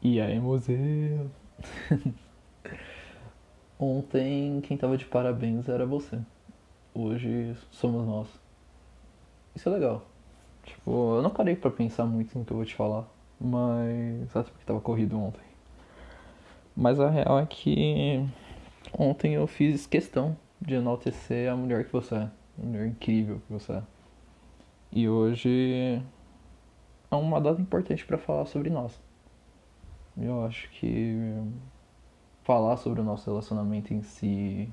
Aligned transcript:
E 0.00 0.20
aí, 0.20 0.38
museu? 0.38 1.28
Ontem 3.76 4.60
quem 4.60 4.76
tava 4.76 4.96
de 4.96 5.04
parabéns 5.04 5.68
era 5.68 5.84
você. 5.84 6.20
Hoje 6.94 7.56
somos 7.72 8.06
nós. 8.06 8.28
Isso 9.56 9.68
é 9.68 9.72
legal. 9.72 10.06
Tipo, 10.64 11.16
eu 11.16 11.22
não 11.22 11.30
parei 11.30 11.56
pra 11.56 11.68
pensar 11.68 12.04
muito 12.04 12.38
no 12.38 12.44
que 12.44 12.52
eu 12.52 12.56
vou 12.56 12.64
te 12.64 12.76
falar, 12.76 13.08
mas 13.40 14.36
até 14.36 14.50
porque 14.50 14.64
tava 14.64 14.80
corrido 14.80 15.18
ontem. 15.18 15.42
Mas 16.76 17.00
a 17.00 17.10
real 17.10 17.40
é 17.40 17.46
que 17.46 18.24
ontem 18.96 19.34
eu 19.34 19.48
fiz 19.48 19.84
questão 19.84 20.36
de 20.60 20.74
enaltecer 20.74 21.50
a 21.50 21.56
mulher 21.56 21.84
que 21.84 21.92
você 21.92 22.14
é, 22.14 22.30
a 22.62 22.64
mulher 22.64 22.86
incrível 22.86 23.42
que 23.46 23.52
você 23.52 23.72
é. 23.72 23.82
E 24.92 25.08
hoje 25.08 26.00
é 27.10 27.14
uma 27.16 27.40
data 27.40 27.60
importante 27.60 28.06
pra 28.06 28.16
falar 28.16 28.46
sobre 28.46 28.70
nós. 28.70 29.07
Eu 30.20 30.44
acho 30.44 30.68
que 30.70 31.16
falar 32.42 32.76
sobre 32.76 33.00
o 33.00 33.04
nosso 33.04 33.30
relacionamento 33.30 33.94
em 33.94 34.02
si 34.02 34.68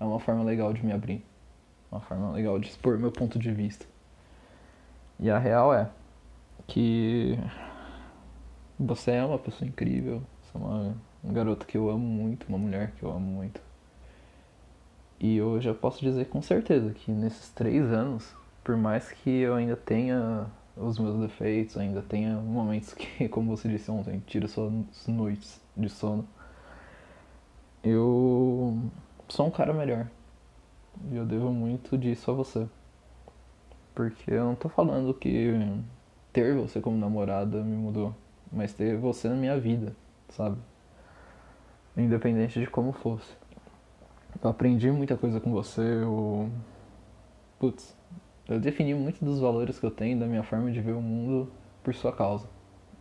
é 0.00 0.04
uma 0.04 0.18
forma 0.18 0.42
legal 0.42 0.72
de 0.72 0.84
me 0.84 0.92
abrir, 0.92 1.24
uma 1.92 2.00
forma 2.00 2.32
legal 2.32 2.58
de 2.58 2.68
expor 2.68 2.98
meu 2.98 3.12
ponto 3.12 3.38
de 3.38 3.52
vista. 3.52 3.86
E 5.20 5.30
a 5.30 5.38
real 5.38 5.72
é 5.72 5.88
que 6.66 7.38
você 8.78 9.12
é 9.12 9.24
uma 9.24 9.38
pessoa 9.38 9.68
incrível, 9.68 10.22
você 10.42 10.56
é 10.56 10.60
uma, 10.60 10.96
uma 11.22 11.32
garota 11.32 11.64
que 11.64 11.78
eu 11.78 11.88
amo 11.88 12.04
muito, 12.04 12.48
uma 12.48 12.58
mulher 12.58 12.90
que 12.92 13.04
eu 13.04 13.12
amo 13.12 13.20
muito. 13.20 13.60
E 15.20 15.40
hoje 15.40 15.68
eu 15.68 15.74
posso 15.74 16.00
dizer 16.00 16.26
com 16.26 16.42
certeza 16.42 16.92
que 16.92 17.12
nesses 17.12 17.48
três 17.50 17.92
anos, 17.92 18.34
por 18.64 18.76
mais 18.76 19.12
que 19.12 19.30
eu 19.30 19.54
ainda 19.54 19.76
tenha 19.76 20.46
os 20.76 20.98
meus 20.98 21.20
defeitos, 21.20 21.76
ainda 21.76 22.02
tenha 22.02 22.36
momentos 22.36 22.94
que, 22.94 23.28
como 23.30 23.56
você 23.56 23.68
disse 23.68 23.90
ontem, 23.90 24.22
tira 24.26 24.48
suas 24.48 24.72
noites 25.06 25.60
de 25.76 25.88
sono, 25.88 26.26
eu 27.82 28.78
sou 29.28 29.46
um 29.46 29.50
cara 29.50 29.72
melhor. 29.72 30.08
E 31.10 31.16
eu 31.16 31.26
devo 31.26 31.52
muito 31.52 31.98
disso 31.98 32.30
a 32.30 32.34
você. 32.34 32.66
Porque 33.94 34.32
eu 34.32 34.44
não 34.44 34.54
tô 34.54 34.68
falando 34.68 35.14
que 35.14 35.52
ter 36.32 36.54
você 36.54 36.80
como 36.80 36.98
namorada 36.98 37.62
me 37.62 37.76
mudou, 37.76 38.14
mas 38.52 38.72
ter 38.72 38.96
você 38.96 39.28
na 39.28 39.36
minha 39.36 39.58
vida, 39.58 39.94
sabe? 40.30 40.56
Independente 41.96 42.58
de 42.58 42.66
como 42.66 42.92
fosse. 42.92 43.30
Eu 44.42 44.50
aprendi 44.50 44.90
muita 44.90 45.16
coisa 45.16 45.38
com 45.38 45.52
você, 45.52 45.80
eu. 45.80 46.50
Putz, 47.58 47.93
eu 48.48 48.60
defini 48.60 48.94
muito 48.94 49.24
dos 49.24 49.40
valores 49.40 49.78
que 49.78 49.86
eu 49.86 49.90
tenho, 49.90 50.18
da 50.18 50.26
minha 50.26 50.42
forma 50.42 50.70
de 50.70 50.80
ver 50.80 50.92
o 50.92 51.00
mundo 51.00 51.50
por 51.82 51.94
sua 51.94 52.12
causa. 52.12 52.46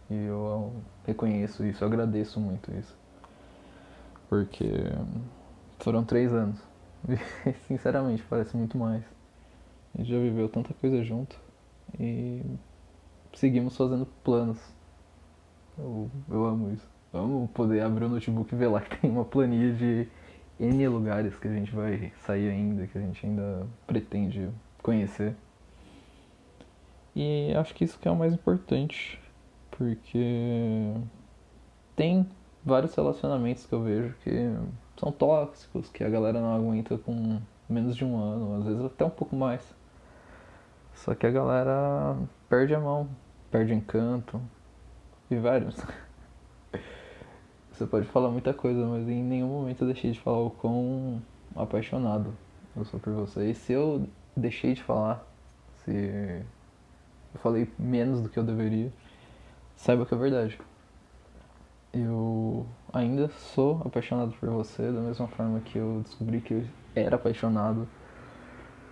E 0.09 0.15
eu 0.15 0.73
reconheço 1.05 1.65
isso, 1.65 1.83
eu 1.83 1.87
agradeço 1.87 2.39
muito 2.39 2.71
isso. 2.71 2.95
Porque 4.29 4.69
foram 5.79 6.03
três 6.03 6.33
anos. 6.33 6.59
E, 7.09 7.53
sinceramente, 7.67 8.23
parece 8.29 8.55
muito 8.55 8.77
mais. 8.77 9.03
A 9.93 9.97
gente 9.97 10.09
já 10.09 10.17
viveu 10.17 10.47
tanta 10.49 10.73
coisa 10.73 11.03
junto 11.03 11.39
e 11.99 12.41
seguimos 13.33 13.75
fazendo 13.75 14.05
planos. 14.23 14.57
Eu, 15.77 16.09
eu 16.29 16.45
amo 16.45 16.71
isso. 16.71 16.87
Amo 17.13 17.47
poder 17.53 17.81
abrir 17.81 18.05
o 18.05 18.09
notebook 18.09 18.53
e 18.53 18.57
ver 18.57 18.67
lá 18.67 18.81
que 18.81 18.97
tem 18.97 19.11
uma 19.11 19.25
planilha 19.25 19.73
de 19.73 20.07
N 20.59 20.87
lugares 20.87 21.37
que 21.37 21.47
a 21.47 21.53
gente 21.53 21.73
vai 21.75 22.11
sair 22.25 22.49
ainda, 22.49 22.87
que 22.87 22.97
a 22.97 23.01
gente 23.01 23.25
ainda 23.25 23.67
pretende 23.85 24.49
conhecer. 24.83 25.35
E 27.15 27.53
acho 27.55 27.73
que 27.73 27.83
isso 27.83 27.97
que 27.97 28.07
é 28.07 28.11
o 28.11 28.15
mais 28.15 28.33
importante, 28.33 29.19
porque 29.71 30.93
tem 31.95 32.27
vários 32.63 32.93
relacionamentos 32.93 33.65
que 33.65 33.73
eu 33.73 33.81
vejo 33.81 34.13
que 34.23 34.31
são 34.97 35.11
tóxicos, 35.11 35.89
que 35.89 36.03
a 36.03 36.09
galera 36.09 36.39
não 36.39 36.55
aguenta 36.55 36.97
com 36.97 37.39
menos 37.69 37.95
de 37.95 38.03
um 38.03 38.19
ano, 38.19 38.57
às 38.57 38.65
vezes 38.65 38.83
até 38.83 39.05
um 39.05 39.09
pouco 39.09 39.35
mais. 39.35 39.61
Só 40.93 41.15
que 41.15 41.25
a 41.25 41.31
galera 41.31 42.15
perde 42.49 42.75
a 42.75 42.79
mão, 42.79 43.07
perde 43.49 43.73
o 43.73 43.75
encanto 43.75 44.41
e 45.29 45.35
vários. 45.35 45.75
Você 47.71 47.85
pode 47.87 48.05
falar 48.07 48.29
muita 48.29 48.53
coisa, 48.53 48.85
mas 48.85 49.07
em 49.07 49.23
nenhum 49.23 49.47
momento 49.47 49.81
eu 49.81 49.87
deixei 49.87 50.11
de 50.11 50.19
falar 50.19 50.39
o 50.39 50.51
quão 50.51 51.21
apaixonado 51.55 52.33
eu 52.75 52.85
sou 52.85 52.99
por 52.99 53.13
você. 53.13 53.49
E 53.49 53.55
se 53.55 53.73
eu 53.73 54.07
deixei 54.35 54.73
de 54.73 54.83
falar, 54.83 55.25
se 55.83 55.91
eu 57.33 57.39
falei 57.41 57.71
menos 57.77 58.21
do 58.21 58.29
que 58.29 58.37
eu 58.37 58.43
deveria, 58.43 58.91
saiba 59.75 60.05
que 60.05 60.13
é 60.13 60.17
verdade. 60.17 60.59
Eu 61.93 62.65
ainda 62.91 63.29
sou 63.29 63.81
apaixonado 63.85 64.33
por 64.39 64.49
você, 64.49 64.91
da 64.91 65.01
mesma 65.01 65.27
forma 65.27 65.59
que 65.59 65.77
eu 65.77 66.01
descobri 66.03 66.41
que 66.41 66.53
eu 66.53 66.65
era 66.95 67.15
apaixonado 67.15 67.87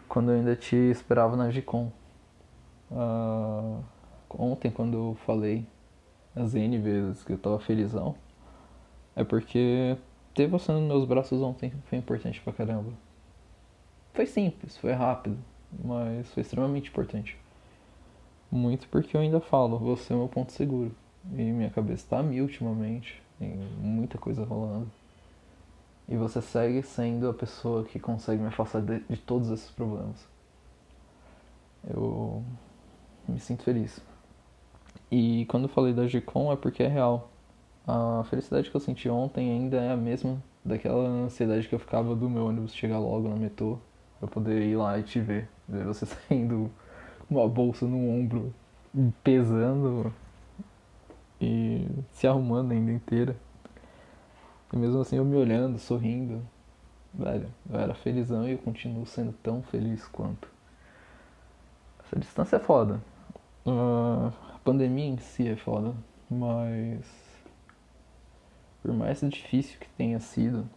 quando 0.07 0.31
eu 0.31 0.37
ainda 0.37 0.55
te 0.55 0.75
esperava 0.75 1.35
na 1.35 1.49
Gicom. 1.49 1.91
Uh, 2.91 3.81
ontem, 4.29 4.69
quando 4.69 4.95
eu 4.97 5.17
falei 5.25 5.65
as 6.35 6.53
N 6.53 6.77
vezes 6.77 7.23
que 7.23 7.33
eu 7.33 7.37
tava 7.37 7.59
felizão, 7.59 8.15
é 9.15 9.23
porque 9.23 9.97
ter 10.33 10.47
você 10.47 10.71
nos 10.71 10.83
meus 10.83 11.05
braços 11.05 11.41
ontem 11.41 11.73
foi 11.85 11.97
importante 11.97 12.41
pra 12.41 12.53
caramba. 12.53 12.91
Foi 14.13 14.25
simples, 14.25 14.75
foi 14.77 14.91
rápido, 14.91 15.37
mas 15.83 16.29
foi 16.33 16.41
extremamente 16.41 16.89
importante. 16.89 17.37
Muito 18.51 18.87
porque 18.89 19.15
eu 19.15 19.21
ainda 19.21 19.39
falo, 19.39 19.79
você 19.79 20.11
é 20.11 20.15
meu 20.15 20.27
ponto 20.27 20.51
seguro. 20.51 20.93
E 21.31 21.41
minha 21.41 21.69
cabeça 21.69 22.07
tá 22.09 22.21
mil 22.21 22.43
ultimamente, 22.43 23.23
tem 23.39 23.55
muita 23.79 24.17
coisa 24.17 24.43
rolando. 24.43 24.91
E 26.09 26.17
você 26.17 26.41
segue 26.41 26.83
sendo 26.83 27.29
a 27.29 27.33
pessoa 27.33 27.85
que 27.85 27.99
consegue 27.99 28.41
me 28.41 28.49
afastar 28.49 28.81
de, 28.81 28.99
de 28.99 29.15
todos 29.15 29.49
esses 29.49 29.71
problemas. 29.71 30.27
Eu 31.89 32.43
me 33.29 33.39
sinto 33.39 33.63
feliz. 33.63 34.01
E 35.09 35.45
quando 35.45 35.63
eu 35.63 35.69
falei 35.69 35.93
da 35.93 36.05
Gcom 36.05 36.51
é 36.51 36.57
porque 36.57 36.83
é 36.83 36.87
real. 36.87 37.29
A 37.87 38.25
felicidade 38.29 38.69
que 38.69 38.75
eu 38.75 38.81
senti 38.81 39.07
ontem 39.07 39.49
ainda 39.51 39.77
é 39.77 39.91
a 39.91 39.97
mesma 39.97 40.43
daquela 40.65 41.07
ansiedade 41.07 41.67
que 41.67 41.73
eu 41.73 41.79
ficava 41.79 42.13
do 42.13 42.29
meu 42.29 42.45
ônibus 42.45 42.75
chegar 42.75 42.99
logo 42.99 43.29
no 43.29 43.37
metrô 43.37 43.79
pra 44.21 44.29
poder 44.29 44.61
ir 44.61 44.75
lá 44.75 44.99
e 44.99 45.03
te 45.03 45.19
ver. 45.19 45.49
Ver 45.67 45.83
você 45.83 46.05
saindo 46.29 46.71
com 47.27 47.35
uma 47.35 47.49
bolsa 47.49 47.85
no 47.85 47.97
ombro, 48.09 48.53
pesando 49.23 50.13
e 51.41 51.87
se 52.11 52.27
arrumando 52.27 52.71
ainda 52.71 52.91
inteira. 52.91 53.35
E 54.71 54.77
mesmo 54.77 55.01
assim 55.01 55.17
eu 55.17 55.25
me 55.25 55.35
olhando, 55.35 55.79
sorrindo. 55.79 56.41
Velho, 57.13 57.49
eu 57.69 57.79
era 57.79 57.93
felizão 57.93 58.47
e 58.47 58.51
eu 58.51 58.57
continuo 58.59 59.05
sendo 59.05 59.33
tão 59.33 59.61
feliz 59.63 60.07
quanto. 60.07 60.47
Essa 62.05 62.17
distância 62.17 62.57
é 62.57 62.59
foda. 62.59 63.01
Uh, 63.65 64.31
a 64.53 64.59
pandemia 64.63 65.05
em 65.05 65.17
si 65.17 65.47
é 65.47 65.55
foda, 65.55 65.93
mas 66.29 67.05
por 68.81 68.93
mais 68.93 69.19
difícil 69.21 69.79
que 69.79 69.89
tenha 69.89 70.19
sido 70.19 70.67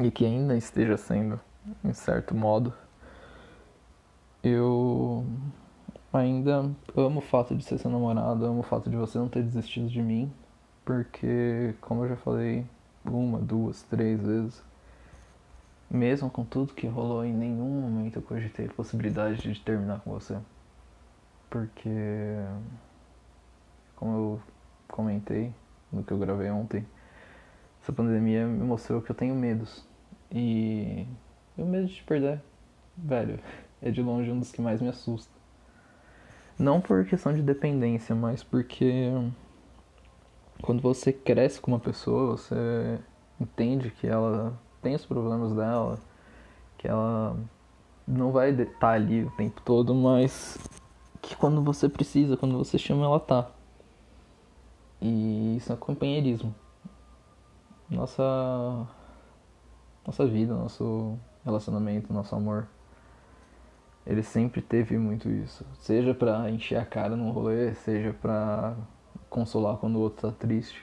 e 0.00 0.10
que 0.10 0.24
ainda 0.24 0.56
esteja 0.56 0.96
sendo, 0.96 1.40
em 1.84 1.92
certo 1.92 2.34
modo, 2.34 2.72
eu 4.42 5.24
ainda 6.12 6.70
amo 6.96 7.18
o 7.18 7.22
fato 7.22 7.54
de 7.56 7.64
ser 7.64 7.78
seu 7.78 7.90
namorado, 7.90 8.44
amo 8.44 8.60
o 8.60 8.62
fato 8.62 8.88
de 8.88 8.96
você 8.96 9.18
não 9.18 9.28
ter 9.28 9.42
desistido 9.42 9.88
de 9.88 10.02
mim, 10.02 10.32
porque, 10.84 11.74
como 11.80 12.04
eu 12.04 12.10
já 12.10 12.16
falei 12.16 12.66
uma, 13.04 13.38
duas, 13.38 13.82
três 13.84 14.20
vezes, 14.20 14.62
mesmo 15.90 16.30
com 16.30 16.44
tudo 16.44 16.74
que 16.74 16.86
rolou, 16.86 17.24
em 17.24 17.32
nenhum 17.32 17.80
momento 17.80 18.16
eu 18.16 18.22
cogitei 18.22 18.66
a 18.66 18.72
possibilidade 18.72 19.40
de 19.52 19.60
terminar 19.60 20.00
com 20.00 20.10
você. 20.10 20.38
Porque, 21.50 22.36
como 23.96 24.16
eu 24.16 24.42
comentei 24.86 25.52
no 25.90 26.02
que 26.02 26.12
eu 26.12 26.18
gravei 26.18 26.50
ontem, 26.50 26.86
essa 27.82 27.92
pandemia 27.92 28.46
me 28.46 28.64
mostrou 28.64 29.00
que 29.00 29.10
eu 29.10 29.16
tenho 29.16 29.34
medos. 29.34 29.86
E 30.30 31.06
o 31.62 31.66
medo 31.66 31.86
de 31.86 31.94
te 31.94 32.04
perder, 32.04 32.40
velho, 32.96 33.38
é 33.82 33.90
de 33.90 34.02
longe 34.02 34.30
um 34.30 34.38
dos 34.38 34.52
que 34.52 34.60
mais 34.60 34.80
me 34.80 34.88
assusta. 34.88 35.32
Não 36.58 36.80
por 36.80 37.04
questão 37.04 37.32
de 37.32 37.42
dependência, 37.42 38.14
mas 38.14 38.42
porque 38.42 39.10
quando 40.62 40.82
você 40.82 41.12
cresce 41.12 41.60
com 41.60 41.70
uma 41.70 41.78
pessoa, 41.78 42.36
você 42.36 42.98
entende 43.40 43.90
que 43.90 44.06
ela 44.06 44.58
tem 44.82 44.94
os 44.94 45.06
problemas 45.06 45.54
dela, 45.54 45.98
que 46.76 46.88
ela 46.88 47.36
não 48.06 48.32
vai 48.32 48.50
estar 48.50 48.78
tá 48.78 48.88
ali 48.90 49.24
o 49.24 49.30
tempo 49.32 49.60
todo, 49.64 49.94
mas 49.94 50.58
que 51.22 51.36
quando 51.36 51.62
você 51.62 51.88
precisa, 51.88 52.36
quando 52.36 52.56
você 52.56 52.78
chama, 52.78 53.04
ela 53.04 53.20
tá. 53.20 53.50
E 55.00 55.56
isso 55.56 55.72
é 55.72 55.76
companheirismo. 55.76 56.54
Nossa 57.88 58.86
nossa 60.04 60.26
vida, 60.26 60.54
nosso 60.54 61.18
relacionamento, 61.48 62.12
nosso 62.12 62.34
amor 62.34 62.68
ele 64.08 64.22
sempre 64.22 64.62
teve 64.62 64.96
muito 64.96 65.28
isso. 65.28 65.66
Seja 65.80 66.14
para 66.14 66.50
encher 66.50 66.76
a 66.76 66.84
cara 66.86 67.14
num 67.14 67.30
rolê, 67.30 67.74
seja 67.74 68.14
para 68.14 68.74
consolar 69.28 69.76
quando 69.76 69.96
o 69.96 70.00
outro 70.00 70.30
tá 70.30 70.36
triste. 70.36 70.82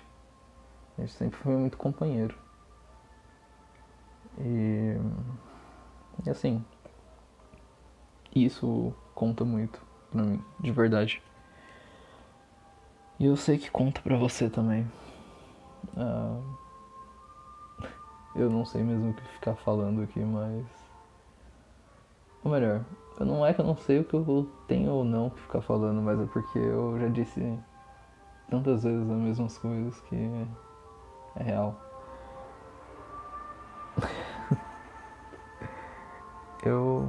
Gente 0.99 1.11
sempre 1.11 1.39
foi 1.39 1.55
muito 1.55 1.75
companheiro. 1.75 2.37
E, 4.37 4.95
e 6.23 6.29
assim, 6.29 6.63
isso 8.35 8.93
conta 9.15 9.43
muito 9.43 9.81
pra 10.11 10.21
mim, 10.21 10.39
de 10.59 10.71
verdade. 10.71 11.23
E 13.17 13.25
eu 13.25 13.35
sei 13.35 13.57
que 13.57 13.71
conta 13.71 14.01
pra 14.01 14.15
você 14.17 14.51
também. 14.51 14.87
Uh, 15.97 16.43
eu 18.35 18.49
não 18.49 18.65
sei 18.65 18.83
mesmo 18.83 19.11
o 19.11 19.13
que 19.13 19.23
ficar 19.23 19.55
falando 19.55 20.01
aqui, 20.01 20.19
mas. 20.19 20.65
Ou 22.43 22.51
melhor, 22.51 22.83
não 23.19 23.45
é 23.45 23.53
que 23.53 23.61
eu 23.61 23.65
não 23.65 23.77
sei 23.77 23.99
o 23.99 24.03
que 24.03 24.13
eu 24.13 24.49
tenho 24.67 24.91
ou 24.91 25.03
não 25.05 25.29
que 25.29 25.39
ficar 25.39 25.61
falando, 25.61 26.01
mas 26.01 26.19
é 26.19 26.25
porque 26.25 26.59
eu 26.59 26.99
já 26.99 27.07
disse 27.07 27.57
tantas 28.49 28.83
vezes 28.83 29.09
as 29.09 29.17
mesmas 29.17 29.57
coisas 29.57 29.99
que 30.01 30.15
é 31.35 31.43
real. 31.43 31.79
eu. 36.63 37.07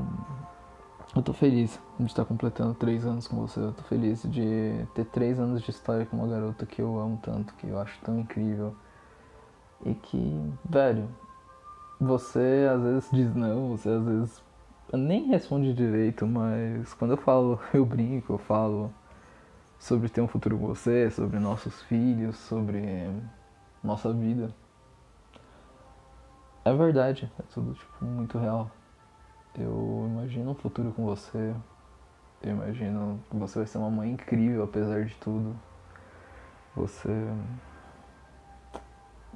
Eu 1.15 1.23
tô 1.23 1.33
feliz 1.33 1.81
de 1.99 2.05
estar 2.05 2.27
completando 2.27 2.75
três 2.75 3.07
anos 3.07 3.27
com 3.27 3.37
você. 3.37 3.59
Eu 3.59 3.73
tô 3.73 3.83
feliz 3.85 4.23
de 4.25 4.87
ter 4.95 5.07
três 5.07 5.41
anos 5.41 5.63
de 5.63 5.71
história 5.71 6.05
com 6.05 6.19
uma 6.19 6.29
garota 6.29 6.67
que 6.67 6.83
eu 6.83 6.99
amo 7.01 7.19
tanto, 7.23 7.55
que 7.55 7.69
eu 7.69 7.79
acho 7.79 7.99
tão 8.03 8.19
incrível. 8.19 8.77
E 9.85 9.95
que, 9.95 10.53
velho, 10.69 11.09
você 12.01 12.69
às 12.73 12.83
vezes 12.83 13.11
diz 13.13 13.35
não, 13.35 13.77
você 13.77 13.89
às 13.89 14.05
vezes 14.05 14.43
nem 14.93 15.29
responde 15.29 15.75
direito, 15.75 16.27
mas 16.27 16.95
quando 16.95 17.13
eu 17.13 17.17
falo, 17.17 17.61
eu 17.73 17.85
brinco, 17.85 18.35
eu 18.35 18.39
falo 18.39 18.93
sobre 19.79 20.09
ter 20.09 20.21
um 20.21 20.29
futuro 20.29 20.59
com 20.59 20.67
você, 20.67 21.11
sobre 21.11 21.39
nossos 21.39 21.83
filhos, 21.83 22.37
sobre 22.37 23.11
nossa 23.83 24.13
vida. 24.13 24.51
É 26.65 26.75
verdade, 26.75 27.31
é 27.39 27.43
tudo 27.53 27.75
tipo, 27.75 28.05
muito 28.05 28.39
real. 28.39 28.71
Eu 29.59 30.07
imagino 30.11 30.51
um 30.51 30.55
futuro 30.55 30.93
com 30.93 31.05
você. 31.05 31.55
Eu 32.43 32.51
imagino 32.51 33.21
que 33.31 33.37
você 33.37 33.61
vai 33.61 33.67
ser 33.67 33.79
uma 33.79 33.91
mãe 33.91 34.11
incrível 34.13 34.65
apesar 34.65 35.05
de 35.05 35.15
tudo. 35.17 35.57
Você 36.75 37.09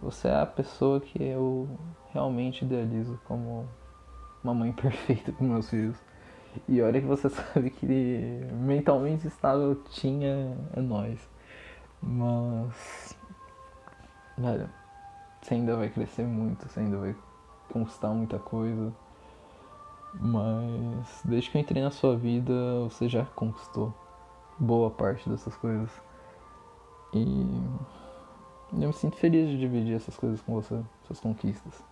você 0.00 0.28
é 0.28 0.40
a 0.40 0.46
pessoa 0.46 1.00
que 1.00 1.22
eu 1.22 1.68
realmente 2.12 2.64
idealizo 2.64 3.20
como 3.24 3.68
uma 4.42 4.54
mãe 4.54 4.72
perfeita 4.72 5.32
para 5.32 5.46
meus 5.46 5.68
filhos. 5.68 5.96
E 6.68 6.80
olha 6.82 7.00
que 7.00 7.06
você 7.06 7.28
sabe 7.30 7.70
que 7.70 7.86
mentalmente 8.52 9.26
estável 9.26 9.74
tinha 9.90 10.56
é 10.74 10.80
nós. 10.80 11.20
Mas. 12.02 13.16
Velho, 14.36 14.70
você 15.40 15.54
ainda 15.54 15.76
vai 15.76 15.90
crescer 15.90 16.24
muito, 16.24 16.66
você 16.66 16.80
ainda 16.80 16.96
vai 16.96 17.14
conquistar 17.70 18.08
muita 18.08 18.38
coisa. 18.38 18.92
Mas 20.14 21.20
desde 21.24 21.50
que 21.50 21.58
eu 21.58 21.60
entrei 21.60 21.82
na 21.82 21.90
sua 21.90 22.16
vida, 22.16 22.52
você 22.84 23.08
já 23.08 23.24
conquistou 23.26 23.94
boa 24.58 24.90
parte 24.90 25.28
dessas 25.28 25.54
coisas. 25.56 25.90
E 27.12 27.46
eu 28.72 28.88
me 28.88 28.92
sinto 28.92 29.16
feliz 29.16 29.48
de 29.48 29.58
dividir 29.58 29.96
essas 29.96 30.16
coisas 30.16 30.40
com 30.40 30.54
você, 30.54 30.80
essas 31.04 31.20
conquistas. 31.20 31.82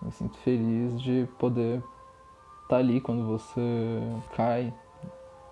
Me 0.00 0.10
sinto 0.12 0.36
feliz 0.38 1.00
de 1.00 1.28
poder 1.38 1.78
estar 1.78 2.68
tá 2.68 2.76
ali 2.76 3.00
quando 3.00 3.26
você 3.26 4.00
cai 4.34 4.72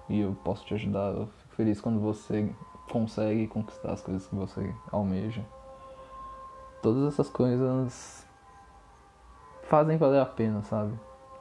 e 0.08 0.20
eu 0.20 0.36
posso 0.42 0.64
te 0.64 0.74
ajudar. 0.74 1.12
Eu 1.12 1.26
fico 1.26 1.54
feliz 1.54 1.80
quando 1.80 2.00
você 2.00 2.52
consegue 2.90 3.46
conquistar 3.46 3.92
as 3.92 4.02
coisas 4.02 4.26
que 4.26 4.34
você 4.34 4.74
almeja. 4.90 5.44
Todas 6.82 7.12
essas 7.12 7.28
coisas 7.28 8.26
fazem 9.64 9.96
valer 9.96 10.20
a 10.20 10.26
pena, 10.26 10.62
sabe? 10.62 10.92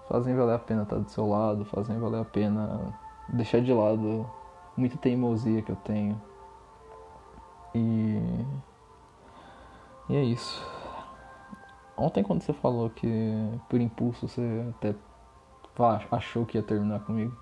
Fazem 0.08 0.36
valer 0.36 0.56
a 0.56 0.60
pena 0.60 0.84
estar 0.84 0.98
do 0.98 1.10
seu 1.10 1.28
lado, 1.28 1.66
fazem 1.66 1.98
valer 2.00 2.22
a 2.22 2.26
pena 2.26 2.94
deixar 3.30 3.62
de 3.62 3.74
lado 3.74 4.30
muita 4.76 4.98
teimosia 4.98 5.62
que 5.62 5.72
eu 5.72 5.76
tenho. 5.78 6.20
E 7.74 8.20
e 10.10 10.16
é 10.16 10.24
isso. 10.24 10.66
Ontem 11.96 12.24
quando 12.24 12.42
você 12.42 12.54
falou 12.54 12.90
que 12.90 13.08
por 13.70 13.80
impulso 13.80 14.28
você 14.28 14.42
até 14.70 14.96
achou 16.12 16.46
que 16.46 16.58
ia 16.58 16.64
terminar 16.64 17.02
comigo, 17.02 17.38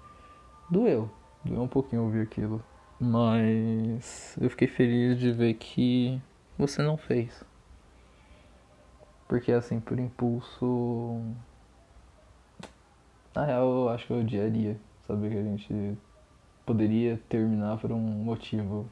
doeu. 0.70 1.10
Doeu 1.46 1.62
um 1.62 1.68
pouquinho 1.68 2.04
ouvir 2.04 2.22
aquilo. 2.22 2.62
Mas 3.00 4.36
eu 4.42 4.50
fiquei 4.50 4.68
feliz 4.68 5.20
de 5.20 5.32
ver 5.32 5.54
que 5.54 6.20
você 6.58 6.82
não 6.82 6.98
fez. 6.98 7.44
Porque 9.28 9.52
assim, 9.52 9.80
por 9.80 10.00
impulso. 10.00 11.22
Na 13.36 13.46
real 13.46 13.70
eu 13.70 13.90
acho 13.90 14.08
que 14.08 14.14
eu 14.14 14.20
odiaria 14.20 14.78
saber 15.06 15.30
que 15.30 15.38
a 15.38 15.44
gente 15.44 15.98
poderia 16.66 17.22
terminar 17.30 17.78
por 17.78 17.92
um 17.92 18.00
motivo 18.00 18.90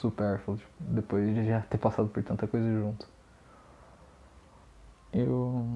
supérfluo, 0.00 0.56
tipo, 0.56 0.70
depois 0.78 1.34
de 1.34 1.46
já 1.46 1.60
ter 1.62 1.78
passado 1.78 2.08
por 2.08 2.22
tanta 2.22 2.46
coisa 2.46 2.66
junto. 2.68 3.08
Eu. 5.12 5.66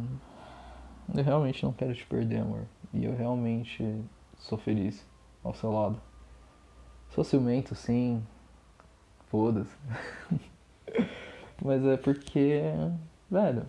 Eu 1.14 1.24
realmente 1.24 1.64
não 1.64 1.72
quero 1.72 1.94
te 1.94 2.06
perder, 2.06 2.40
amor. 2.40 2.66
E 2.92 3.04
eu 3.04 3.16
realmente 3.16 4.04
sou 4.38 4.58
feliz 4.58 5.06
ao 5.42 5.54
seu 5.54 5.72
lado. 5.72 6.00
Sou 7.10 7.24
ciumento, 7.24 7.74
sim. 7.74 8.22
Foda-se. 9.28 9.76
Mas 11.62 11.84
é 11.84 11.96
porque, 11.96 12.62
velho, 13.30 13.66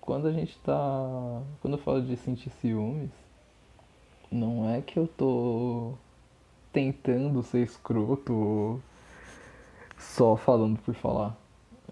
quando 0.00 0.26
a 0.26 0.32
gente 0.32 0.58
tá. 0.60 1.42
Quando 1.60 1.74
eu 1.74 1.78
falo 1.78 2.02
de 2.02 2.16
sentir 2.16 2.50
ciúmes, 2.50 3.10
não 4.30 4.68
é 4.68 4.80
que 4.82 4.98
eu 4.98 5.06
tô 5.06 5.94
tentando 6.72 7.42
ser 7.42 7.62
escroto 7.62 8.82
só 10.02 10.36
falando 10.36 10.78
por 10.80 10.94
falar. 10.94 11.36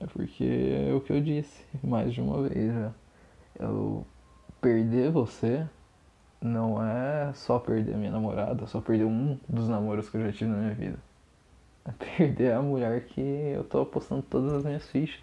É 0.00 0.06
porque 0.06 0.88
é 0.88 0.94
o 0.94 1.00
que 1.00 1.12
eu 1.12 1.20
disse 1.20 1.64
mais 1.82 2.12
de 2.12 2.20
uma 2.20 2.48
vez 2.48 2.74
já. 2.74 2.92
Eu 3.58 4.06
perder 4.60 5.10
você 5.10 5.66
não 6.40 6.82
é 6.82 7.32
só 7.34 7.58
perder 7.58 7.94
a 7.94 7.98
minha 7.98 8.10
namorada, 8.10 8.66
só 8.66 8.80
perder 8.80 9.04
um 9.04 9.38
dos 9.48 9.68
namoros 9.68 10.08
que 10.08 10.16
eu 10.16 10.24
já 10.24 10.32
tive 10.32 10.50
na 10.50 10.56
minha 10.56 10.74
vida. 10.74 10.98
É 11.84 11.92
perder 11.92 12.52
a 12.52 12.62
mulher 12.62 13.04
que 13.06 13.20
eu 13.20 13.64
tô 13.64 13.82
apostando 13.82 14.22
todas 14.22 14.52
as 14.52 14.64
minhas 14.64 14.86
fichas. 14.86 15.22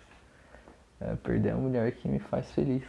É 0.99 1.15
perder 1.15 1.51
a 1.51 1.55
mulher 1.55 1.91
que 1.93 2.07
me 2.07 2.19
faz 2.19 2.51
feliz. 2.51 2.83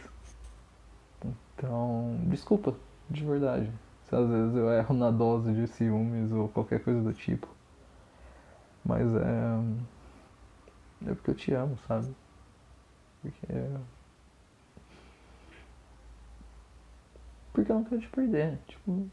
Então, 1.55 2.17
desculpa, 2.23 2.73
de 3.09 3.23
verdade. 3.23 3.69
Se 4.05 4.15
às 4.15 4.27
vezes 4.27 4.55
eu 4.55 4.71
erro 4.71 4.95
na 4.95 5.11
dose 5.11 5.53
de 5.53 5.67
ciúmes 5.67 6.31
ou 6.31 6.47
qualquer 6.49 6.83
coisa 6.83 7.01
do 7.01 7.13
tipo. 7.13 7.47
Mas 8.83 9.13
é. 9.15 9.59
É 11.05 11.13
porque 11.13 11.31
eu 11.31 11.35
te 11.35 11.53
amo, 11.53 11.77
sabe? 11.87 12.13
Porque. 13.21 13.47
Porque 17.53 17.71
eu 17.71 17.75
não 17.75 17.83
quero 17.83 18.01
te 18.01 18.07
perder. 18.09 18.59
Tipo, 18.67 19.09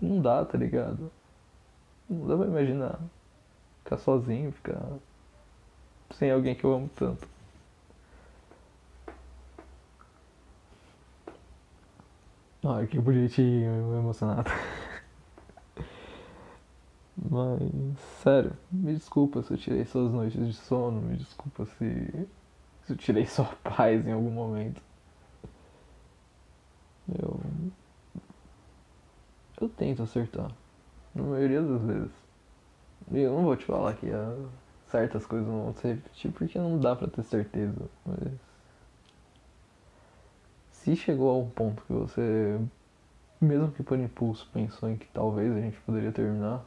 não 0.00 0.20
dá, 0.20 0.44
tá 0.44 0.56
ligado? 0.56 1.10
Não 2.08 2.26
dá 2.26 2.36
pra 2.36 2.46
imaginar 2.46 3.00
ficar 3.84 3.98
sozinho, 3.98 4.52
ficar 4.52 4.80
sem 6.12 6.30
alguém 6.30 6.54
que 6.54 6.64
eu 6.64 6.72
amo 6.72 6.88
tanto. 6.96 7.28
Ai, 12.64 12.86
que 12.86 12.98
bonitinho, 13.00 13.96
emocionado. 13.98 14.50
Mas, 17.28 17.60
sério, 18.22 18.52
me 18.72 18.94
desculpa 18.94 19.42
se 19.42 19.52
eu 19.52 19.58
tirei 19.58 19.84
suas 19.84 20.10
noites 20.10 20.46
de 20.46 20.54
sono, 20.54 21.02
me 21.02 21.16
desculpa 21.16 21.66
se, 21.66 22.28
se 22.84 22.92
eu 22.92 22.96
tirei 22.96 23.26
sua 23.26 23.44
paz 23.62 24.06
em 24.06 24.12
algum 24.12 24.30
momento. 24.30 24.80
Eu. 27.18 27.40
Eu 29.60 29.68
tento 29.68 30.02
acertar. 30.02 30.50
Na 31.14 31.22
maioria 31.22 31.60
das 31.60 31.82
vezes. 31.82 32.12
E 33.12 33.18
eu 33.18 33.34
não 33.34 33.42
vou 33.42 33.56
te 33.56 33.66
falar 33.66 33.94
que 33.94 34.06
certas 34.86 35.26
coisas 35.26 35.46
não 35.46 35.64
vão 35.64 35.74
se 35.74 35.88
repetir 35.88 36.32
porque 36.32 36.58
não 36.58 36.78
dá 36.78 36.96
pra 36.96 37.08
ter 37.08 37.22
certeza. 37.24 37.90
Mas. 38.06 38.32
Se 40.70 40.96
chegou 40.96 41.30
a 41.30 41.36
um 41.36 41.50
ponto 41.50 41.82
que 41.84 41.92
você, 41.92 42.58
mesmo 43.38 43.70
que 43.72 43.82
por 43.82 43.98
impulso, 43.98 44.48
pensou 44.50 44.88
em 44.88 44.96
que 44.96 45.06
talvez 45.08 45.52
a 45.54 45.60
gente 45.60 45.78
poderia 45.80 46.10
terminar 46.10 46.64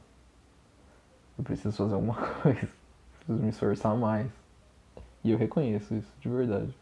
eu 1.38 1.44
preciso 1.44 1.76
fazer 1.76 1.96
alguma 1.96 2.16
coisa. 2.42 2.70
Preciso 3.18 3.44
me 3.44 3.50
esforçar 3.50 3.96
mais. 3.96 4.32
E 5.24 5.32
eu 5.32 5.38
reconheço 5.38 5.96
isso, 5.96 6.14
de 6.20 6.30
verdade. 6.30 6.76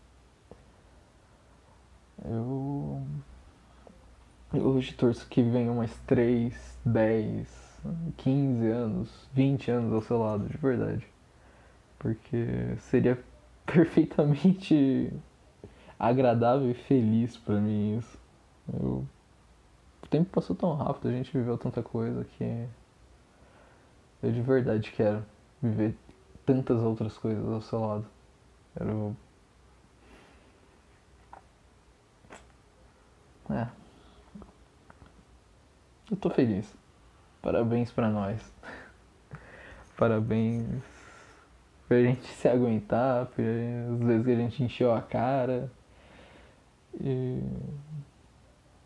Eu. 2.26 3.02
Eu 4.54 4.64
hoje 4.64 4.94
torço 4.94 5.28
que 5.30 5.42
venham 5.42 5.76
mais 5.76 5.96
3, 6.06 6.78
10, 6.84 7.80
15 8.18 8.68
anos, 8.68 9.30
20 9.34 9.72
anos 9.72 9.94
ao 9.94 10.02
seu 10.02 10.20
lado, 10.20 10.48
de 10.48 10.58
verdade. 10.58 11.08
Porque 11.98 12.76
seria 12.80 13.18
perfeitamente 13.66 15.14
agradável 15.98 16.70
e 16.70 16.74
feliz 16.74 17.38
para 17.38 17.62
mim 17.62 17.98
isso. 17.98 18.20
Eu... 18.74 19.06
O 20.04 20.08
tempo 20.08 20.30
passou 20.32 20.56
tão 20.56 20.76
rápido, 20.76 21.08
a 21.08 21.12
gente 21.12 21.32
viveu 21.32 21.58
tanta 21.58 21.82
coisa 21.82 22.26
que 22.26 22.68
eu 24.24 24.32
de 24.32 24.42
verdade 24.42 24.92
quero 24.92 25.26
viver 25.62 25.96
tantas 26.46 26.82
outras 26.82 27.18
coisas 27.18 27.48
ao 27.48 27.62
seu 27.62 27.80
lado. 27.80 28.06
Quero. 28.78 29.16
É. 33.50 33.68
Eu 36.10 36.18
tô 36.18 36.30
feliz. 36.30 36.74
Parabéns 37.42 37.92
pra 37.92 38.10
nós. 38.10 38.40
Parabéns 39.98 40.84
pra 41.88 42.02
gente 42.02 42.26
se 42.28 42.48
aguentar, 42.48 43.26
pelas 43.28 44.00
vezes 44.00 44.26
que 44.26 44.32
a 44.32 44.36
gente 44.36 44.64
encheu 44.64 44.94
a 44.94 45.02
cara. 45.02 45.72
E, 47.00 47.42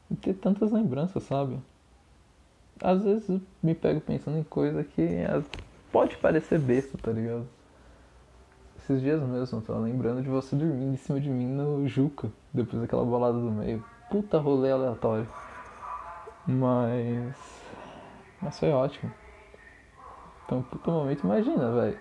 e 0.10 0.16
ter 0.16 0.34
tantas 0.36 0.72
lembranças, 0.72 1.24
sabe? 1.24 1.60
Às 2.82 3.04
vezes 3.04 3.42
me 3.64 3.74
pego 3.74 4.02
pensando 4.02 4.38
em 4.38 4.44
coisa 4.44 4.84
que 4.84 5.02
pode 5.92 6.18
parecer 6.18 6.60
besta, 6.60 6.98
tá 6.98 7.12
ligado? 7.12 7.48
Esses 8.78 9.02
dias 9.02 9.22
mesmo, 9.22 9.58
eu 9.58 9.62
tava 9.62 9.80
lembrando 9.80 10.22
de 10.22 10.30
você 10.30 10.56
dormindo 10.56 10.94
em 10.94 10.98
cima 10.98 11.20
de 11.20 11.30
mim 11.30 11.48
no 11.48 11.88
Juca, 11.88 12.30
depois 12.54 12.82
daquela 12.82 13.04
bolada 13.04 13.40
do 13.40 13.50
meio. 13.50 13.84
Puta 14.10 14.38
rolê 14.38 14.72
aleatório. 14.72 15.28
Mas. 16.46 17.36
Mas 18.42 18.60
foi 18.60 18.72
ótimo. 18.72 19.12
Então, 20.46 20.62
puta 20.62 20.92
momento, 20.92 21.24
imagina, 21.24 21.72
velho. 21.72 21.98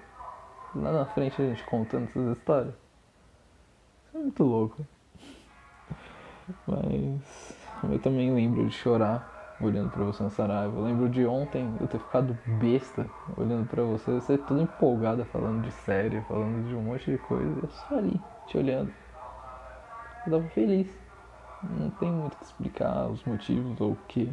Lá 0.74 0.92
na 0.92 1.06
frente 1.06 1.40
a 1.40 1.46
gente 1.46 1.64
contando 1.64 2.04
essas 2.04 2.36
histórias. 2.36 2.74
Isso 4.08 4.16
é 4.16 4.20
muito 4.20 4.42
louco. 4.42 4.84
Mas. 6.66 7.56
Eu 7.84 7.98
também 8.00 8.34
lembro 8.34 8.66
de 8.66 8.74
chorar 8.74 9.33
olhando 9.60 9.90
para 9.90 10.04
você 10.04 10.22
na 10.22 10.30
Saraiva. 10.30 10.76
Eu 10.76 10.84
lembro 10.84 11.08
de 11.08 11.24
ontem 11.26 11.76
eu 11.80 11.86
ter 11.86 11.98
ficado 11.98 12.36
besta 12.44 13.06
olhando 13.36 13.66
para 13.66 13.82
você, 13.82 14.12
você 14.12 14.36
toda 14.36 14.62
empolgada 14.62 15.24
falando 15.24 15.62
de 15.62 15.70
série, 15.70 16.20
falando 16.22 16.66
de 16.68 16.74
um 16.74 16.82
monte 16.82 17.10
de 17.10 17.18
coisa. 17.18 17.60
Eu 17.62 17.68
só 17.68 17.98
ali, 17.98 18.20
te 18.46 18.58
olhando. 18.58 18.92
Eu 20.26 20.32
tava 20.32 20.48
feliz. 20.50 20.88
Não 21.62 21.90
tem 21.90 22.10
muito 22.10 22.36
que 22.36 22.44
explicar 22.44 23.06
os 23.08 23.24
motivos 23.24 23.80
ou 23.80 23.92
o 23.92 23.98
que. 24.08 24.30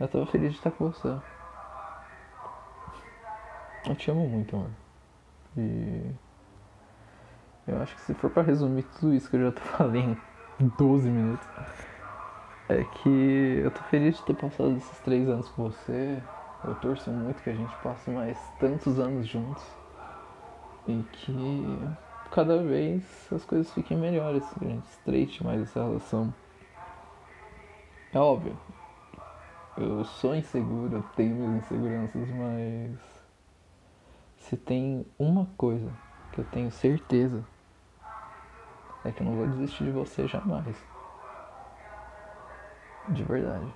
Eu 0.00 0.08
tava 0.08 0.26
feliz 0.26 0.52
de 0.52 0.58
estar 0.58 0.70
com 0.70 0.90
você. 0.90 1.14
Eu 3.86 3.96
te 3.96 4.10
amo 4.10 4.26
muito, 4.26 4.56
mano. 4.56 4.74
E. 5.56 6.10
Eu 7.66 7.82
acho 7.82 7.94
que 7.96 8.00
se 8.00 8.14
for 8.14 8.30
para 8.30 8.42
resumir 8.42 8.84
tudo 8.98 9.12
isso 9.12 9.28
que 9.28 9.36
eu 9.36 9.42
já 9.42 9.52
tô 9.52 9.60
falando 9.76 9.96
em 9.96 10.68
12 10.78 11.10
minutos 11.10 11.46
é 12.68 12.84
que 12.84 13.08
eu 13.64 13.70
tô 13.70 13.80
feliz 13.82 14.16
de 14.18 14.24
ter 14.24 14.34
passado 14.34 14.76
esses 14.76 15.00
três 15.00 15.28
anos 15.28 15.48
com 15.48 15.64
você. 15.64 16.22
Eu 16.62 16.74
torço 16.74 17.10
muito 17.10 17.42
que 17.42 17.50
a 17.50 17.54
gente 17.54 17.74
passe 17.76 18.10
mais 18.10 18.36
tantos 18.58 18.98
anos 18.98 19.26
juntos 19.26 19.64
e 20.86 21.02
que 21.12 21.78
cada 22.30 22.62
vez 22.62 23.02
as 23.32 23.44
coisas 23.44 23.72
fiquem 23.72 23.96
melhores, 23.96 24.52
que 24.52 24.64
a 24.64 24.68
gente 24.68 24.86
estreite 24.86 25.42
mais 25.42 25.62
essa 25.62 25.82
relação. 25.82 26.32
É 28.12 28.18
óbvio, 28.18 28.56
eu 29.76 30.04
sou 30.04 30.34
inseguro, 30.34 30.96
eu 30.96 31.02
tenho 31.14 31.36
minhas 31.36 31.64
inseguranças, 31.64 32.28
mas 32.30 32.98
se 34.36 34.56
tem 34.56 35.06
uma 35.18 35.46
coisa 35.56 35.90
que 36.32 36.40
eu 36.40 36.44
tenho 36.44 36.70
certeza 36.70 37.44
é 39.04 39.12
que 39.12 39.22
eu 39.22 39.26
não 39.26 39.36
vou 39.36 39.46
desistir 39.46 39.84
de 39.84 39.90
você 39.90 40.26
jamais. 40.26 40.97
De 43.10 43.22
verdade. 43.24 43.72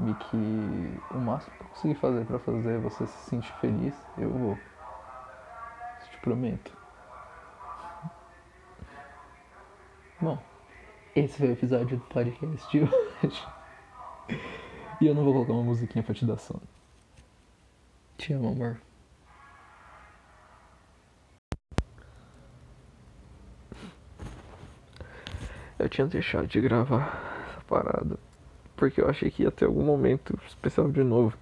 E 0.00 0.14
que 0.14 1.00
o 1.14 1.18
máximo 1.18 1.52
que 1.56 1.62
eu 1.62 1.68
conseguir 1.68 1.94
fazer 1.94 2.24
para 2.24 2.38
fazer 2.40 2.78
você 2.78 3.06
se 3.06 3.30
sentir 3.30 3.52
feliz, 3.60 3.94
eu 4.18 4.28
vou. 4.30 4.58
Te 6.10 6.18
prometo. 6.18 6.72
Bom, 10.20 10.38
esse 11.14 11.38
foi 11.38 11.48
o 11.48 11.52
episódio 11.52 11.96
do 11.96 12.04
podcast 12.06 12.70
de 12.70 12.82
hoje. 13.22 13.46
E 15.00 15.06
eu 15.06 15.14
não 15.14 15.22
vou 15.22 15.32
colocar 15.32 15.52
uma 15.52 15.62
musiquinha 15.62 16.02
pra 16.02 16.14
te 16.14 16.24
dar 16.24 16.38
sono. 16.38 16.62
Te 18.18 18.32
amo, 18.32 18.48
amor. 18.48 18.80
Eu 25.78 25.88
tinha 25.88 26.06
deixado 26.06 26.46
de 26.46 26.60
gravar 26.60 27.33
parada. 27.68 28.18
Porque 28.76 29.00
eu 29.00 29.08
achei 29.08 29.30
que 29.30 29.44
ia 29.44 29.50
ter 29.50 29.66
algum 29.66 29.84
momento 29.84 30.38
especial 30.46 30.90
de 30.90 31.02
novo. 31.02 31.36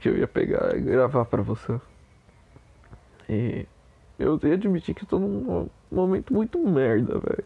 Que 0.00 0.08
eu 0.08 0.16
ia 0.16 0.28
pegar 0.28 0.76
e 0.76 0.80
gravar 0.80 1.24
pra 1.24 1.42
você. 1.42 1.80
E 3.28 3.66
eu 4.18 4.38
tenho 4.38 4.54
admitir 4.54 4.94
que 4.94 5.04
eu 5.04 5.08
tô 5.08 5.18
num 5.18 5.68
momento 5.90 6.32
muito 6.32 6.58
merda, 6.58 7.18
velho. 7.18 7.44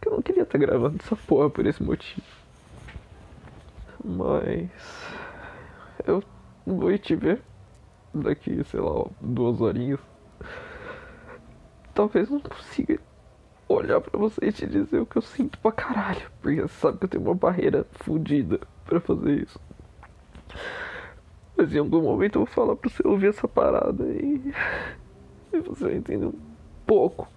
Que 0.00 0.08
eu 0.08 0.12
não 0.12 0.22
queria 0.22 0.42
estar 0.42 0.58
gravando 0.58 0.96
essa 1.02 1.16
porra 1.16 1.48
por 1.50 1.66
esse 1.66 1.82
motivo. 1.82 2.26
Mas 4.04 4.70
eu 6.06 6.22
vou 6.66 6.96
te 6.98 7.14
ver 7.14 7.42
daqui, 8.14 8.62
sei 8.64 8.80
lá, 8.80 9.06
duas 9.20 9.60
horinhas. 9.60 10.00
Talvez 11.94 12.28
não 12.28 12.40
consiga 12.40 12.98
olhar 13.68 14.00
para 14.00 14.18
você 14.18 14.46
e 14.46 14.52
te 14.52 14.66
dizer 14.66 15.00
o 15.00 15.06
que 15.06 15.16
eu 15.16 15.22
sinto 15.22 15.58
pra 15.58 15.72
caralho. 15.72 16.30
Porque 16.40 16.62
você 16.62 16.74
sabe 16.80 16.98
que 16.98 17.04
eu 17.04 17.08
tenho 17.08 17.24
uma 17.24 17.34
barreira 17.34 17.86
fodida 17.92 18.60
para 18.84 19.00
fazer 19.00 19.42
isso. 19.42 19.60
Mas 21.56 21.74
em 21.74 21.78
algum 21.78 22.02
momento 22.02 22.36
eu 22.36 22.44
vou 22.44 22.54
falar 22.54 22.76
pra 22.76 22.90
você 22.90 23.06
ouvir 23.06 23.28
essa 23.28 23.48
parada 23.48 24.04
e. 24.04 24.52
E 25.52 25.60
você 25.60 25.84
vai 25.84 25.94
entender 25.94 26.26
um 26.26 26.38
pouco 26.86 27.28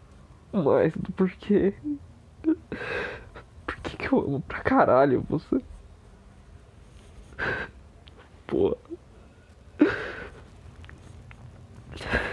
mais 0.52 0.94
do 0.94 1.12
porquê. 1.14 1.74
Por 2.42 3.76
que, 3.82 3.98
que 3.98 4.12
eu 4.12 4.20
amo 4.20 4.42
pra 4.42 4.60
caralho 4.60 5.26
você? 5.30 5.62
Pô. 8.46 8.78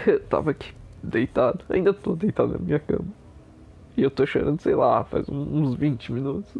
Eu 0.07 0.21
tava 0.25 0.51
aqui 0.53 0.75
deitado, 1.03 1.65
ainda 1.69 1.93
tô 1.93 2.15
deitado 2.15 2.53
na 2.53 2.59
minha 2.59 2.79
cama. 2.79 3.07
E 3.97 4.03
eu 4.03 4.11
tô 4.11 4.27
chorando, 4.27 4.61
sei 4.61 4.75
lá, 4.75 5.05
faz 5.05 5.29
uns 5.29 5.75
20 5.75 6.13
minutos. 6.13 6.53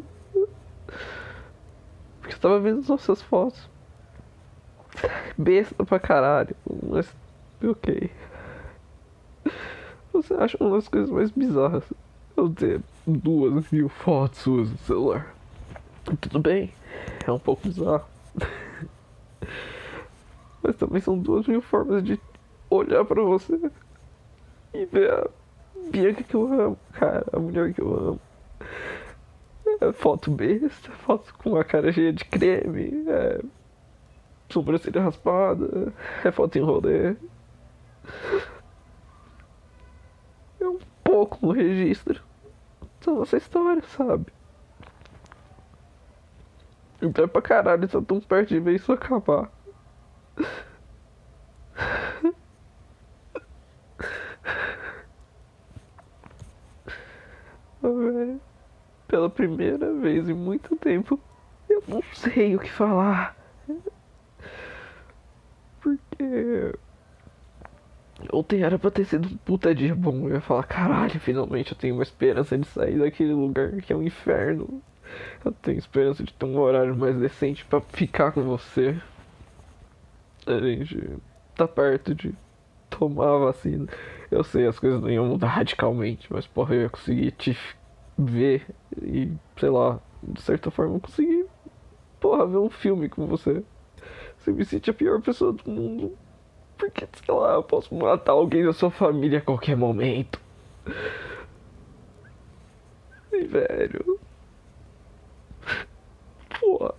Porque 2.21 2.35
eu 2.35 2.39
tava 2.39 2.59
vendo 2.61 2.81
as 2.81 2.89
nossas 2.89 3.21
fotos. 3.21 3.69
Besta 5.37 5.85
pra 5.85 6.01
caralho, 6.01 6.57
mas 6.89 7.15
ok. 7.63 8.11
Você 10.13 10.33
acha 10.35 10.57
uma 10.59 10.77
das 10.77 10.89
coisas 10.89 11.11
mais 11.11 11.31
bizarras 11.31 11.85
eu 12.37 12.49
ter 12.49 12.81
duas 13.07 13.71
mil 13.71 13.91
fotos 13.91 14.39
suas 14.39 14.71
no 14.71 14.79
celular? 14.79 15.35
Tudo 16.21 16.41
bem, 16.41 16.73
é 17.27 17.31
um 17.31 17.39
pouco 17.39 17.69
bizarro. 17.69 18.07
Mas 20.63 20.77
também 20.77 21.01
são 21.03 21.19
duas 21.19 21.47
mil 21.47 21.61
formas 21.61 22.03
de 22.03 22.19
olhar 22.71 23.05
pra 23.05 23.23
você 23.23 23.61
e 24.73 24.87
ver 24.87 25.13
a 25.13 25.29
Bianca 25.91 26.23
que 26.23 26.35
eu 26.35 26.53
amo, 26.53 26.79
cara, 26.93 27.25
a 27.33 27.39
mulher 27.39 27.73
que 27.73 27.81
eu 27.81 27.95
amo. 27.95 28.21
É 29.81 29.93
foto 29.93 30.31
besta, 30.31 30.91
foto 30.91 31.35
com 31.35 31.57
a 31.57 31.65
cara 31.65 31.93
cheia 31.93 32.13
de 32.13 32.25
creme, 32.25 33.05
é 33.09 33.41
sobrancelha 34.49 35.03
raspada, 35.03 35.93
é 36.25 36.31
foto 36.31 36.57
em 36.57 36.63
rolê. 36.63 37.17
É 40.61 40.67
um 40.67 40.79
pouco 41.05 41.45
no 41.45 41.53
registro. 41.53 42.23
São 43.01 43.23
essa 43.23 43.37
história, 43.37 43.83
sabe? 43.97 44.33
E 47.03 47.09
pior 47.11 47.29
pra 47.29 47.43
caralho, 47.43 47.87
tá 47.87 48.01
tão 48.01 48.21
perto 48.21 48.49
de 48.49 48.61
ver 48.61 48.77
isso 48.77 48.93
acabar. 48.93 49.51
Velho. 57.93 58.41
Pela 59.09 59.31
primeira 59.31 59.93
vez 59.95 60.29
em 60.29 60.35
muito 60.35 60.75
tempo, 60.77 61.19
eu 61.69 61.83
não 61.87 62.03
sei 62.13 62.57
o 62.57 62.59
que 62.59 62.71
falar. 62.71 63.37
Porque. 65.81 66.75
Ontem 68.33 68.63
era 68.63 68.79
pra 68.79 68.91
ter 68.91 69.05
sido 69.05 69.29
um 69.29 69.37
puta 69.37 69.75
dia 69.75 69.95
bom. 69.95 70.29
Eu 70.29 70.35
ia 70.35 70.41
falar, 70.41 70.65
caralho, 70.65 71.21
finalmente 71.21 71.73
eu 71.73 71.79
tenho 71.79 71.95
uma 71.95 72.03
esperança 72.03 72.57
de 72.57 72.67
sair 72.67 72.99
daquele 72.99 73.33
lugar 73.33 73.71
que 73.83 73.93
é 73.93 73.97
um 73.97 74.03
inferno. 74.03 74.83
Eu 75.45 75.53
tenho 75.53 75.79
esperança 75.79 76.25
de 76.25 76.33
ter 76.33 76.47
um 76.47 76.59
horário 76.59 76.97
mais 76.97 77.17
decente 77.17 77.65
para 77.65 77.81
ficar 77.81 78.33
com 78.33 78.43
você. 78.43 78.99
A 80.47 80.59
gente 80.59 81.19
tá 81.55 81.69
perto 81.69 82.15
de 82.15 82.35
tomar 82.91 83.35
a 83.35 83.39
vacina. 83.39 83.87
Eu 84.31 84.43
sei, 84.45 84.67
as 84.67 84.79
coisas 84.79 85.01
não 85.01 85.11
iam 85.11 85.27
mudar 85.27 85.49
radicalmente, 85.49 86.27
mas 86.31 86.47
porra, 86.47 86.75
eu 86.75 86.83
ia 86.83 86.91
conseguir 86.91 87.31
te 87.33 87.57
ver 88.19 88.67
e, 89.03 89.31
sei 89.59 89.71
lá, 89.71 90.01
de 90.23 90.41
certa 90.43 90.71
forma 90.71 90.97
eu 90.97 91.01
consegui, 91.01 91.47
porra, 92.21 92.47
ver 92.47 92.59
um 92.59 92.71
filme 92.71 93.09
com 93.09 93.27
você. 93.27 93.63
Você 94.39 94.53
me 94.53 94.65
sente 94.65 94.91
a 94.91 94.95
pior 94.95 95.21
pessoa 95.21 95.53
do 95.53 95.71
mundo. 95.71 96.17
Porque, 96.79 97.09
sei 97.25 97.35
lá, 97.35 97.55
eu 97.55 97.63
posso 97.63 97.95
matar 97.95 98.33
alguém 98.33 98.65
da 98.65 98.73
sua 98.73 98.91
família 98.91 99.39
a 99.39 99.43
qualquer 99.43 99.77
momento. 99.77 100.41
E, 103.33 103.45
velho. 103.45 104.21
Porra. 106.61 106.95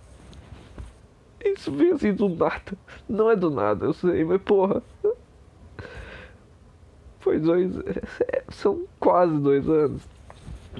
Isso 1.44 1.72
vem 1.72 1.92
assim 1.92 2.12
do 2.12 2.28
nada. 2.28 2.76
Não 3.08 3.30
é 3.30 3.36
do 3.36 3.50
nada, 3.50 3.86
eu 3.86 3.92
sei, 3.92 4.24
mas 4.24 4.42
porra. 4.42 4.82
Foi 7.38 7.40
dois. 7.40 7.78
é, 8.28 8.42
São 8.50 8.86
quase 8.98 9.38
dois 9.38 9.68
anos. 9.68 10.02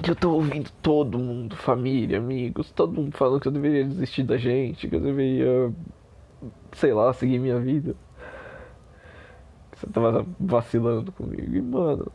Que 0.03 0.11
eu 0.11 0.17
tô 0.17 0.33
ouvindo 0.33 0.71
todo 0.83 1.19
mundo, 1.19 1.57
família, 1.57 2.19
amigos, 2.19 2.71
todo 2.71 2.93
mundo 2.93 3.17
falando 3.17 3.41
que 3.41 3.49
eu 3.49 3.53
deveria 3.53 3.85
desistir 3.85 4.23
da 4.23 4.37
gente, 4.37 4.89
que 4.89 4.95
eu 4.95 5.01
deveria. 5.01 5.73
Sei 6.73 6.93
lá, 6.93 7.13
seguir 7.13 7.39
minha 7.39 7.59
vida. 7.59 7.97
Que 9.73 9.81
você 9.81 9.87
tava 9.89 10.27
vacilando 10.39 11.11
comigo. 11.13 11.57
E 11.57 11.63
mano. 11.63 12.13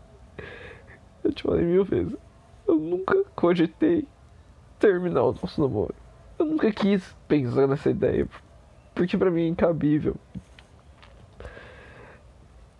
Eu 1.23 1.31
te 1.31 1.43
falei 1.43 1.65
mil 1.65 1.85
vezes. 1.85 2.15
Eu 2.67 2.75
nunca 2.75 3.23
cogitei 3.35 4.05
terminar 4.79 5.23
o 5.23 5.33
nosso 5.33 5.61
namoro. 5.61 5.95
Eu 6.37 6.45
nunca 6.45 6.71
quis 6.71 7.15
pensar 7.27 7.67
nessa 7.67 7.89
ideia. 7.89 8.27
Porque 8.93 9.17
pra 9.17 9.31
mim 9.31 9.43
é 9.43 9.47
incabível. 9.47 10.15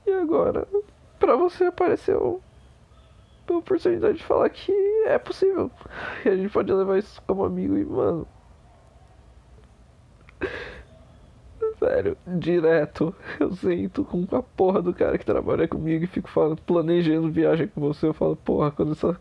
E 0.06 0.12
agora, 0.12 0.68
pra 1.24 1.38
você 1.38 1.64
apareceu 1.64 2.42
a 3.48 3.54
oportunidade 3.54 4.18
de 4.18 4.24
falar 4.26 4.50
que 4.50 4.74
é 5.06 5.18
possível. 5.18 5.72
E 6.26 6.30
a 6.30 6.36
gente 6.36 6.52
pode 6.52 6.72
levar 6.74 6.98
isso 6.98 7.22
como 7.26 7.46
amigo 7.46 7.78
e, 7.78 7.86
mano. 7.86 8.28
Sério, 11.80 12.18
direto, 12.28 13.16
eu 13.40 13.54
sento 13.56 14.04
com 14.04 14.26
a 14.36 14.44
porra 14.44 14.82
do 14.82 14.94
cara 14.94 15.18
que 15.18 15.26
trabalha 15.26 15.66
comigo 15.66 16.04
e 16.04 16.08
fico 16.08 16.30
falando, 16.30 16.62
planejando 16.62 17.32
viagem 17.32 17.68
com 17.68 17.80
você. 17.80 18.08
Eu 18.08 18.14
falo, 18.14 18.36
porra, 18.36 18.72
quando 18.72 18.92
essa 18.92 19.18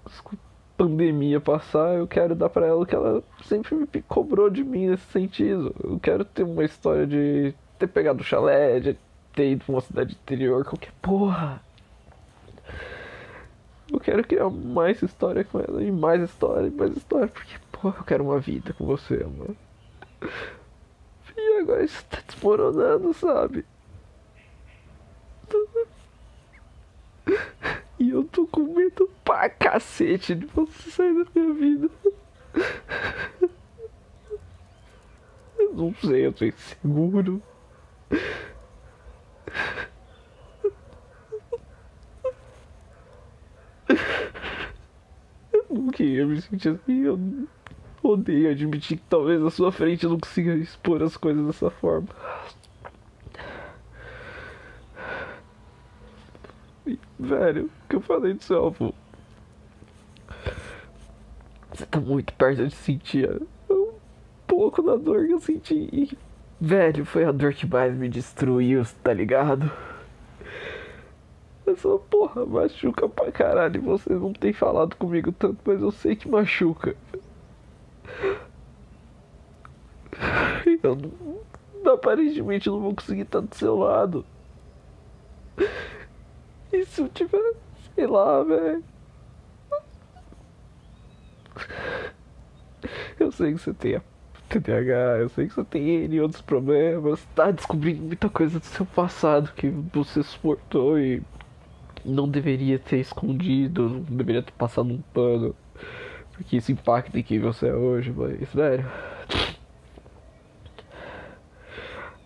pandemia 0.77 1.41
passar, 1.41 1.95
eu 1.99 2.09
quero 2.09 2.35
dar 2.35 2.49
pra 2.49 2.67
ela 2.67 2.83
o 2.83 2.87
que 2.87 2.97
ela 2.97 3.23
sempre 3.45 3.77
me 3.77 4.03
cobrou 4.09 4.51
de 4.51 4.65
mim 4.65 4.89
nesse 4.89 5.07
sentido. 5.13 5.73
Eu 5.85 6.01
quero 6.01 6.25
ter 6.25 6.43
uma 6.43 6.65
história 6.65 7.07
de 7.07 7.55
ter 7.79 7.87
pegado 7.87 8.23
o 8.23 8.25
chalé, 8.25 8.81
de 8.81 8.99
ter 9.33 9.53
ido 9.53 9.65
pra 9.65 9.75
uma 9.75 9.81
cidade 9.81 10.15
interior, 10.15 10.65
qualquer 10.65 10.93
porra. 11.01 11.63
Eu 13.93 14.01
quero 14.01 14.25
criar 14.25 14.49
mais 14.49 15.03
história 15.03 15.45
com 15.45 15.61
ela, 15.61 15.83
e 15.83 15.93
mais 15.93 16.23
história, 16.23 16.67
e 16.67 16.71
mais 16.71 16.97
história, 16.97 17.29
porque, 17.29 17.55
porra, 17.71 17.99
eu 17.99 18.05
quero 18.05 18.25
uma 18.25 18.41
vida 18.41 18.73
com 18.73 18.87
você, 18.87 19.19
mano. 19.19 19.57
E 21.37 21.59
agora 21.61 21.85
isso 21.85 22.05
tá 22.07 22.19
desmoronando, 22.27 23.13
sabe? 23.13 23.67
E 27.99 28.11
eu 28.11 28.25
tô 28.25 28.47
com 28.47 28.63
medo 28.63 29.09
pra 29.23 29.49
cacete 29.51 30.35
de 30.35 30.47
você 30.47 30.91
sair 30.91 31.15
da 31.15 31.31
minha 31.35 31.53
vida. 31.55 31.91
Eu 35.59 35.75
não 35.75 35.95
sei, 35.95 36.27
eu 36.27 36.33
tô 36.33 36.45
inseguro. 36.45 37.43
Eu 46.03 46.27
não 46.27 46.27
queria 46.27 46.27
me 46.27 46.43
sentir 46.43 46.69
assim, 46.71 47.05
eu 47.05 47.19
odeio 48.03 48.51
admitir 48.51 48.99
que 48.99 49.05
talvez 49.09 49.41
na 49.41 49.51
sua 49.51 49.71
frente 49.71 50.05
eu 50.05 50.11
não 50.11 50.19
consiga 50.19 50.55
expor 50.55 51.01
as 51.03 51.17
coisas 51.17 51.47
dessa 51.47 51.71
forma. 51.71 52.09
E, 56.85 56.99
velho, 57.19 57.67
o 57.67 57.89
que 57.89 57.97
eu 57.97 58.01
falei 58.01 58.35
do 58.35 58.43
seu 58.43 58.67
avô? 58.67 58.93
Você 61.73 61.87
tá 61.87 62.01
muito 62.01 62.33
perto 62.35 62.67
de 62.67 62.75
sentir 62.75 63.31
um 63.71 63.93
pouco 64.47 64.83
da 64.83 64.97
dor 64.97 65.25
que 65.27 65.33
eu 65.33 65.41
senti. 65.41 65.89
E, 65.93 66.19
velho, 66.61 67.05
foi 67.05 67.25
a 67.25 67.31
dor 67.31 67.55
que 67.55 67.67
mais 67.67 67.97
me 67.97 68.09
destruiu, 68.09 68.85
tá 69.05 69.15
ligado? 69.15 69.71
Essa 71.73 71.99
porra 71.99 72.45
machuca 72.45 73.09
pra 73.09 73.33
caralho. 73.33 73.81
Você 73.83 74.13
não 74.13 74.33
tem 74.33 74.53
falado 74.53 74.95
comigo 74.97 75.33
tanto, 75.33 75.59
mas 75.65 75.81
eu 75.81 75.91
sei 75.91 76.15
que 76.15 76.29
machuca. 76.29 76.95
Eu 80.83 80.97
não, 80.97 81.93
aparentemente 81.93 82.69
não 82.69 82.81
vou 82.81 82.95
conseguir 82.95 83.23
estar 83.23 83.41
do 83.41 83.55
seu 83.55 83.77
lado. 83.77 84.25
E 86.73 86.85
se 86.85 87.01
eu 87.01 87.09
tiver, 87.09 87.55
sei 87.95 88.07
lá, 88.07 88.43
velho. 88.43 88.85
Eu 93.19 93.31
sei 93.31 93.53
que 93.53 93.59
você 93.59 93.73
tem 93.73 93.97
a 93.97 94.03
TDAH, 94.49 95.19
eu 95.21 95.29
sei 95.29 95.47
que 95.47 95.55
você 95.55 95.65
tem 95.65 96.05
N 96.05 96.21
outros 96.21 96.43
problemas, 96.43 97.25
tá 97.35 97.51
descobrindo 97.51 98.03
muita 98.03 98.29
coisa 98.29 98.59
do 98.59 98.65
seu 98.65 98.85
passado 98.85 99.53
que 99.55 99.69
você 99.69 100.23
suportou 100.23 100.99
e 100.99 101.23
não 102.05 102.29
deveria 102.29 102.79
ter 102.79 102.99
escondido, 102.99 103.89
não 103.89 104.01
deveria 104.01 104.43
ter 104.43 104.53
passado 104.53 104.93
um 104.93 105.01
pano. 105.15 105.55
Porque 106.33 106.57
isso 106.57 106.73
impacta 106.73 107.19
em 107.19 107.23
quem 107.23 107.39
você 107.39 107.69
é 107.69 107.75
hoje, 107.75 108.13
mas, 108.13 108.53
velho. 108.53 108.87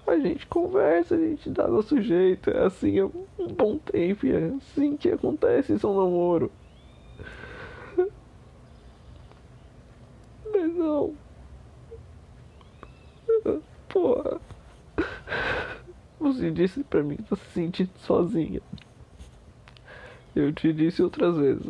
A 0.06 0.16
gente 0.18 0.46
conversa, 0.46 1.16
a 1.16 1.18
gente 1.18 1.50
dá 1.50 1.66
nosso 1.66 2.00
jeito, 2.00 2.48
é 2.50 2.64
assim 2.64 3.00
há 3.00 3.06
um 3.06 3.48
bom 3.48 3.76
tempo, 3.76 4.26
é 4.26 4.52
assim 4.56 4.96
que 4.96 5.10
acontece 5.10 5.74
isso 5.74 5.86
é 5.86 5.90
namoro. 5.90 6.50
Mas 10.52 10.74
não. 10.74 11.14
Porra. 13.88 14.40
Você 16.20 16.50
disse 16.50 16.84
pra 16.84 17.02
mim 17.02 17.16
que 17.16 17.24
tá 17.24 17.36
se 17.36 17.46
sentindo 17.50 17.90
sozinha. 17.98 18.62
Eu 20.36 20.52
te 20.52 20.70
disse 20.70 21.02
outras 21.02 21.38
vezes. 21.38 21.66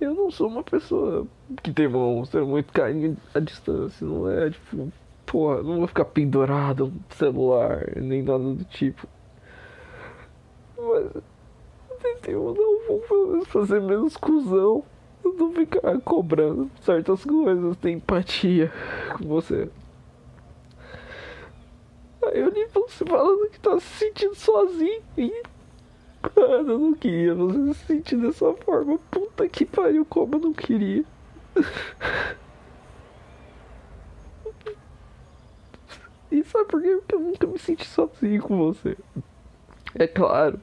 Eu 0.00 0.14
não 0.14 0.32
sou 0.32 0.48
uma 0.48 0.64
pessoa 0.64 1.24
que 1.62 1.70
demonstra 1.70 2.44
muito 2.44 2.72
carinho 2.72 3.16
à 3.32 3.38
distância, 3.38 4.04
não 4.04 4.28
é 4.28 4.50
tipo, 4.50 4.92
porra, 5.24 5.62
não 5.62 5.78
vou 5.78 5.86
ficar 5.86 6.06
pendurado 6.06 6.86
no 6.88 7.16
celular, 7.16 7.86
nem 7.94 8.20
nada 8.20 8.42
do 8.42 8.64
tipo. 8.64 9.06
Mas 10.76 11.22
eu 12.26 13.02
pelo 13.08 13.28
menos 13.28 13.46
fazer 13.46 13.80
menos 13.80 14.16
cuzão, 14.16 14.84
não 15.24 15.52
ficar 15.52 16.00
cobrando 16.00 16.68
certas 16.80 17.24
coisas, 17.24 17.76
ter 17.76 17.90
empatia 17.90 18.72
com 19.16 19.28
você. 19.28 19.68
Aí 22.24 22.40
eu 22.40 22.48
li 22.48 22.66
você 22.74 23.04
falando 23.04 23.48
que 23.50 23.60
tá 23.60 23.78
se 23.78 24.04
sentindo 24.04 24.34
sozinho 24.34 25.00
e 25.16 25.42
Mano, 26.36 26.72
eu 26.72 26.78
não 26.78 26.94
queria 26.94 27.34
você 27.34 27.74
se 27.74 27.86
sentir 27.86 28.16
dessa 28.16 28.52
forma. 28.54 28.98
Puta 29.10 29.48
que 29.48 29.64
pariu, 29.64 30.04
como 30.04 30.36
eu 30.36 30.40
não 30.40 30.52
queria. 30.52 31.04
E 36.30 36.42
sabe 36.44 36.64
por 36.64 36.80
quê? 36.80 36.96
Porque 36.96 37.14
eu 37.14 37.20
nunca 37.20 37.46
me 37.46 37.58
senti 37.58 37.86
sozinho 37.86 38.42
com 38.42 38.56
você. 38.56 38.96
É 39.94 40.06
claro. 40.06 40.58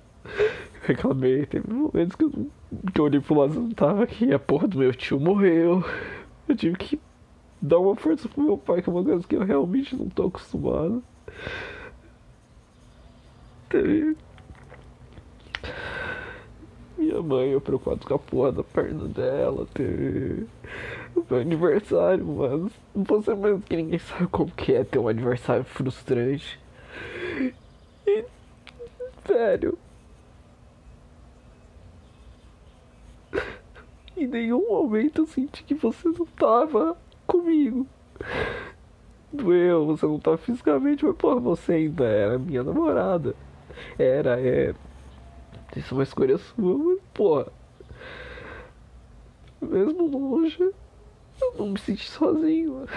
Reclamei, 0.81 1.45
teve 1.45 1.71
momentos 1.71 2.15
que 2.15 2.23
eu, 2.23 2.31
que 2.91 2.99
eu 2.99 3.05
olhei 3.05 3.19
pro 3.19 3.35
lado 3.35 3.53
e 3.53 3.59
não 3.59 3.69
tava 3.71 4.03
aqui. 4.03 4.33
A 4.33 4.39
porra 4.39 4.67
do 4.67 4.79
meu 4.79 4.93
tio 4.93 5.19
morreu. 5.19 5.83
Eu 6.47 6.55
tive 6.55 6.75
que 6.75 6.99
dar 7.61 7.77
uma 7.77 7.95
força 7.95 8.27
pro 8.27 8.41
meu 8.41 8.57
pai, 8.57 8.81
que 8.81 8.89
é 8.89 8.93
uma 8.93 9.03
coisa 9.03 9.27
que 9.27 9.35
eu 9.35 9.43
realmente 9.43 9.95
não 9.95 10.09
tô 10.09 10.27
acostumado. 10.27 11.03
Teve 13.69 14.17
minha 17.09 17.21
mãe, 17.21 17.49
eu 17.49 17.59
preocupado 17.59 18.05
com 18.05 18.13
a 18.13 18.19
porra 18.19 18.51
da 18.51 18.63
perna 18.63 19.07
dela, 19.07 19.67
ter 19.73 20.45
meu 21.29 21.39
aniversário, 21.39 22.23
mas 22.25 22.71
você 22.93 23.33
mesmo 23.33 23.61
que 23.61 23.75
ninguém 23.75 23.99
sabe 23.99 24.27
como 24.27 24.51
que 24.51 24.73
é 24.73 24.83
ter 24.83 24.99
um 24.99 25.07
aniversário 25.07 25.63
frustrante. 25.63 26.59
E, 28.05 28.25
velho. 29.27 29.77
Em 34.15 34.27
nenhum 34.27 34.67
momento 34.67 35.21
eu 35.21 35.27
senti 35.27 35.63
que 35.63 35.73
você 35.73 36.09
não 36.09 36.25
tava 36.25 36.95
comigo. 37.25 37.87
Doeu, 39.31 39.85
você 39.85 40.05
não 40.05 40.19
tava 40.19 40.37
fisicamente, 40.37 41.05
mas 41.05 41.15
porra, 41.15 41.39
você 41.39 41.73
ainda 41.73 42.05
era 42.05 42.37
minha 42.37 42.63
namorada. 42.63 43.35
Era, 43.97 44.39
é 44.41 44.73
Isso 45.75 45.93
é 45.93 45.97
uma 45.97 46.03
escolha 46.03 46.37
sua, 46.37 46.77
mas, 46.77 46.99
porra. 47.13 47.47
Mesmo 49.61 50.07
longe, 50.07 50.61
eu 50.61 51.53
não 51.57 51.69
me 51.69 51.79
senti 51.79 52.09
sozinho. 52.09 52.87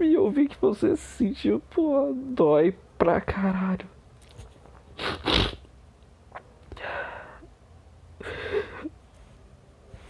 E 0.00 0.14
eu 0.14 0.30
vi 0.30 0.48
que 0.48 0.56
você 0.60 0.96
se 0.96 1.16
sentiu, 1.16 1.60
porra, 1.70 2.12
dói 2.12 2.74
pra 2.98 3.20
caralho. 3.20 3.86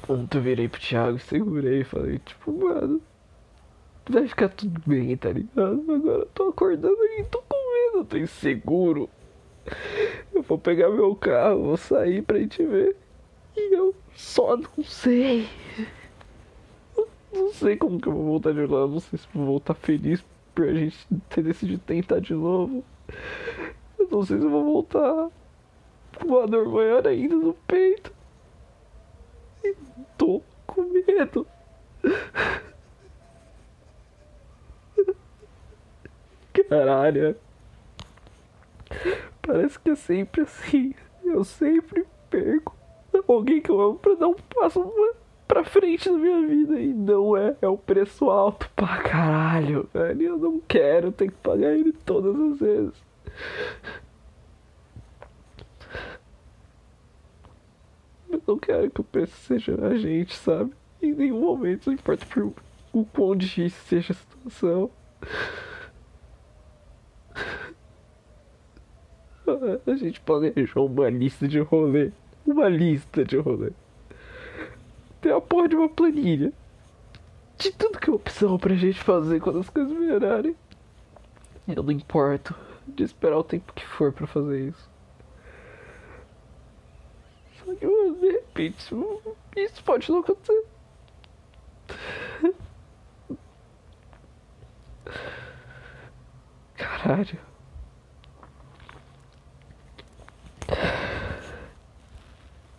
Ontem 0.09 0.39
eu 0.39 0.43
virei 0.43 0.69
pro 0.69 0.81
Thiago, 0.81 1.19
segurei 1.19 1.81
e 1.81 1.85
falei, 1.85 2.19
tipo, 2.19 2.53
mano, 2.53 3.01
vai 4.09 4.29
ficar 4.29 4.51
tudo 4.51 4.81
bem, 4.87 5.17
tá 5.17 5.31
ligado? 5.31 5.93
Agora 5.93 6.19
eu 6.21 6.27
tô 6.27 6.49
acordando 6.49 7.03
e 7.19 7.25
tô 7.25 7.43
com 7.43 7.57
medo, 7.57 7.99
eu 7.99 8.05
tô 8.05 8.17
inseguro. 8.19 9.09
Vou 10.47 10.59
pegar 10.59 10.91
meu 10.91 11.15
carro, 11.17 11.63
vou 11.63 11.77
sair 11.77 12.23
pra 12.23 12.39
gente 12.39 12.63
ver. 12.65 12.97
E 13.57 13.75
eu 13.75 13.95
só 14.15 14.57
não 14.57 14.85
sei. 14.85 15.49
Não 17.33 17.53
sei 17.53 17.77
como 17.77 18.01
que 18.01 18.09
eu 18.09 18.13
vou 18.13 18.25
voltar 18.25 18.53
de 18.53 18.67
lá, 18.67 18.87
não 18.87 19.01
sei 19.01 19.19
se 19.19 19.27
vou 19.35 19.47
voltar 19.47 19.75
feliz 19.75 20.25
por 20.55 20.69
a 20.69 20.75
gente 20.75 20.97
ter 21.29 21.43
decidido 21.43 21.83
tentar 21.85 22.21
de 22.21 22.33
novo. 22.35 22.85
Eu 23.99 24.09
não 24.09 24.25
sei 24.25 24.39
se 24.39 24.45
eu 24.45 24.51
vou 24.51 24.65
voltar 24.65 25.31
com 26.21 26.29
uma 26.29 26.47
dor 26.47 26.69
maior 26.69 27.07
ainda 27.09 27.35
no 27.35 27.55
peito. 27.67 28.13
E 29.65 29.75
tô 30.17 30.43
com 30.67 30.83
medo. 30.83 31.47
Caralho. 36.69 37.37
Parece 39.47 39.79
que 39.79 39.91
é 39.91 39.95
sempre 39.95 40.43
assim. 40.43 40.95
Eu 41.23 41.45
sempre 41.45 42.07
perco 42.31 42.75
alguém 43.29 43.61
que 43.61 43.71
eu 43.71 43.81
amo 43.81 43.99
pra 43.99 44.15
dar 44.15 44.29
um 44.29 44.35
passo 44.35 44.91
pra 45.47 45.65
frente 45.65 46.11
na 46.11 46.19
minha 46.19 46.47
vida. 46.47 46.81
E 46.81 46.93
não 46.93 47.37
é. 47.37 47.57
É 47.61 47.69
o 47.69 47.77
preço 47.77 48.31
alto 48.31 48.69
pra 48.75 49.03
caralho, 49.03 49.89
velho. 49.93 50.23
Eu 50.23 50.39
não 50.39 50.61
quero 50.61 51.13
ter 51.13 51.29
que 51.29 51.37
pagar 51.37 51.73
ele 51.73 51.93
todas 51.93 52.35
as 52.41 52.59
vezes. 52.59 53.05
Eu 58.31 58.43
não 58.47 58.59
quero 58.59 58.91
que 58.91 59.01
o 59.01 59.05
preço 59.05 59.37
seja 59.37 59.79
a 59.87 59.97
gente, 59.97 60.35
sabe? 60.35 60.73
Em 61.03 61.13
nenhum 61.13 61.41
momento, 61.41 61.87
não 61.87 61.95
importa 61.95 62.25
por 62.27 62.53
o 62.93 63.05
quão 63.05 63.37
difícil 63.37 63.81
seja 63.87 64.13
a 64.13 64.17
situação. 64.17 64.91
A 69.87 69.95
gente 69.97 70.21
planejou 70.21 70.87
uma 70.87 71.11
lista 71.11 71.47
de 71.47 71.59
rolê. 71.61 72.11
Uma 72.47 72.69
lista 72.69 73.25
de 73.25 73.37
rolê. 73.37 73.73
Tem 75.21 75.33
a 75.33 75.41
porra 75.41 75.69
de 75.69 75.77
uma 75.77 75.89
planilha. 75.89 76.53
De 77.57 77.71
tudo 77.73 77.99
que 77.99 78.11
é 78.11 78.13
opção 78.13 78.59
pra 78.59 78.75
gente 78.75 79.01
fazer 79.01 79.41
quando 79.41 79.61
as 79.61 79.71
coisas 79.71 79.93
melhorarem. 79.93 80.57
Eu 81.69 81.83
não 81.83 81.93
importo 81.93 82.55
de 82.87 83.05
esperar 83.05 83.39
o 83.39 83.45
tempo 83.45 83.73
que 83.73 83.87
for 83.87 84.13
pra 84.13 84.27
fazer 84.27 84.69
isso. 84.69 84.91
Só 87.59 87.75
que, 87.75 87.87
mano, 87.87 88.17
de 88.21 88.31
repente, 88.31 88.95
isso, 89.57 89.85
pode 89.85 90.11
não 90.11 90.19
acontecer. 90.21 90.65
Caralho. 96.77 97.39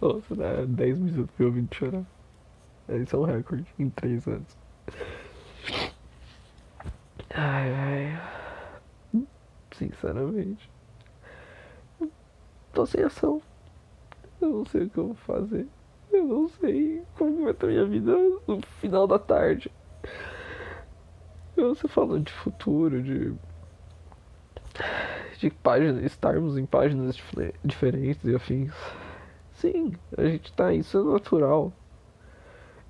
Nossa, 0.05 0.35
dá 0.35 0.65
10 0.65 0.99
minutos 0.99 1.35
me 1.35 1.45
ouvindo 1.47 1.73
chorar. 1.73 2.05
Esse 2.87 3.15
é 3.15 3.17
um 3.17 3.23
recorde 3.23 3.65
em 3.79 3.89
3 3.89 4.27
anos. 4.27 4.55
Ai, 7.33 7.73
ai. 7.73 9.21
Sinceramente. 9.73 10.69
Tô 12.71 12.85
sem 12.85 13.03
ação. 13.03 13.41
Eu 14.39 14.49
não 14.49 14.65
sei 14.65 14.83
o 14.83 14.89
que 14.91 14.97
eu 14.99 15.07
vou 15.07 15.15
fazer. 15.15 15.67
Eu 16.11 16.23
não 16.27 16.47
sei 16.49 17.03
como 17.15 17.41
vai 17.43 17.51
estar 17.53 17.65
minha 17.65 17.85
vida 17.85 18.15
no 18.47 18.61
final 18.79 19.07
da 19.07 19.17
tarde. 19.17 19.71
Você 21.55 21.87
falando 21.87 22.25
de 22.25 22.31
futuro, 22.31 23.01
de. 23.01 23.33
de 25.39 25.49
páginas, 25.49 26.03
estarmos 26.03 26.59
em 26.59 26.65
páginas 26.67 27.15
dif- 27.15 27.53
diferentes 27.63 28.23
e 28.23 28.35
afins. 28.35 28.71
Sim, 29.65 29.93
a 30.15 30.23
gente 30.23 30.53
tá, 30.53 30.71
isso 30.71 30.95
é 30.95 31.03
natural. 31.03 31.73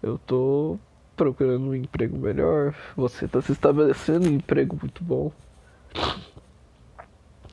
Eu 0.03 0.17
tô 0.17 0.77
procurando 1.15 1.69
um 1.69 1.73
emprego 1.73 2.17
melhor, 2.17 2.75
você 2.97 3.29
tá 3.29 3.41
se 3.41 3.53
estabelecendo 3.53 4.27
um 4.29 4.33
emprego 4.33 4.77
muito 4.81 5.01
bom. 5.01 5.31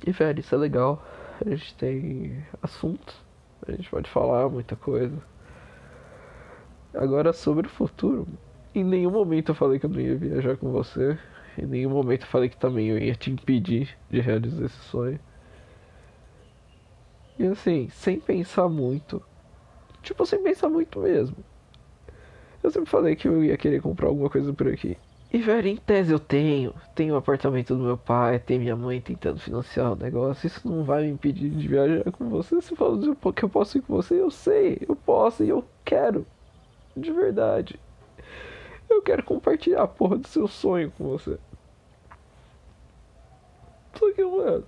E 0.04 0.10
velho, 0.10 0.40
isso 0.40 0.52
é 0.52 0.58
legal. 0.58 1.06
A 1.40 1.48
gente 1.48 1.72
tem 1.76 2.44
assuntos, 2.60 3.14
a 3.64 3.70
gente 3.70 3.88
pode 3.88 4.10
falar 4.10 4.48
muita 4.48 4.74
coisa. 4.74 5.16
Agora 6.92 7.32
sobre 7.32 7.68
o 7.68 7.70
futuro, 7.70 8.26
em 8.74 8.82
nenhum 8.82 9.12
momento 9.12 9.52
eu 9.52 9.54
falei 9.54 9.78
que 9.78 9.86
eu 9.86 9.90
não 9.90 10.00
ia 10.00 10.16
viajar 10.16 10.56
com 10.56 10.72
você. 10.72 11.16
Em 11.56 11.66
nenhum 11.66 11.90
momento 11.90 12.22
eu 12.22 12.28
falei 12.28 12.48
que 12.48 12.56
também 12.56 12.88
eu 12.88 12.98
ia 12.98 13.14
te 13.14 13.30
impedir 13.30 13.96
de 14.10 14.20
realizar 14.20 14.64
esse 14.64 14.80
sonho. 14.80 15.20
E 17.42 17.46
assim, 17.48 17.88
sem 17.88 18.20
pensar 18.20 18.68
muito. 18.68 19.20
Tipo, 20.00 20.24
sem 20.24 20.40
pensar 20.40 20.68
muito 20.68 21.00
mesmo. 21.00 21.34
Eu 22.62 22.70
sempre 22.70 22.88
falei 22.88 23.16
que 23.16 23.26
eu 23.26 23.42
ia 23.42 23.56
querer 23.56 23.82
comprar 23.82 24.06
alguma 24.06 24.30
coisa 24.30 24.52
por 24.52 24.68
aqui. 24.68 24.96
E 25.32 25.38
velho, 25.38 25.66
em 25.66 25.76
tese 25.76 26.12
eu 26.12 26.20
tenho. 26.20 26.72
Tenho 26.94 27.14
o 27.14 27.16
apartamento 27.16 27.74
do 27.74 27.82
meu 27.82 27.98
pai, 27.98 28.38
tem 28.38 28.60
minha 28.60 28.76
mãe 28.76 29.00
tentando 29.00 29.40
financiar 29.40 29.90
o 29.90 29.96
negócio. 29.96 30.46
Isso 30.46 30.68
não 30.68 30.84
vai 30.84 31.02
me 31.02 31.10
impedir 31.10 31.50
de 31.50 31.66
viajar 31.66 32.12
com 32.12 32.28
você. 32.28 32.60
Se 32.62 32.76
fala 32.76 32.96
que 33.34 33.44
eu 33.44 33.48
posso 33.48 33.76
ir 33.76 33.80
com 33.80 33.96
você, 33.96 34.20
eu 34.20 34.30
sei, 34.30 34.78
eu 34.88 34.94
posso 34.94 35.42
e 35.42 35.48
eu 35.48 35.64
quero. 35.84 36.24
De 36.96 37.10
verdade. 37.10 37.80
Eu 38.88 39.02
quero 39.02 39.24
compartilhar 39.24 39.82
a 39.82 39.88
porra 39.88 40.16
do 40.16 40.28
seu 40.28 40.46
sonho 40.46 40.92
com 40.96 41.08
você. 41.08 41.36
Só 43.98 44.12
que, 44.12 44.22
mano. 44.22 44.64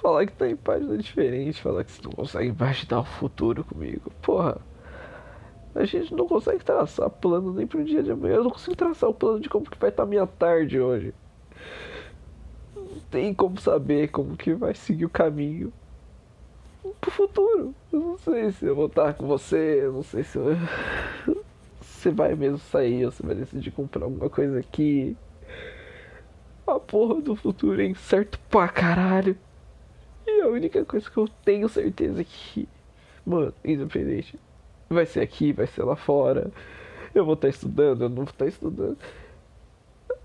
Falar 0.00 0.26
que 0.26 0.32
tá 0.32 0.48
em 0.48 0.54
página 0.54 0.96
diferente, 0.96 1.60
falar 1.60 1.82
que 1.82 1.90
você 1.90 2.02
não 2.04 2.12
consegue 2.12 2.48
imaginar 2.48 3.00
o 3.00 3.04
futuro 3.04 3.64
comigo. 3.64 4.12
Porra. 4.22 4.58
A 5.74 5.84
gente 5.84 6.14
não 6.14 6.26
consegue 6.26 6.64
traçar 6.64 7.10
plano 7.10 7.52
nem 7.52 7.66
pro 7.66 7.84
dia 7.84 8.02
de 8.02 8.10
amanhã. 8.12 8.36
Eu 8.36 8.44
não 8.44 8.50
consigo 8.50 8.76
traçar 8.76 9.10
o 9.10 9.14
plano 9.14 9.40
de 9.40 9.48
como 9.48 9.68
que 9.68 9.78
vai 9.78 9.90
estar 9.90 10.06
minha 10.06 10.26
tarde 10.26 10.80
hoje. 10.80 11.12
Não 12.76 13.00
tem 13.10 13.34
como 13.34 13.60
saber 13.60 14.08
como 14.08 14.36
que 14.36 14.54
vai 14.54 14.74
seguir 14.74 15.04
o 15.04 15.10
caminho 15.10 15.72
pro 17.00 17.10
futuro. 17.10 17.74
Eu 17.92 18.00
não 18.00 18.18
sei 18.18 18.52
se 18.52 18.66
eu 18.66 18.76
vou 18.76 18.86
estar 18.86 19.14
com 19.14 19.26
você, 19.26 19.80
eu 19.82 19.92
não 19.92 20.02
sei 20.02 20.22
se 20.22 20.38
eu... 20.38 20.56
você 21.80 22.10
vai 22.10 22.34
mesmo 22.34 22.58
sair, 22.58 23.04
ou 23.04 23.10
você 23.10 23.22
vai 23.24 23.34
decidir 23.34 23.72
comprar 23.72 24.04
alguma 24.04 24.30
coisa 24.30 24.58
aqui. 24.60 25.16
A 26.66 26.78
porra 26.78 27.20
do 27.20 27.34
futuro 27.34 27.80
é 27.82 27.86
incerto 27.86 28.38
pra 28.48 28.68
caralho. 28.68 29.36
E 30.30 30.42
a 30.42 30.46
única 30.46 30.84
coisa 30.84 31.10
que 31.10 31.16
eu 31.16 31.26
tenho 31.42 31.68
certeza 31.70 32.20
é 32.20 32.24
que, 32.24 32.68
mano, 33.24 33.54
independente, 33.64 34.38
vai 34.88 35.06
ser 35.06 35.20
aqui, 35.20 35.54
vai 35.54 35.66
ser 35.66 35.82
lá 35.82 35.96
fora. 35.96 36.50
Eu 37.14 37.24
vou 37.24 37.32
estar 37.32 37.48
estudando, 37.48 38.02
eu 38.02 38.08
não 38.10 38.16
vou 38.16 38.24
estar 38.24 38.46
estudando. 38.46 38.98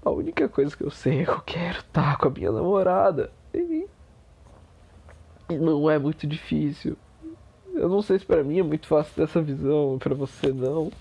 A 0.04 0.10
única 0.10 0.50
coisa 0.50 0.76
que 0.76 0.84
eu 0.84 0.92
sei 0.92 1.22
é 1.22 1.24
que 1.24 1.32
eu 1.32 1.42
quero 1.42 1.80
estar 1.80 2.18
com 2.18 2.28
a 2.28 2.32
minha 2.32 2.52
namorada. 2.52 3.32
E 3.54 3.88
não 5.50 5.90
é 5.90 5.98
muito 5.98 6.28
difícil. 6.28 6.98
Eu 7.74 7.88
não 7.88 8.02
sei 8.02 8.20
se 8.20 8.26
pra 8.26 8.44
mim 8.44 8.60
é 8.60 8.64
muito 8.64 8.86
fácil 8.86 9.16
ter 9.16 9.24
essa 9.24 9.42
visão, 9.42 9.98
pra 10.00 10.14
você 10.14 10.52
não. 10.52 10.92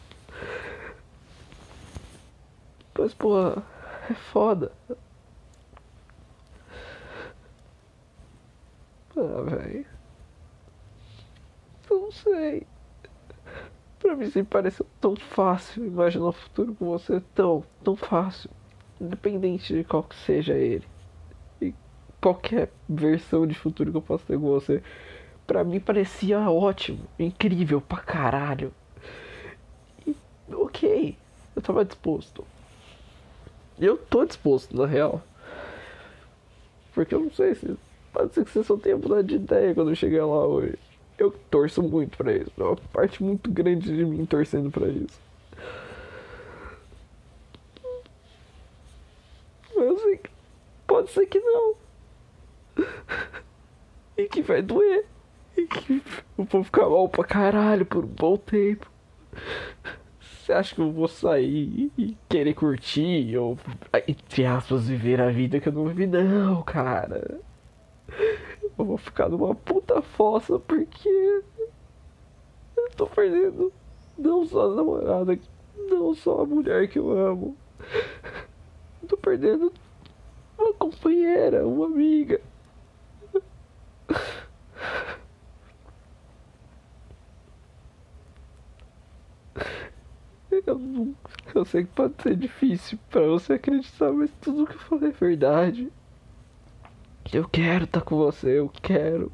Mas, 2.97 3.13
pô, 3.13 3.37
é 3.49 4.15
foda. 4.33 4.71
Ah, 9.17 9.43
velho. 9.43 9.87
Eu 11.91 12.01
não 12.01 12.13
sei. 12.13 12.67
Pra 13.99 14.17
mim 14.17 14.25
sempre 14.27 14.51
pareceu 14.51 14.87
tão 15.01 15.15
fácil 15.15 15.87
imaginar 15.87 16.27
o 16.27 16.33
futuro 16.33 16.75
com 16.75 16.87
você. 16.87 17.21
Tão, 17.35 17.63
tão 17.85 17.95
fácil. 17.95 18.51
Independente 19.01 19.75
de 19.75 19.85
qual 19.85 20.03
que 20.03 20.17
seja 20.17 20.55
ele. 20.55 20.87
E 21.61 21.75
qualquer 22.21 22.73
versão 22.89 23.47
de 23.47 23.55
futuro 23.55 23.91
que 23.91 23.97
eu 23.97 24.03
possa 24.03 24.25
ter 24.27 24.39
com 24.39 24.47
você. 24.47 24.83
Pra 25.47 25.63
mim 25.63 25.79
parecia 25.79 26.41
ótimo. 26.51 27.07
Incrível 27.19 27.81
pra 27.81 27.99
caralho. 27.99 28.73
E, 30.07 30.17
ok. 30.51 31.17
Eu 31.55 31.63
tava 31.63 31.85
disposto. 31.85 32.45
Eu 33.79 33.99
tô 33.99 34.25
disposto, 34.25 34.77
na 34.77 34.87
real. 34.87 35.23
Porque 36.95 37.15
eu 37.15 37.21
não 37.21 37.31
sei 37.31 37.55
se 37.55 37.77
Pode 38.13 38.35
ser 38.35 38.45
que 38.45 38.51
você 38.51 38.63
só 38.63 38.77
tenha 38.77 38.97
mudado 38.97 39.25
de 39.25 39.37
ideia 39.37 39.75
quando 39.75 39.91
eu 39.91 39.95
chegar 39.95 40.27
lá 40.27 40.47
hoje. 40.47 40.79
Eu 41.19 41.31
torço 41.51 41.83
muito 41.83 42.17
pra 42.17 42.33
isso. 42.33 42.51
É 42.59 42.63
uma 42.63 42.77
parte 42.77 43.23
muito 43.23 43.51
grande 43.51 43.95
de 43.95 44.05
mim 44.05 44.27
torcendo 44.27 44.71
pra 44.71 44.89
isso. 44.89 45.21
Eu 49.75 49.99
sei 49.99 50.17
que 50.19 50.31
pode 50.87 51.11
ser 51.11 51.27
que 51.27 51.41
não. 51.41 51.75
E 54.17 54.29
que 54.29 54.43
vai 54.43 54.61
doer. 54.63 55.07
E 55.57 55.67
que 55.67 56.03
eu 56.39 56.45
vou 56.45 56.65
ficar 56.65 56.89
mal 56.89 57.09
pra 57.09 57.25
caralho 57.25 57.87
por 57.87 58.05
um 58.05 58.09
bom 58.09 58.37
tempo. 58.37 58.91
Você 60.21 60.53
acha 60.53 60.75
que 60.75 60.81
eu 60.81 60.91
vou 60.91 61.09
sair 61.09 61.91
e 61.97 62.17
querer 62.29 62.55
curtir 62.55 63.37
ou, 63.37 63.59
entre 64.07 64.45
aspas, 64.45 64.89
viver 64.89 65.21
a 65.21 65.31
vida 65.31 65.61
que 65.61 65.69
eu 65.69 65.73
não 65.73 65.87
vivi? 65.87 66.07
Não, 66.07 66.63
cara. 66.63 67.41
Eu 68.79 68.85
vou 68.85 68.97
ficar 68.97 69.29
numa 69.29 69.55
puta 69.55 70.01
fossa 70.03 70.59
porque 70.59 71.09
eu 72.77 72.91
tô 72.97 73.07
perdendo 73.07 73.73
não 74.19 74.47
só 74.47 74.71
a 74.71 74.75
namorada, 74.75 75.39
não 75.89 76.15
só 76.15 76.41
a 76.41 76.47
mulher 76.47 76.89
que 76.89 76.99
eu 76.99 77.11
amo. 77.11 77.57
Eu 79.03 79.09
tô 79.09 79.17
perdendo 79.17 79.73
uma 80.59 80.73
companheira, 80.75 81.67
uma 81.67 81.87
amiga. 81.87 82.41
Eu, 90.67 90.79
não, 90.79 91.15
eu 91.55 91.65
sei 91.65 91.85
que 91.85 91.91
pode 91.91 92.15
ser 92.23 92.37
difícil 92.37 92.99
pra 93.11 93.23
você 93.23 93.55
acreditar, 93.55 94.13
mas 94.13 94.31
tudo 94.41 94.67
que 94.67 94.75
eu 94.75 94.79
falei 94.81 95.09
é 95.09 95.13
verdade. 95.13 95.91
Eu 97.31 97.49
quero 97.49 97.85
estar 97.85 98.01
tá 98.01 98.07
com 98.07 98.17
você, 98.17 98.59
eu 98.59 98.69
quero 98.69 99.31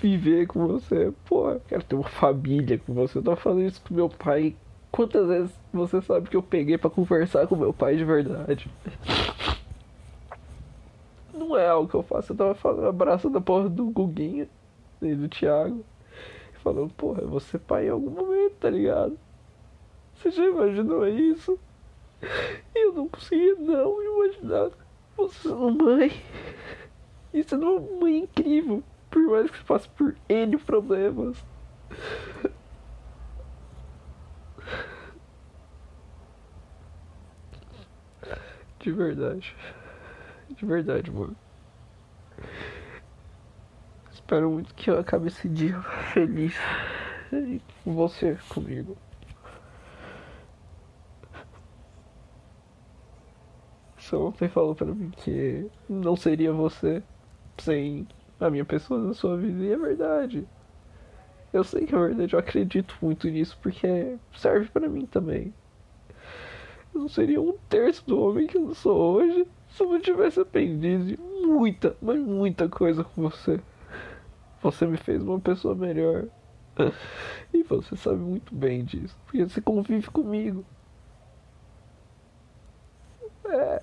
viver 0.00 0.46
com 0.46 0.66
você. 0.66 1.12
Pô, 1.24 1.50
eu 1.50 1.60
quero 1.66 1.82
ter 1.82 1.94
uma 1.94 2.08
família 2.08 2.78
com 2.78 2.92
você. 2.94 3.18
Eu 3.18 3.22
tava 3.22 3.36
falando 3.36 3.62
isso 3.62 3.82
com 3.86 3.94
meu 3.94 4.08
pai. 4.08 4.54
Quantas 4.90 5.26
vezes 5.26 5.50
você 5.72 6.00
sabe 6.02 6.28
que 6.28 6.36
eu 6.36 6.42
peguei 6.42 6.78
para 6.78 6.90
conversar 6.90 7.46
com 7.46 7.56
meu 7.56 7.72
pai 7.72 7.96
de 7.96 8.04
verdade? 8.04 8.70
Não 11.32 11.56
é 11.56 11.66
algo 11.66 11.88
que 11.88 11.96
eu 11.96 12.02
faço. 12.02 12.32
Eu 12.32 12.36
tava 12.36 12.54
falando, 12.54 12.86
abraçando 12.86 13.38
a 13.38 13.40
porra 13.40 13.68
do 13.68 13.86
Guguinha 13.86 14.48
e 15.02 15.14
do 15.14 15.28
Thiago. 15.28 15.84
Falando, 16.62 16.92
porra, 16.94 17.22
eu 17.22 17.28
vou 17.28 17.40
ser 17.40 17.58
pai 17.58 17.86
em 17.86 17.90
algum 17.90 18.10
momento, 18.10 18.54
tá 18.60 18.70
ligado? 18.70 19.18
Você 20.14 20.30
já 20.30 20.44
imaginou 20.44 21.06
isso? 21.06 21.58
Eu 22.74 22.92
não 22.92 23.08
conseguia 23.08 23.54
não 23.56 24.02
imaginar 24.02 24.70
você 25.16 25.48
sendo 25.48 25.70
mãe. 25.72 26.10
Isso 27.34 27.56
é 27.56 27.58
uma 27.58 27.80
mãe 28.00 28.18
incrível. 28.18 28.82
Por 29.10 29.22
mais 29.24 29.50
que 29.50 29.58
você 29.58 29.64
passe 29.64 29.88
por 29.88 30.16
N 30.28 30.56
problemas. 30.56 31.44
De 38.78 38.92
verdade. 38.92 39.56
De 40.50 40.64
verdade, 40.64 41.10
mano. 41.10 41.36
Espero 44.12 44.50
muito 44.50 44.72
que 44.74 44.90
eu 44.90 45.00
acabe 45.00 45.26
esse 45.26 45.48
dia 45.48 45.82
feliz 46.12 46.54
com 47.82 47.94
você 47.94 48.38
comigo. 48.48 48.96
Você 53.96 54.14
ontem 54.14 54.48
falou 54.48 54.74
pra 54.74 54.86
mim 54.86 55.10
que 55.10 55.68
não 55.88 56.14
seria 56.14 56.52
você 56.52 57.02
sem 57.58 58.06
a 58.40 58.50
minha 58.50 58.64
pessoa 58.64 59.00
na 59.00 59.14
sua 59.14 59.36
vida. 59.36 59.64
E 59.64 59.72
é 59.72 59.76
verdade. 59.76 60.48
Eu 61.52 61.62
sei 61.62 61.86
que 61.86 61.94
é 61.94 61.98
verdade, 61.98 62.34
eu 62.34 62.38
acredito 62.38 62.96
muito 63.00 63.28
nisso 63.28 63.56
porque 63.62 64.18
serve 64.36 64.68
para 64.70 64.88
mim 64.88 65.06
também. 65.06 65.54
Eu 66.92 67.02
não 67.02 67.08
seria 67.08 67.40
um 67.40 67.56
terço 67.68 68.04
do 68.06 68.20
homem 68.20 68.46
que 68.46 68.56
eu 68.56 68.74
sou 68.74 69.16
hoje 69.16 69.46
se 69.68 69.82
eu 69.82 69.90
não 69.90 70.00
tivesse 70.00 70.40
aprendido 70.40 71.04
de 71.04 71.16
muita, 71.16 71.96
mas 72.00 72.20
muita 72.20 72.68
coisa 72.68 73.04
com 73.04 73.22
você. 73.22 73.60
Você 74.62 74.86
me 74.86 74.96
fez 74.96 75.22
uma 75.22 75.40
pessoa 75.40 75.74
melhor. 75.74 76.26
E 77.52 77.62
você 77.62 77.96
sabe 77.96 78.16
muito 78.16 78.52
bem 78.54 78.84
disso, 78.84 79.16
porque 79.24 79.44
você 79.44 79.60
convive 79.60 80.10
comigo. 80.10 80.64
É, 83.46 83.82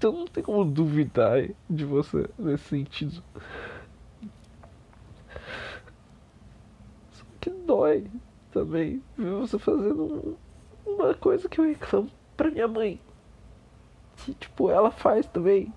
então 0.00 0.12
não 0.12 0.26
tem 0.26 0.42
como 0.42 0.64
duvidar 0.64 1.46
de 1.68 1.84
você 1.84 2.26
nesse 2.38 2.64
sentido. 2.64 3.22
Só 7.12 7.22
que 7.38 7.50
dói 7.50 8.10
também 8.50 9.02
ver 9.14 9.30
você 9.32 9.58
fazendo 9.58 10.38
uma 10.86 11.12
coisa 11.12 11.50
que 11.50 11.60
eu 11.60 11.66
reclamo 11.66 12.10
pra 12.34 12.50
minha 12.50 12.66
mãe. 12.66 12.98
Que 14.16 14.32
tipo, 14.32 14.70
ela 14.70 14.90
faz 14.90 15.26
também. 15.26 15.70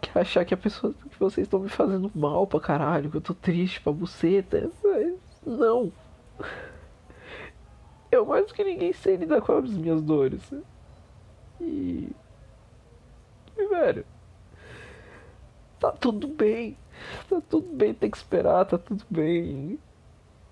Que 0.00 0.18
achar 0.18 0.44
que 0.44 0.52
a 0.52 0.56
pessoa 0.56 0.92
que 0.92 1.16
vocês 1.16 1.46
estão 1.46 1.60
me 1.60 1.68
fazendo 1.68 2.10
mal 2.16 2.48
pra 2.48 2.58
caralho, 2.58 3.12
que 3.12 3.16
eu 3.16 3.20
tô 3.20 3.32
triste 3.32 3.80
pra 3.80 3.92
buceta. 3.92 4.68
Mas 4.82 5.14
não. 5.46 5.92
Eu 8.10 8.26
mais 8.26 8.44
do 8.44 8.54
que 8.54 8.64
ninguém 8.64 8.92
sei 8.92 9.14
lidar 9.14 9.40
com 9.40 9.52
as 9.52 9.70
minhas 9.70 10.02
dores. 10.02 10.52
E. 11.60 12.10
Velho. 13.56 14.04
Tá 15.80 15.92
tudo 15.92 16.28
bem. 16.28 16.76
Tá 17.28 17.40
tudo 17.40 17.68
bem, 17.74 17.94
tem 17.94 18.10
que 18.10 18.16
esperar, 18.16 18.64
tá 18.64 18.78
tudo 18.78 19.04
bem. 19.10 19.78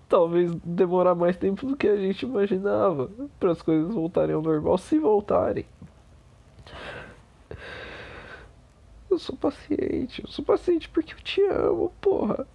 Talvez 0.09 0.55
demorar 0.65 1.15
mais 1.15 1.37
tempo 1.37 1.67
do 1.67 1.77
que 1.77 1.89
a 1.89 1.97
gente 1.97 2.25
imaginava 2.25 3.11
para 3.41 3.53
as 3.53 3.63
coisas 3.63 3.93
voltarem 3.93 4.35
ao 4.35 4.43
normal, 4.43 4.79
se 4.79 4.99
voltarem. 4.99 5.67
Eu 9.11 9.19
sou 9.19 9.37
paciente, 9.37 10.23
eu 10.23 10.29
sou 10.29 10.45
paciente 10.45 10.89
porque 10.89 11.15
eu 11.15 11.19
te 11.19 11.41
amo, 11.47 11.91
porra. 12.01 12.47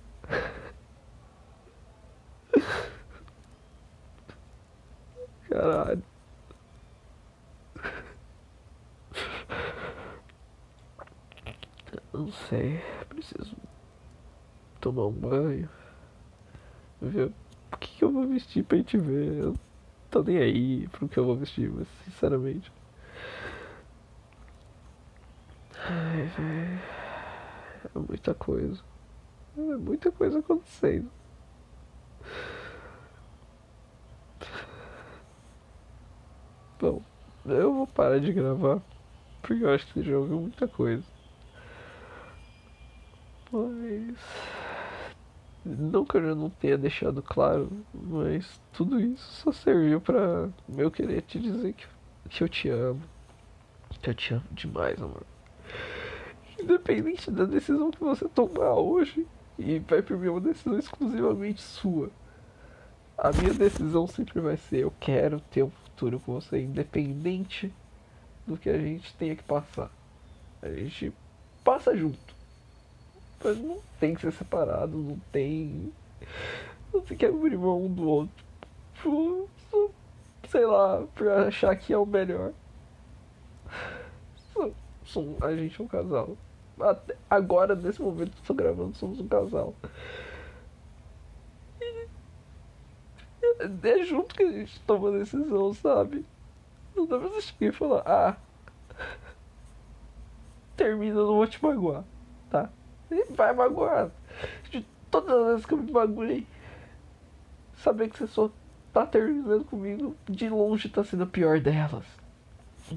Caralho. 5.49 6.08
Não 12.19 12.33
sei, 12.33 12.81
preciso 13.07 13.55
tomar 14.81 15.05
um 15.05 15.11
banho. 15.13 15.69
Ver 17.01 17.31
o 17.71 17.77
que, 17.77 17.95
que 17.95 18.03
eu 18.03 18.11
vou 18.11 18.27
vestir 18.27 18.61
pra 18.65 18.77
gente 18.77 18.97
ver. 18.97 19.37
Eu 19.37 19.55
tô 20.11 20.21
nem 20.21 20.37
aí 20.37 20.85
pro 20.89 21.07
que 21.07 21.17
eu 21.17 21.23
vou 21.23 21.37
vestir, 21.37 21.71
mas 21.71 21.87
sinceramente. 22.03 22.73
Ai, 25.77 26.25
velho. 26.25 26.81
É 27.95 27.99
muita 28.05 28.33
coisa. 28.33 28.83
É 29.57 29.77
muita 29.77 30.11
coisa 30.11 30.39
acontecendo. 30.39 31.09
Bom, 36.81 37.01
eu 37.45 37.73
vou 37.73 37.87
parar 37.87 38.19
de 38.19 38.33
gravar. 38.33 38.81
Porque 39.41 39.63
eu 39.63 39.69
acho 39.69 39.87
que 39.93 40.03
já 40.03 40.17
ouviu 40.17 40.41
muita 40.41 40.67
coisa. 40.67 41.08
Mas. 43.51 44.15
Não 45.65 46.05
que 46.05 46.17
eu 46.17 46.21
já 46.21 46.35
não 46.35 46.49
tenha 46.49 46.77
deixado 46.77 47.21
claro, 47.21 47.69
mas 47.93 48.61
tudo 48.71 48.99
isso 48.99 49.29
só 49.43 49.51
serviu 49.51 49.99
pra 49.99 50.49
eu 50.77 50.89
querer 50.89 51.21
te 51.21 51.37
dizer 51.37 51.73
que, 51.73 51.85
que 52.29 52.43
eu 52.43 52.49
te 52.49 52.69
amo. 52.69 53.01
Que 54.01 54.09
eu 54.09 54.13
te 54.13 54.33
amo 54.33 54.45
demais, 54.51 55.01
amor. 55.01 55.23
Independente 56.59 57.29
da 57.29 57.43
decisão 57.43 57.91
que 57.91 57.99
você 57.99 58.27
tomar 58.29 58.73
hoje, 58.75 59.27
e 59.57 59.79
vai 59.79 60.01
por 60.01 60.17
mim 60.17 60.29
uma 60.29 60.39
decisão 60.39 60.79
exclusivamente 60.79 61.61
sua. 61.61 62.09
A 63.17 63.31
minha 63.33 63.53
decisão 63.53 64.07
sempre 64.07 64.39
vai 64.39 64.55
ser: 64.55 64.79
eu 64.79 64.93
quero 64.99 65.41
ter 65.51 65.63
um 65.63 65.69
futuro 65.69 66.19
com 66.21 66.33
você, 66.33 66.61
independente 66.61 67.73
do 68.47 68.57
que 68.57 68.69
a 68.69 68.77
gente 68.77 69.13
tenha 69.15 69.35
que 69.35 69.43
passar. 69.43 69.91
A 70.61 70.69
gente 70.69 71.13
passa 71.63 71.95
junto. 71.95 72.28
Mas 73.43 73.57
não 73.57 73.79
tem 73.99 74.13
que 74.13 74.21
ser 74.21 74.33
separado, 74.33 74.97
não 74.97 75.19
tem. 75.31 75.91
Não 76.93 77.01
tem 77.01 77.17
que 77.17 77.25
abrir 77.25 77.57
mão 77.57 77.85
um 77.85 77.93
do 77.93 78.07
outro. 78.07 78.45
Tipo, 78.95 79.49
sei 80.49 80.65
lá, 80.65 81.03
pra 81.15 81.47
achar 81.47 81.75
que 81.75 81.93
é 81.93 81.97
o 81.97 82.05
melhor. 82.05 82.51
A 85.41 85.55
gente 85.55 85.79
é 85.79 85.83
um 85.83 85.87
casal. 85.87 86.37
Até 86.79 87.15
agora, 87.29 87.75
nesse 87.75 88.01
momento 88.01 88.31
que 88.31 88.41
estou 88.41 88.55
gravando, 88.55 88.95
somos 88.95 89.19
um 89.19 89.27
casal. 89.27 89.73
E 91.81 92.07
é 93.83 94.05
junto 94.05 94.35
que 94.35 94.43
a 94.43 94.51
gente 94.51 94.79
toma 94.81 95.09
a 95.09 95.19
decisão, 95.19 95.73
sabe? 95.73 96.25
Não 96.95 97.05
dá 97.05 97.17
pra 97.17 97.41
chegar 97.41 97.67
e 97.67 97.71
falar, 97.71 98.03
ah, 98.05 98.37
termina, 100.77 101.15
não 101.15 101.35
vou 101.35 101.47
te 101.47 101.63
magoar, 101.63 102.03
tá? 102.49 102.69
E 103.11 103.33
vai 103.33 103.53
magoar. 103.53 104.11
De 104.69 104.85
todas 105.09 105.35
as 105.35 105.47
vezes 105.47 105.65
que 105.65 105.73
eu 105.73 105.77
me 105.77 105.91
magoei, 105.91 106.47
saber 107.77 108.09
que 108.09 108.17
você 108.17 108.27
só 108.27 108.49
tá 108.93 109.05
terminando 109.05 109.65
comigo, 109.65 110.15
de 110.25 110.49
longe 110.49 110.89
tá 110.89 111.03
sendo 111.03 111.23
a 111.23 111.27
pior 111.27 111.59
delas. 111.59 112.05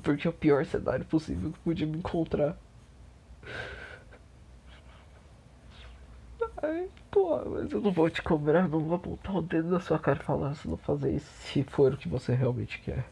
Porque 0.03 0.27
é 0.27 0.31
o 0.31 0.35
pior 0.35 0.65
cenário 0.65 1.05
possível 1.05 1.53
que 1.53 1.59
podia 1.61 1.87
me 1.87 1.99
encontrar. 1.99 2.57
Ai, 6.63 6.89
pô, 7.11 7.45
mas 7.45 7.73
eu 7.73 7.81
não 7.81 7.91
vou 7.91 8.09
te 8.09 8.23
cobrar, 8.23 8.69
não 8.69 8.81
vou 8.81 8.95
apontar 8.95 9.35
o 9.35 9.43
dedo 9.43 9.69
na 9.69 9.81
sua 9.81 9.99
cara 9.99 10.21
e 10.21 10.25
falar 10.25 10.55
se 10.55 10.69
não 10.69 10.77
fazer 10.77 11.13
isso 11.13 11.31
se 11.43 11.63
for 11.65 11.93
o 11.93 11.97
que 11.97 12.09
você 12.09 12.35
realmente 12.35 12.81
quer. 12.81 13.05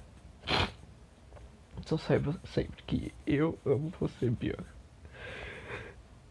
Só 1.84 1.96
saiba 1.96 2.34
sempre 2.44 2.82
que 2.84 3.12
eu 3.26 3.58
amo 3.66 3.92
você, 3.98 4.30
Bianca. 4.30 4.79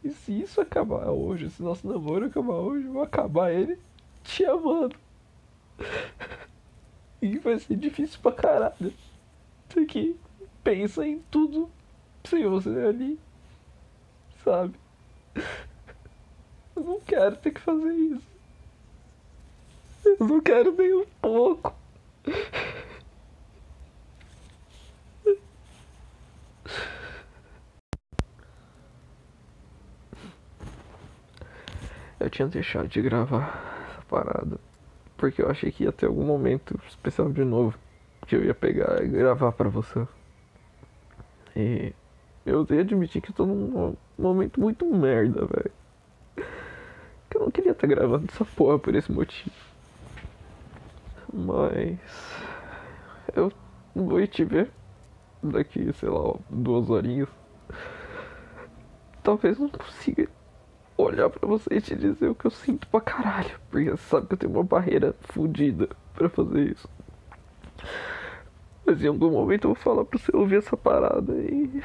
E 0.09 0.11
se 0.11 0.41
isso 0.41 0.59
acabar 0.59 1.07
hoje, 1.11 1.51
se 1.51 1.61
nosso 1.61 1.87
namoro 1.87 2.25
acabar 2.25 2.55
hoje, 2.55 2.87
eu 2.87 2.93
vou 2.93 3.03
acabar 3.03 3.53
ele 3.53 3.77
te 4.23 4.43
amando. 4.43 4.95
E 7.21 7.37
vai 7.37 7.59
ser 7.59 7.75
difícil 7.75 8.17
pra 8.21 8.31
caralho. 8.31 8.93
Porque 9.67 10.15
pensa 10.63 11.05
em 11.05 11.19
tudo 11.29 11.69
sem 12.23 12.47
você 12.47 12.69
ali. 12.69 13.19
Sabe? 14.41 14.73
Eu 16.73 16.81
não 16.81 17.01
quero 17.01 17.35
ter 17.35 17.51
que 17.51 17.59
fazer 17.59 17.91
isso. 17.91 18.27
Eu 20.05 20.25
não 20.25 20.39
quero 20.39 20.71
nem 20.71 20.93
um 20.93 21.05
pouco. 21.21 21.75
Eu 32.19 32.29
tinha 32.29 32.47
deixado 32.47 32.87
de 32.87 33.01
gravar 33.01 33.87
essa 33.89 34.01
parada. 34.03 34.59
Porque 35.15 35.41
eu 35.41 35.49
achei 35.49 35.71
que 35.71 35.83
ia 35.83 35.91
ter 35.91 36.07
algum 36.07 36.25
momento 36.25 36.79
especial 36.87 37.31
de 37.31 37.43
novo. 37.43 37.77
Que 38.27 38.35
eu 38.35 38.43
ia 38.43 38.53
pegar 38.53 39.03
e 39.03 39.07
gravar 39.07 39.51
pra 39.53 39.69
você. 39.69 40.07
E 41.55 41.93
eu 42.45 42.65
tenho 42.65 42.81
admitir 42.81 43.21
que 43.21 43.31
eu 43.31 43.35
tô 43.35 43.45
num 43.45 43.95
momento 44.17 44.59
muito 44.59 44.85
merda, 44.85 45.45
velho. 45.45 45.71
Que 47.29 47.37
eu 47.37 47.41
não 47.41 47.51
queria 47.51 47.71
estar 47.71 47.87
gravando 47.87 48.25
essa 48.29 48.43
porra 48.43 48.77
por 48.79 48.95
esse 48.95 49.11
motivo. 49.11 49.55
Mas 51.31 51.99
eu 53.35 53.51
vou 53.95 54.25
te 54.25 54.43
ver 54.43 54.71
daqui, 55.41 55.91
sei 55.93 56.09
lá, 56.09 56.35
duas 56.49 56.89
horinhas. 56.89 57.29
Talvez 59.23 59.59
não 59.59 59.69
consiga 59.69 60.27
olhar 61.01 61.29
pra 61.29 61.47
você 61.47 61.75
e 61.75 61.81
te 61.81 61.95
dizer 61.95 62.27
o 62.27 62.35
que 62.35 62.45
eu 62.45 62.51
sinto 62.51 62.87
pra 62.87 63.01
caralho. 63.01 63.59
Porque 63.69 63.89
você 63.91 64.03
sabe 64.03 64.27
que 64.27 64.33
eu 64.33 64.37
tenho 64.37 64.53
uma 64.53 64.63
barreira 64.63 65.15
fodida 65.21 65.89
pra 66.13 66.29
fazer 66.29 66.71
isso. 66.71 66.87
Mas 68.85 69.03
em 69.03 69.07
algum 69.07 69.31
momento 69.31 69.65
eu 69.65 69.73
vou 69.73 69.83
falar 69.83 70.03
pra 70.05 70.19
você 70.19 70.35
ouvir 70.35 70.57
essa 70.57 70.75
parada 70.75 71.33
e, 71.33 71.81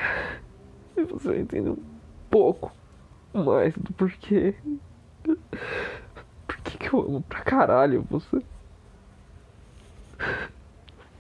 e 0.97 1.05
você 1.05 1.29
vai 1.29 1.39
entender 1.39 1.71
um 1.71 1.85
pouco 2.31 2.73
mais 3.33 3.75
do 3.75 3.93
porquê. 3.93 4.55
Por 5.23 6.57
que 6.59 6.95
eu 6.95 7.01
amo 7.01 7.23
pra 7.23 7.41
caralho 7.41 8.07
você? 8.11 8.43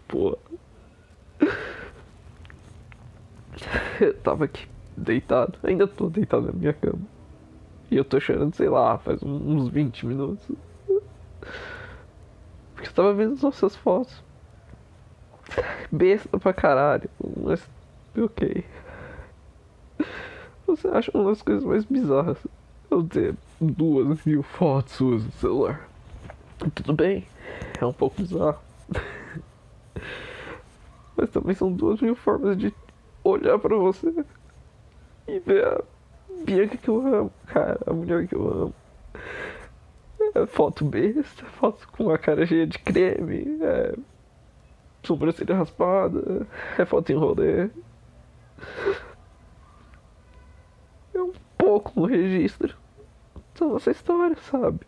Pô. 0.08 0.38
Eu 4.00 4.14
tava 4.20 4.46
aqui 4.46 4.66
deitado, 4.96 5.58
ainda 5.62 5.86
tô 5.86 6.08
deitado 6.08 6.46
na 6.46 6.52
minha 6.52 6.72
cama. 6.72 7.13
E 7.94 7.96
eu 7.96 8.04
tô 8.04 8.18
chorando, 8.18 8.56
sei 8.56 8.68
lá, 8.68 8.98
faz 8.98 9.22
uns 9.22 9.68
20 9.68 10.04
minutos. 10.04 10.44
Porque 12.74 12.88
eu 12.88 12.92
tava 12.92 13.14
vendo 13.14 13.34
as 13.34 13.42
nossas 13.42 13.76
fotos. 13.76 14.20
Besta 15.92 16.36
pra 16.40 16.52
caralho, 16.52 17.08
mas 17.36 17.64
ok. 18.18 18.64
Você 20.66 20.88
acha 20.88 21.12
uma 21.14 21.30
das 21.30 21.40
coisas 21.40 21.62
mais 21.62 21.84
bizarras 21.84 22.36
eu 22.90 23.04
ter 23.04 23.36
duas 23.60 24.24
mil 24.24 24.42
fotos 24.42 24.94
suas 24.94 25.24
no 25.24 25.30
celular? 25.30 25.88
Tudo 26.74 26.94
bem, 26.94 27.24
é 27.80 27.86
um 27.86 27.92
pouco 27.92 28.20
bizarro. 28.20 28.58
Mas 31.16 31.30
também 31.30 31.54
são 31.54 31.72
duas 31.72 32.00
mil 32.00 32.16
formas 32.16 32.58
de 32.58 32.74
olhar 33.22 33.56
pra 33.56 33.76
você 33.76 34.12
e 35.28 35.38
ver 35.38 35.64
a 35.64 35.93
Bianca 36.44 36.76
que 36.76 36.88
eu 36.88 37.00
amo, 37.06 37.32
cara, 37.46 37.78
a 37.86 37.92
mulher 37.92 38.28
que 38.28 38.34
eu 38.34 38.46
amo. 38.46 38.74
É 40.34 40.46
foto 40.46 40.84
besta, 40.84 41.44
foto 41.46 41.88
com 41.88 42.10
a 42.10 42.18
cara 42.18 42.46
cheia 42.46 42.66
de 42.66 42.78
creme, 42.78 43.58
é 43.62 43.94
sobrancelha 45.04 45.54
raspada, 45.54 46.46
é 46.78 46.84
foto 46.84 47.10
em 47.10 47.14
rolê. 47.14 47.70
É 51.14 51.22
um 51.22 51.32
pouco 51.56 52.00
no 52.00 52.06
registro 52.06 52.76
da 53.58 53.66
nossa 53.66 53.90
história, 53.90 54.36
sabe? 54.36 54.80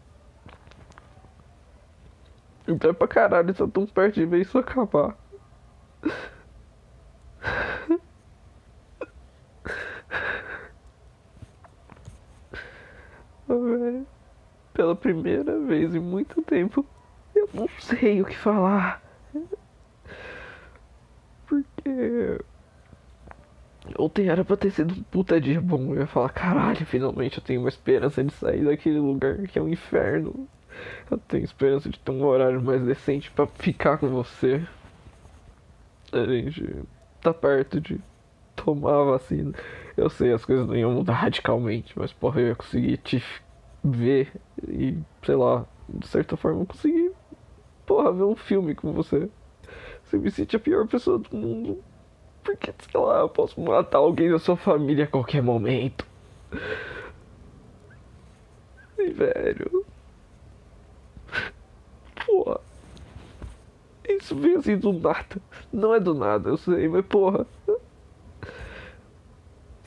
Então 2.69 2.91
é 2.91 2.93
pra 2.93 3.07
caralho, 3.07 3.55
tá 3.55 3.67
tão 3.67 3.87
perto 3.87 4.17
de 4.17 4.27
ver 4.27 4.41
isso 4.41 4.59
acabar. 4.59 5.17
Velho. 13.55 14.07
Pela 14.73 14.95
primeira 14.95 15.59
vez 15.61 15.95
em 15.95 16.01
muito 16.01 16.43
tempo, 16.43 16.85
eu 17.35 17.49
não 17.55 17.69
sei 17.79 18.21
o 18.21 18.25
que 18.25 18.37
falar. 18.37 19.03
Porque. 21.47 22.41
Ontem 23.99 24.29
era 24.29 24.45
pra 24.45 24.57
ter 24.57 24.71
sido 24.71 24.93
um 24.93 25.03
puta 25.05 25.41
dia 25.41 25.61
bom. 25.61 25.95
Eu 25.95 26.01
ia 26.01 26.07
falar, 26.07 26.31
caralho, 26.31 26.85
finalmente 26.85 27.39
eu 27.39 27.45
tenho 27.45 27.61
uma 27.61 27.69
esperança 27.69 28.23
de 28.23 28.33
sair 28.33 28.65
daquele 28.65 28.99
lugar 28.99 29.39
que 29.47 29.59
é 29.59 29.63
um 29.63 29.69
inferno. 29.69 30.49
Eu 31.11 31.19
tenho 31.19 31.45
esperança 31.45 31.89
de 31.89 31.99
ter 31.99 32.11
um 32.11 32.25
horário 32.25 32.61
mais 32.61 32.83
decente 32.83 33.31
para 33.31 33.47
ficar 33.47 33.99
com 33.99 34.09
você. 34.09 34.67
A 36.13 36.25
gente 36.25 36.85
tá 37.21 37.33
perto 37.33 37.81
de 37.81 38.01
tomar 38.55 39.01
a 39.01 39.05
vacina. 39.05 39.53
Eu 39.97 40.11
sei, 40.11 40.33
as 40.33 40.45
coisas 40.45 40.67
não 40.67 40.77
iam 40.77 40.93
mudar 40.93 41.15
radicalmente, 41.25 41.99
mas 41.99 42.13
porra, 42.13 42.41
eu 42.41 42.49
ia 42.49 42.55
conseguir 42.55 42.99
te 42.99 43.23
ver 43.83 44.33
e, 44.69 44.99
sei 45.25 45.37
lá, 45.37 45.65
de 45.89 46.07
certa 46.07 46.37
forma 46.37 46.67
conseguir, 46.67 47.13
porra, 47.87 48.13
ver 48.13 48.25
um 48.25 48.37
filme 48.37 48.75
com 48.75 48.93
você. 48.93 49.29
Você 50.05 50.19
me 50.19 50.31
sente 50.31 50.55
a 50.57 50.61
pior 50.61 50.87
pessoa 50.87 51.19
do 51.19 51.37
mundo. 51.37 51.83
Porque, 52.45 52.73
sei 52.91 53.01
lá, 53.01 53.21
eu 53.21 53.29
posso 53.29 53.61
matar 53.61 53.99
alguém 53.99 54.31
da 54.31 54.39
sua 54.39 54.57
família 54.57 55.05
a 55.05 55.09
qualquer 55.09 55.43
momento. 55.43 56.07
E, 58.99 59.11
velho. 59.11 59.85
Porra. 62.25 62.61
Isso 64.09 64.35
vem 64.37 64.57
assim 64.57 64.79
do 64.79 64.93
nada. 64.93 65.37
Não 65.71 65.95
é 65.95 66.01
do 66.01 66.15
nada, 66.15 66.49
eu 66.49 66.57
sei, 66.57 66.89
mas 66.89 67.05
porra. 67.05 67.47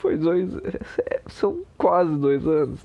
Foi 0.00 0.16
dois. 0.16 0.52
É, 0.98 1.20
são 1.28 1.62
quase 1.76 2.16
dois 2.16 2.46
anos 2.46 2.80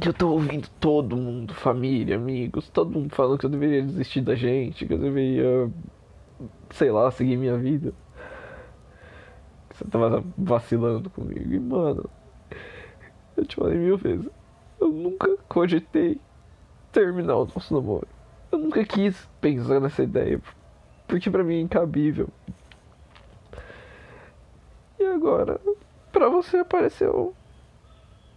que 0.00 0.08
eu 0.08 0.14
tô 0.14 0.30
ouvindo 0.30 0.68
todo 0.80 1.16
mundo, 1.16 1.52
família, 1.52 2.16
amigos, 2.16 2.68
todo 2.68 2.90
mundo 2.90 3.14
falando 3.14 3.38
que 3.38 3.46
eu 3.46 3.50
deveria 3.50 3.82
desistir 3.82 4.20
da 4.20 4.34
gente, 4.34 4.86
que 4.86 4.94
eu 4.94 4.98
deveria, 4.98 5.70
sei 6.70 6.90
lá, 6.90 7.10
seguir 7.10 7.36
minha 7.36 7.56
vida. 7.56 7.92
Você 9.72 9.84
tava 9.86 10.24
vacilando 10.38 11.10
comigo. 11.10 11.52
E, 11.52 11.58
mano, 11.58 12.08
eu 13.36 13.44
te 13.44 13.56
falei 13.56 13.78
mil 13.78 13.98
vezes, 13.98 14.28
eu 14.80 14.88
nunca 14.88 15.36
cogitei 15.48 16.20
terminar 16.92 17.36
o 17.36 17.46
nosso 17.46 17.74
namoro. 17.74 18.06
Eu 18.52 18.58
nunca 18.58 18.84
quis 18.84 19.28
pensar 19.40 19.80
nessa 19.80 20.02
ideia, 20.02 20.40
porque 21.06 21.30
pra 21.30 21.42
mim 21.42 21.56
é 21.56 21.60
incabível. 21.60 22.28
E 24.98 25.04
agora, 25.04 25.60
pra 26.20 26.28
você 26.28 26.58
apareceu 26.58 27.34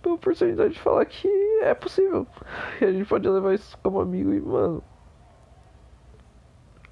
a 0.05 0.09
oportunidade 0.09 0.73
de 0.73 0.79
falar 0.79 1.05
que 1.05 1.27
é 1.61 1.73
possível. 1.73 2.25
E 2.79 2.85
a 2.85 2.91
gente 2.93 3.05
pode 3.05 3.27
levar 3.27 3.53
isso 3.53 3.77
como 3.83 3.99
amigo 3.99 4.33
e, 4.33 4.39
mano. 4.39 4.81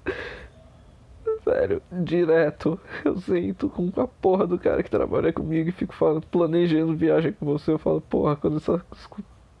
Sério, 1.44 1.82
direto, 1.90 2.78
eu 3.04 3.16
sento 3.18 3.70
com 3.70 3.90
a 3.96 4.06
porra 4.06 4.46
do 4.46 4.58
cara 4.58 4.82
que 4.82 4.90
trabalha 4.90 5.32
comigo 5.32 5.70
e 5.70 5.72
fico 5.72 5.94
falando, 5.94 6.26
planejando 6.26 6.94
viagem 6.94 7.32
com 7.32 7.46
você. 7.46 7.72
Eu 7.72 7.78
falo, 7.78 8.02
porra, 8.02 8.36
quando 8.36 8.58
essa 8.58 8.84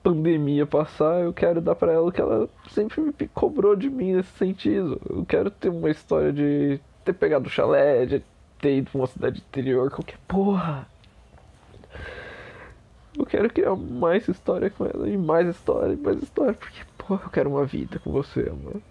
pandemia 0.02 0.66
passar, 0.66 1.22
eu 1.22 1.32
quero 1.32 1.62
dar 1.62 1.74
pra 1.74 1.92
ela 1.92 2.08
o 2.08 2.12
que 2.12 2.20
ela 2.20 2.48
sempre 2.70 3.00
me 3.00 3.28
cobrou 3.28 3.74
de 3.74 3.88
mim 3.88 4.12
nesse 4.12 4.32
sentido. 4.36 5.00
Eu 5.08 5.24
quero 5.24 5.50
ter 5.50 5.70
uma 5.70 5.90
história 5.90 6.30
de 6.32 6.78
ter 7.04 7.14
pegado 7.14 7.46
o 7.46 7.50
chalé, 7.50 8.04
de 8.04 8.22
ter 8.60 8.76
ido 8.76 8.90
pra 8.90 9.00
uma 9.00 9.06
cidade 9.06 9.40
interior, 9.40 9.90
qualquer 9.90 10.18
porra. 10.28 10.91
Eu 13.18 13.26
quero 13.26 13.50
criar 13.50 13.76
mais 13.76 14.26
história 14.26 14.70
com 14.70 14.86
ela, 14.86 15.08
e 15.08 15.16
mais 15.16 15.46
história, 15.46 15.92
e 15.92 15.96
mais 15.96 16.22
história, 16.22 16.54
porque, 16.54 16.80
pô, 16.96 17.14
eu 17.14 17.30
quero 17.30 17.50
uma 17.50 17.64
vida 17.64 17.98
com 17.98 18.10
você, 18.10 18.42
mano. 18.44 18.82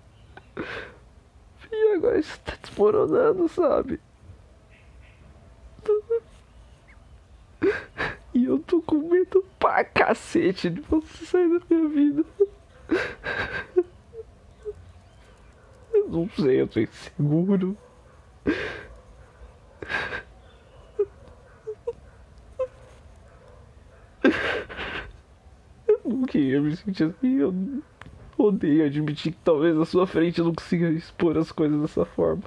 E 1.72 1.96
agora 1.96 2.20
isso 2.20 2.40
tá 2.42 2.54
desmoronando, 2.62 3.48
sabe? 3.50 4.00
E 8.34 8.46
eu 8.46 8.60
tô 8.60 8.82
com 8.82 8.98
medo 9.10 9.46
pra 9.60 9.84
cacete 9.84 10.70
de 10.70 10.82
você 10.82 11.26
sair 11.26 11.50
da 11.50 11.66
minha 11.70 11.90
vida. 11.90 12.26
Eu 15.94 16.08
não 16.08 16.30
sei, 16.30 16.62
eu 16.62 16.68
tô 16.68 16.80
inseguro. 16.80 17.78
Eu 25.88 26.00
não 26.06 26.24
queria 26.24 26.62
me 26.62 26.76
sentir 26.76 27.06
assim, 27.06 27.38
eu 27.38 27.54
odeio 28.38 28.86
admitir 28.86 29.34
que 29.34 29.40
talvez 29.44 29.76
na 29.76 29.86
sua 29.86 30.08
frente 30.08 30.40
eu 30.40 30.46
não 30.46 30.54
consiga 30.54 30.90
expor 30.90 31.38
as 31.38 31.52
coisas 31.52 31.80
dessa 31.82 32.06
forma. 32.06 32.44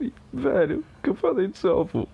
E, 0.00 0.12
velho, 0.32 0.78
o 0.78 1.02
que 1.02 1.10
eu 1.10 1.14
falei 1.14 1.48
do 1.48 1.56
seu 1.56 1.80
avô? 1.80 2.08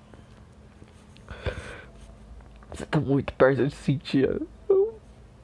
Você 2.72 2.84
tá 2.84 3.00
muito 3.00 3.32
perto 3.34 3.66
de 3.66 3.74
sentir 3.74 4.42
um 4.68 4.92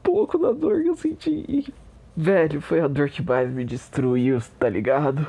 pouco 0.03 0.37
da 0.39 0.53
dor 0.53 0.83
que 0.83 0.89
eu 0.89 0.97
senti. 0.97 1.45
E, 1.49 1.73
velho, 2.17 2.61
foi 2.61 2.81
a 2.81 2.89
dor 2.89 3.09
que 3.09 3.23
mais 3.23 3.51
me 3.51 3.65
destruiu, 3.65 4.39
tá 4.59 4.69
ligado? 4.69 5.27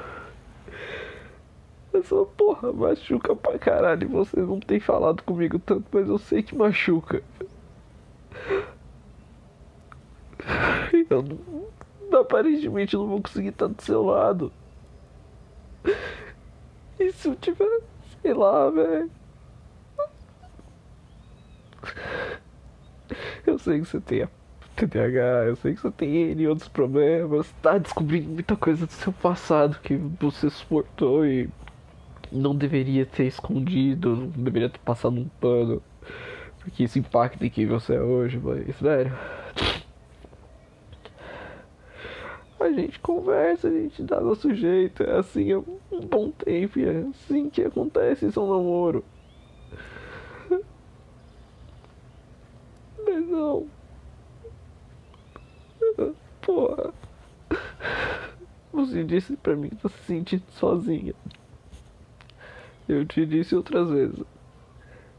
Essa 2.04 2.26
porra 2.26 2.74
machuca 2.74 3.34
pra 3.34 3.58
caralho. 3.58 4.10
Você 4.10 4.38
não 4.42 4.60
tem 4.60 4.78
falado 4.78 5.24
comigo 5.24 5.58
tanto, 5.58 5.86
mas 5.90 6.10
eu 6.10 6.18
sei 6.18 6.44
que 6.44 6.54
machuca. 6.54 7.24
Eu 11.10 11.24
não, 11.24 12.20
aparentemente 12.20 12.96
não 12.96 13.08
vou 13.08 13.22
conseguir 13.22 13.50
estar 13.50 13.68
do 13.68 13.82
seu 13.82 14.04
lado. 14.04 14.52
E 17.00 17.12
se 17.12 17.28
eu 17.28 17.36
tiver, 17.36 17.82
sei 18.22 18.34
lá, 18.34 18.70
velho. 18.70 19.10
Eu 23.48 23.58
sei 23.58 23.80
que 23.80 23.86
você 23.86 24.00
tem 24.00 24.24
a 24.24 24.30
TDAH, 24.76 25.46
eu 25.48 25.56
sei 25.56 25.74
que 25.74 25.82
você 25.82 25.92
tem 25.92 26.32
N 26.32 26.48
outros 26.48 26.68
problemas, 26.68 27.52
tá 27.62 27.78
descobrindo 27.78 28.30
muita 28.30 28.56
coisa 28.56 28.86
do 28.86 28.92
seu 28.92 29.12
passado 29.14 29.80
que 29.82 29.96
você 29.96 30.50
suportou 30.50 31.26
e 31.26 31.50
não 32.34 32.56
deveria 32.56 33.06
ter 33.06 33.26
escondido, 33.26 34.16
não 34.16 34.28
deveria 34.28 34.70
ter 34.70 34.80
passado 34.80 35.16
um 35.16 35.28
pano, 35.40 35.82
porque 36.60 36.84
isso 36.84 36.98
impacta 36.98 37.46
em 37.46 37.50
quem 37.50 37.68
você 37.68 37.96
é 37.96 38.02
hoje, 38.02 38.40
mas, 38.42 38.80
velho. 38.80 39.14
A 42.60 42.72
gente 42.72 42.98
conversa, 43.00 43.68
a 43.68 43.72
gente 43.72 44.02
dá 44.04 44.22
nosso 44.22 44.54
jeito, 44.56 45.04
é 45.04 45.18
assim 45.20 45.52
há 45.52 45.60
um 45.60 46.00
bom 46.00 46.32
tempo, 46.32 46.80
é 46.80 47.06
assim 47.10 47.50
que 47.50 47.62
acontece 47.62 48.26
isso 48.26 48.40
é 48.40 48.44
namoro. 48.44 49.04
Mas 53.06 53.28
não. 53.28 53.68
Porra. 56.42 56.94
Você 58.72 59.04
disse 59.04 59.36
pra 59.36 59.56
mim 59.56 59.70
que 59.70 59.76
tá 59.76 59.90
se 59.90 60.00
sentindo 60.04 60.44
sozinha. 60.52 61.14
Eu 62.88 63.06
te 63.06 63.26
disse 63.26 63.56
outras 63.56 63.90
vezes. 63.90 64.24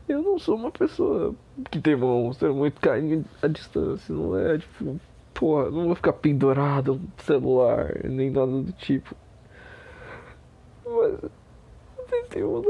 Eu 0.08 0.22
não 0.22 0.38
sou 0.38 0.56
uma 0.56 0.70
pessoa 0.70 1.34
que 1.70 1.80
tem 1.80 1.96
mostra 1.96 2.52
muito 2.52 2.80
carinho 2.80 3.24
à 3.40 3.46
distância, 3.46 4.14
não 4.14 4.36
é 4.38 4.58
tipo, 4.58 5.00
porra, 5.32 5.70
não 5.70 5.86
vou 5.86 5.94
ficar 5.94 6.12
pendurado 6.12 6.96
no 6.96 7.22
celular, 7.22 8.04
nem 8.04 8.30
nada 8.30 8.52
do 8.52 8.72
tipo. 8.72 9.14
Mas 10.84 11.30
eu 12.36 12.62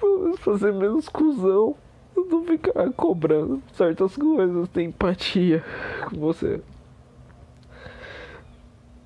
pelo 0.00 0.20
menos 0.20 0.40
fazer 0.40 0.72
menos 0.72 1.08
cuzão. 1.08 1.76
Não 2.16 2.44
ficar 2.44 2.92
cobrando 2.94 3.62
certas 3.74 4.16
coisas, 4.16 4.68
ter 4.70 4.82
empatia 4.82 5.64
com 6.10 6.18
você. 6.18 6.60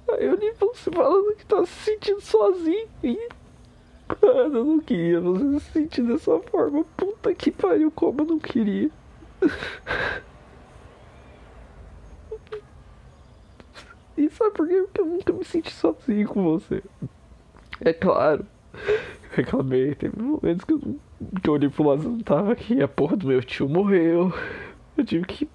Aí 0.09 0.25
eu 0.25 0.35
li 0.35 0.53
falando 0.91 1.37
que 1.37 1.45
tá 1.45 1.65
se 1.67 1.91
sentindo 1.91 2.21
sozinho 2.23 2.89
e 3.03 3.29
Mano, 4.21 4.59
eu 4.59 4.65
não 4.65 4.81
queria 4.81 5.21
você 5.21 5.61
se 5.61 5.73
sentir 5.73 6.03
dessa 6.03 6.39
forma. 6.41 6.85
Puta 6.97 7.35
que 7.35 7.51
pariu, 7.51 7.91
como 7.91 8.23
eu 8.23 8.27
não 8.27 8.39
queria. 8.39 8.91
E 14.17 14.29
sabe 14.31 14.51
por 14.53 14.69
quê? 14.69 14.83
Porque 14.83 15.01
eu 15.01 15.07
nunca 15.07 15.33
me 15.33 15.45
senti 15.45 15.73
sozinho 15.73 16.29
com 16.29 16.43
você. 16.43 16.83
É 17.81 17.93
claro. 17.93 18.47
Eu 18.75 19.37
reclamei, 19.37 19.95
teve 19.95 20.21
momentos 20.21 20.65
que 20.65 20.73
eu, 20.75 20.81
que 21.43 21.49
eu 21.49 21.55
olhei 21.55 21.69
pro 21.71 21.85
lado 21.85 22.05
e 22.05 22.09
não 22.09 22.21
tava 22.21 22.53
aqui. 22.53 22.83
A 22.83 22.89
porra 22.89 23.17
do 23.17 23.27
meu 23.27 23.43
tio 23.43 23.69
morreu. 23.69 24.33
Eu 24.97 25.05
tive 25.05 25.25
que 25.27 25.49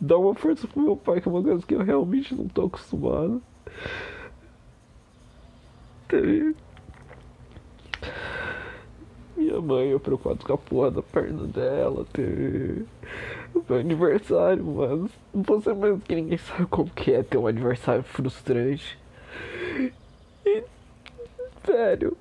dar 0.00 0.18
uma 0.18 0.34
força 0.34 0.66
pro 0.66 0.82
meu 0.82 0.96
pai, 0.96 1.20
que 1.20 1.28
é 1.28 1.32
uma 1.32 1.42
coisa 1.42 1.64
que 1.64 1.74
eu 1.74 1.82
realmente 1.82 2.34
não 2.34 2.48
tô 2.48 2.66
acostumado. 2.66 3.40
Teve 6.08 6.56
minha 9.36 9.60
mãe, 9.60 9.88
eu 9.88 10.00
preocupado 10.00 10.44
com 10.44 10.52
a 10.52 10.58
porra 10.58 10.90
da 10.90 11.02
perna 11.02 11.46
dela, 11.46 12.06
ter 12.12 12.84
o 13.54 13.64
meu 13.68 13.80
aniversário, 13.80 14.64
mas 14.64 15.10
você 15.46 15.74
mesmo 15.74 16.00
que 16.00 16.14
ninguém 16.14 16.38
sabe 16.38 16.66
como 16.66 16.90
que 16.90 17.12
é 17.12 17.22
ter 17.22 17.38
um 17.38 17.46
aniversário 17.46 18.02
frustrante. 18.02 18.98
E, 20.46 20.64
velho. 21.66 22.16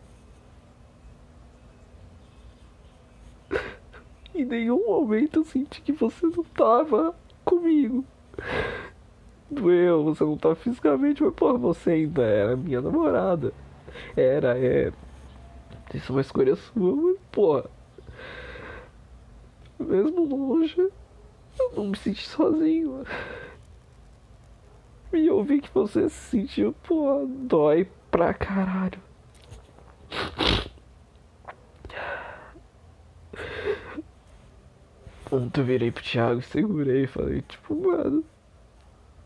Em 4.34 4.46
nenhum 4.46 4.86
momento 4.88 5.40
eu 5.40 5.44
senti 5.44 5.82
que 5.82 5.92
você 5.92 6.26
não 6.26 6.44
tava 6.44 7.14
comigo. 7.44 8.04
Doeu, 9.50 10.06
você 10.06 10.24
não 10.24 10.38
tava 10.38 10.56
fisicamente, 10.56 11.22
mas 11.22 11.34
porra, 11.34 11.58
você 11.58 11.92
ainda 11.92 12.24
era 12.24 12.56
minha 12.56 12.82
namorada. 12.82 13.54
Era, 14.16 14.58
é. 14.58 14.92
Isso 15.94 16.12
é 16.12 16.16
uma 16.16 16.22
escolha 16.22 16.56
sua, 16.56 16.96
mas 16.96 17.18
porra. 17.32 17.66
Mesmo 19.80 20.26
longe, 20.26 20.80
eu 21.60 21.72
não 21.76 21.88
me 21.88 21.98
senti 21.98 22.28
sozinho. 22.28 23.06
E 25.14 25.28
eu 25.28 25.44
vi 25.44 25.60
que 25.60 25.70
você 25.74 26.08
se 26.10 26.30
sentiu, 26.30 26.74
porra, 26.84 27.26
dói 27.26 27.90
pra 28.10 28.34
caralho. 28.34 29.00
Ontem 35.32 35.62
eu 35.62 35.66
virei 35.66 35.92
pro 35.92 36.04
Thiago, 36.04 36.42
segurei 36.42 37.04
e 37.04 37.08
falei, 37.08 37.42
tipo, 37.42 37.74
mano, 37.76 38.24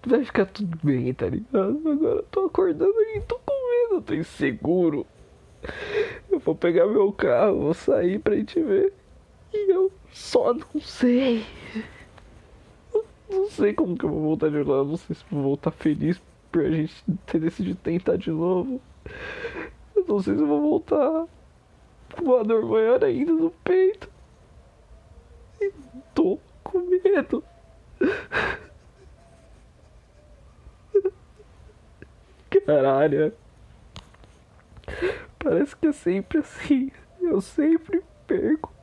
vai 0.05 0.23
ficar 0.23 0.45
tudo 0.45 0.77
bem, 0.83 1.13
tá 1.13 1.27
ligado? 1.27 1.81
Agora 1.89 2.15
eu 2.17 2.23
tô 2.23 2.45
acordando 2.45 2.93
e 3.15 3.21
tô 3.21 3.39
com 3.39 3.89
medo, 3.89 4.01
tô 4.01 4.13
inseguro. 4.13 5.05
Eu 6.35 6.39
vou 6.39 6.53
pegar 6.53 6.85
meu 6.85 7.13
carro, 7.13 7.61
vou 7.61 7.73
sair 7.73 8.19
pra 8.19 8.35
gente 8.35 8.61
ver. 8.61 8.91
E 9.53 9.71
eu 9.71 9.89
só 10.11 10.53
não 10.53 10.81
sei. 10.81 11.45
Não 13.29 13.49
sei 13.49 13.73
como 13.73 13.97
que 13.97 14.03
eu 14.03 14.09
vou 14.09 14.21
voltar 14.21 14.49
de 14.49 14.61
lá. 14.61 14.83
Não 14.83 14.97
sei 14.97 15.15
se 15.15 15.23
vou 15.31 15.41
voltar 15.41 15.71
feliz 15.71 16.21
por 16.51 16.65
a 16.65 16.69
gente 16.69 16.93
ter 17.25 17.39
decidido 17.39 17.79
tentar 17.81 18.17
de 18.17 18.31
novo. 18.31 18.81
Eu 19.95 20.03
não 20.05 20.19
sei 20.21 20.35
se 20.35 20.41
eu 20.41 20.47
vou 20.47 20.59
voltar 20.59 21.25
com 22.17 22.25
uma 22.25 22.43
dor 22.43 22.65
maior 22.65 23.01
ainda 23.01 23.31
no 23.31 23.49
peito. 23.49 24.09
E 25.61 25.71
tô 26.13 26.37
com 26.65 26.79
medo. 26.79 27.41
Caralho. 32.65 33.31
Parece 35.45 35.75
que 35.75 35.85
é 35.85 35.91
sempre 35.91 36.39
assim. 36.39 36.91
Eu 37.21 37.39
sempre 37.39 38.03
perco 38.25 38.73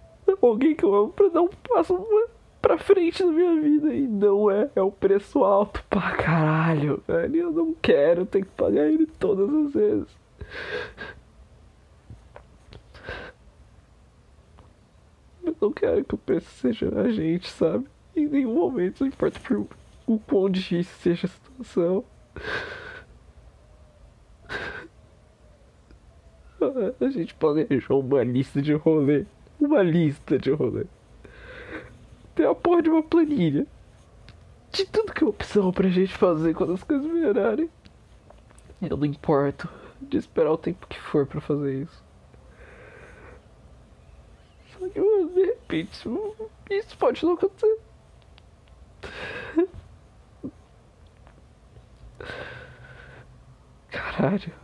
alguém 0.41 0.77
que 0.77 0.85
eu 0.85 0.95
amo 0.95 1.13
pra 1.13 1.27
dar 1.27 1.43
um 1.43 1.49
passo 1.49 2.07
pra 2.61 2.79
frente 2.79 3.25
na 3.25 3.33
minha 3.33 3.61
vida. 3.61 3.93
E 3.93 4.07
não 4.07 4.49
é. 4.49 4.71
É 4.77 4.81
o 4.81 4.93
preço 4.93 5.43
alto 5.43 5.83
pra 5.91 6.13
caralho, 6.13 7.03
velho. 7.05 7.37
Eu 7.37 7.51
não 7.51 7.75
quero 7.83 8.25
ter 8.25 8.45
que 8.45 8.51
pagar 8.53 8.87
ele 8.87 9.07
todas 9.07 9.53
as 9.53 9.73
vezes. 9.73 10.07
Eu 15.43 15.57
não 15.61 15.73
quero 15.73 16.05
que 16.05 16.15
o 16.15 16.19
preço 16.19 16.49
seja 16.61 16.89
a 16.97 17.11
gente, 17.11 17.51
sabe? 17.51 17.89
Em 18.15 18.29
nenhum 18.29 18.55
momento, 18.55 19.01
não 19.01 19.09
importa 19.09 19.41
por 19.41 19.67
o 20.07 20.19
quão 20.21 20.49
difícil 20.49 20.95
seja 21.01 21.27
a 21.27 21.31
situação. 21.31 22.05
A 27.01 27.09
gente 27.11 27.35
planejou 27.35 28.01
uma 28.01 28.23
lista 28.23 28.61
de 28.63 28.73
rolê 28.73 29.25
uma 29.65 29.83
lista 29.83 30.39
de 30.39 30.51
rolê. 30.51 30.87
Tem 32.35 32.47
a 32.47 32.55
porra 32.55 32.83
de 32.83 32.91
uma 32.91 33.03
planilha. 33.03 33.67
De 34.71 34.87
tudo 34.87 35.13
que 35.13 35.23
é 35.23 35.27
opção 35.27 35.71
pra 35.71 35.89
gente 35.89 36.15
fazer 36.15 36.55
quando 36.55 36.73
as 36.73 36.83
coisas 36.83 37.07
melhorarem. 37.07 37.69
Eu 38.81 38.97
não 38.97 39.07
importo 39.07 39.69
de 40.01 40.17
esperar 40.17 40.51
o 40.53 40.57
tempo 40.57 40.87
que 40.87 40.99
for 40.99 41.27
pra 41.27 41.41
fazer 41.41 41.83
isso. 41.83 42.03
Só 44.73 44.89
que, 44.89 44.99
mano, 44.99 45.29
de 45.29 45.45
repente, 45.45 45.93
isso, 45.93 46.35
isso 46.71 46.97
pode 46.97 47.25
não 47.25 47.35
acontecer. 47.35 47.79
Caralho. 53.91 54.62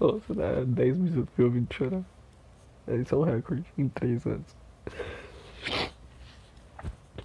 Nossa, 0.00 0.34
dá 0.34 0.64
10 0.64 0.96
minutos 0.96 1.34
me 1.36 1.44
ouvindo 1.44 1.72
chorar. 1.74 2.02
Esse 2.86 3.12
é 3.12 3.16
um 3.16 3.22
recorde 3.22 3.64
em 3.76 3.88
3 3.88 4.24
anos. 4.26 4.56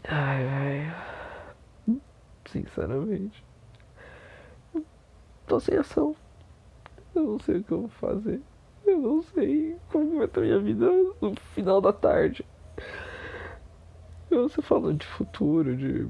Ai, 0.06 0.48
ai. 0.48 0.96
Sinceramente. 2.46 3.44
Tô 5.48 5.60
sem 5.60 5.78
ação. 5.78 6.16
Eu 7.16 7.24
não 7.24 7.40
sei 7.40 7.58
o 7.58 7.64
que 7.64 7.72
eu 7.72 7.82
vou 7.82 7.90
fazer. 7.90 8.42
Eu 8.86 8.98
não 9.00 9.22
sei 9.22 9.78
como 9.92 10.18
vai 10.18 10.26
estar 10.26 10.42
minha 10.42 10.60
vida 10.60 10.86
no 11.22 11.36
final 11.54 11.80
da 11.80 11.94
tarde. 11.94 12.46
Você 14.30 14.62
falando 14.62 14.98
de 15.00 15.06
futuro, 15.06 15.76
de. 15.78 16.08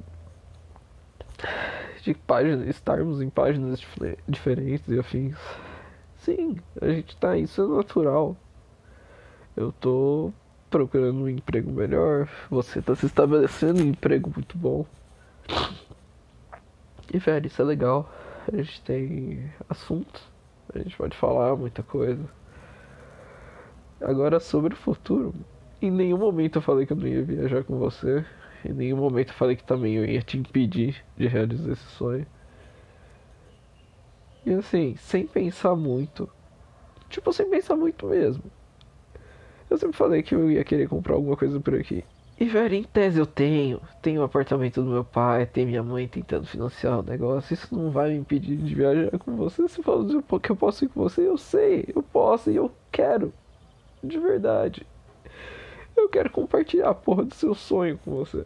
de 2.04 2.14
páginas, 2.14 2.68
estarmos 2.68 3.22
em 3.22 3.30
páginas 3.30 3.80
dif- 3.80 4.18
diferentes 4.28 4.88
e 4.88 4.98
afins. 5.00 5.36
Sim, 6.24 6.56
a 6.82 6.88
gente 6.88 7.18
tá, 7.18 7.38
isso 7.38 7.62
é 7.62 7.68
natural. 7.68 8.38
Eu 9.58 9.74
tô 9.74 10.32
procurando 10.70 11.20
um 11.20 11.28
emprego 11.28 11.70
melhor, 11.70 12.30
você 12.50 12.82
tá 12.82 12.96
se 12.96 13.06
estabelecendo 13.06 13.84
um 13.84 13.88
emprego 13.88 14.32
muito 14.34 14.58
bom. 14.58 14.86
E 17.14 17.20
velho, 17.20 17.46
isso 17.46 17.62
é 17.62 17.66
legal. 17.66 18.10
A 18.48 18.56
gente 18.56 18.82
tem 18.84 19.52
assuntos, 19.68 20.24
a 20.74 20.80
gente 20.80 20.96
pode 20.96 21.18
falar 21.18 21.58
muita 21.58 21.84
coisa. 21.84 22.24
Agora 24.00 24.40
sobre 24.40 24.74
o 24.74 24.78
futuro, 24.78 25.34
em 25.82 25.92
nenhum 25.92 26.18
momento 26.18 26.56
eu 26.60 26.62
falei 26.62 26.86
que 26.86 26.94
eu 26.94 26.98
não 26.98 27.06
ia 27.06 27.22
viajar 27.22 27.66
com 27.66 27.78
você. 27.78 28.26
Em 28.64 28.72
nenhum 28.72 28.98
momento 28.98 29.32
eu 29.32 29.36
falei 29.36 29.58
que 29.58 29.64
também 29.66 29.96
eu 29.96 30.06
ia 30.06 30.22
te 30.22 30.38
impedir 30.38 31.04
de 31.18 31.28
realizar 31.28 31.74
esse 31.74 31.86
sonho. 31.98 32.26
E 34.46 34.54
assim, 34.54 34.96
sem 34.98 35.26
pensar 35.26 35.76
muito. 35.76 36.30
Tipo, 37.10 37.32
sem 37.32 37.50
pensar 37.50 37.76
muito 37.76 38.08
mesmo. 38.08 38.44
Eu 39.70 39.78
sempre 39.78 39.96
falei 39.96 40.22
que 40.22 40.36
eu 40.36 40.52
ia 40.52 40.64
querer 40.64 40.88
comprar 40.88 41.16
alguma 41.16 41.38
coisa 41.38 41.60
por 41.60 41.76
aqui. 41.76 42.04
E 42.40 42.46
velho, 42.46 42.76
em 42.76 42.84
tese 42.84 43.20
eu 43.20 43.26
tenho. 43.26 43.80
Tenho 44.02 44.22
o 44.22 44.24
apartamento 44.24 44.82
do 44.82 44.90
meu 44.90 45.04
pai, 45.04 45.46
tem 45.46 45.66
minha 45.66 45.84
mãe 45.84 46.08
tentando 46.08 46.46
financiar 46.46 47.00
o 47.00 47.04
negócio. 47.04 47.54
Isso 47.54 47.74
não 47.74 47.92
vai 47.92 48.10
me 48.10 48.18
impedir 48.18 48.58
de 48.58 48.76
viajar 48.76 49.18
com 49.20 49.36
você. 49.36 49.62
Você 49.62 49.82
falou 49.82 50.24
que 50.40 50.52
eu 50.52 50.56
posso 50.56 50.84
ir 50.84 50.90
com 50.90 51.02
você, 51.02 51.28
eu 51.28 51.38
sei, 51.38 51.86
eu 51.96 52.04
posso 52.04 52.52
e 52.52 52.56
eu 52.56 52.72
quero. 52.92 53.32
De 54.04 54.20
verdade. 54.20 54.86
Eu 55.96 56.10
quero 56.10 56.30
compartilhar 56.32 56.90
a 56.90 56.96
porra 56.96 57.24
do 57.24 57.34
seu 57.36 57.54
sonho 57.54 57.98
com 58.04 58.12
você. 58.12 58.46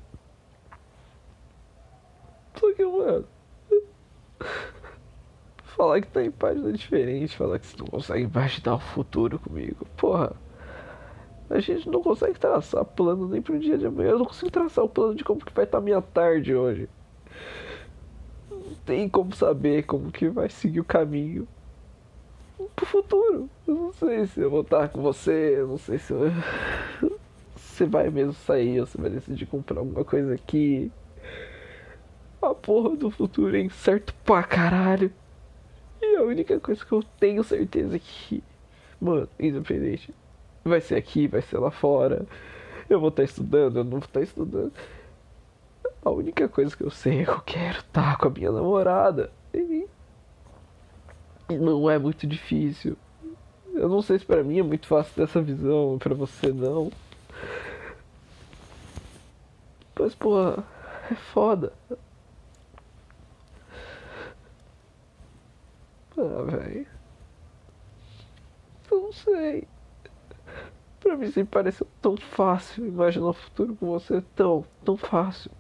Só 2.56 2.74
que, 2.74 2.86
mano. 2.86 3.26
Falar 5.78 6.01
que 6.01 6.07
tá 6.07 6.23
em 6.23 6.32
página 6.32 6.73
diferente, 6.73 7.38
falar 7.38 7.59
que 7.59 7.67
você 7.67 7.78
não 7.78 7.86
consegue 7.86 8.23
imaginar 8.23 8.75
o 8.75 8.80
futuro 8.80 9.38
comigo. 9.38 9.86
Porra. 9.95 10.34
A 11.49 11.59
gente 11.59 11.88
não 11.88 12.01
consegue 12.01 12.38
traçar 12.38 12.84
plano 12.84 13.28
nem 13.30 13.41
pro 13.41 13.59
dia 13.59 13.78
de 13.78 13.86
amanhã. 13.86 14.09
Eu 14.09 14.19
não 14.19 14.25
consigo 14.25 14.51
traçar 14.51 14.84
o 14.84 14.89
plano 14.89 15.13
de 15.13 15.23
como 15.23 15.39
que 15.39 15.53
vai 15.53 15.65
estar 15.65 15.80
minha 15.80 16.01
tarde 16.01 16.53
hoje. 16.53 16.89
Não 18.49 18.75
tem 18.86 19.07
como 19.07 19.34
saber 19.34 19.84
como 19.84 20.11
que 20.11 20.28
vai 20.28 20.49
seguir 20.49 20.80
o 20.80 20.84
caminho 20.84 21.47
pro 22.75 22.86
futuro. 22.86 23.47
Eu 23.67 23.75
não 23.75 23.93
sei 23.93 24.25
se 24.25 24.41
eu 24.41 24.49
vou 24.49 24.61
estar 24.61 24.89
com 24.89 25.01
você, 25.01 25.59
eu 25.59 25.67
não 25.67 25.78
sei 25.78 25.99
se 25.99 26.11
eu... 26.11 26.32
você 27.55 27.86
vai 27.86 28.09
mesmo 28.09 28.34
sair, 28.34 28.80
ou 28.82 28.88
você 28.88 28.99
vai 28.99 29.11
decidir 29.11 29.45
comprar 29.45 29.80
alguma 29.80 30.03
coisa 30.03 30.34
aqui. 30.34 30.91
A 32.41 32.53
porra 32.53 32.95
do 32.95 33.11
futuro 33.11 33.55
é 33.55 33.61
incerto 33.61 34.13
pra 34.25 34.43
caralho. 34.43 35.13
A 36.18 36.24
única 36.24 36.59
coisa 36.59 36.84
que 36.84 36.91
eu 36.91 37.03
tenho 37.20 37.43
certeza 37.43 37.99
que, 37.99 38.43
mano, 38.99 39.30
independente, 39.39 40.11
vai 40.65 40.82
ser 40.82 40.95
aqui, 40.95 41.28
vai 41.28 41.43
ser 41.43 41.59
lá 41.59 41.70
fora. 41.70 42.26
Eu 42.89 42.99
vou 42.99 43.09
estar 43.09 43.24
estudando, 43.24 43.78
eu 43.78 43.84
não 43.84 43.91
vou 43.91 43.99
estar 43.99 44.22
estudando. 44.22 44.74
A 46.03 46.09
única 46.09 46.49
coisa 46.49 46.76
que 46.76 46.84
eu 46.84 46.89
sei 46.89 47.22
é 47.22 47.26
que 47.26 47.30
eu 47.30 47.41
quero 47.41 47.80
estar 47.80 48.18
com 48.18 48.28
a 48.28 48.32
minha 48.32 48.51
namorada. 48.51 49.32
E 49.53 49.86
não 51.49 51.89
é 51.89 51.99
muito 51.99 52.26
difícil. 52.26 52.97
Eu 53.74 53.88
não 53.88 54.01
sei 54.01 54.18
se 54.18 54.26
pra 54.26 54.43
mim 54.43 54.57
é 54.57 54.63
muito 54.63 54.88
fácil 54.88 55.13
ter 55.13 55.24
essa 55.24 55.41
visão, 55.41 55.97
pra 55.99 56.15
você 56.15 56.51
não. 56.51 56.91
Mas, 59.99 60.15
porra, 60.15 60.63
é 61.11 61.15
foda. 61.15 61.74
Ah, 66.18 66.43
velho. 66.43 66.88
Não 68.89 69.13
sei. 69.13 69.68
Pra 70.99 71.15
mim 71.15 71.28
sempre 71.28 71.51
pareceu 71.51 71.88
tão 72.01 72.18
fácil 72.18 72.88
imaginar 72.88 73.28
o 73.28 73.34
futuro 73.34 73.76
com 73.76 73.86
você. 73.88 74.22
Tão, 74.36 74.65
tão 74.84 74.97
fácil. 74.97 75.51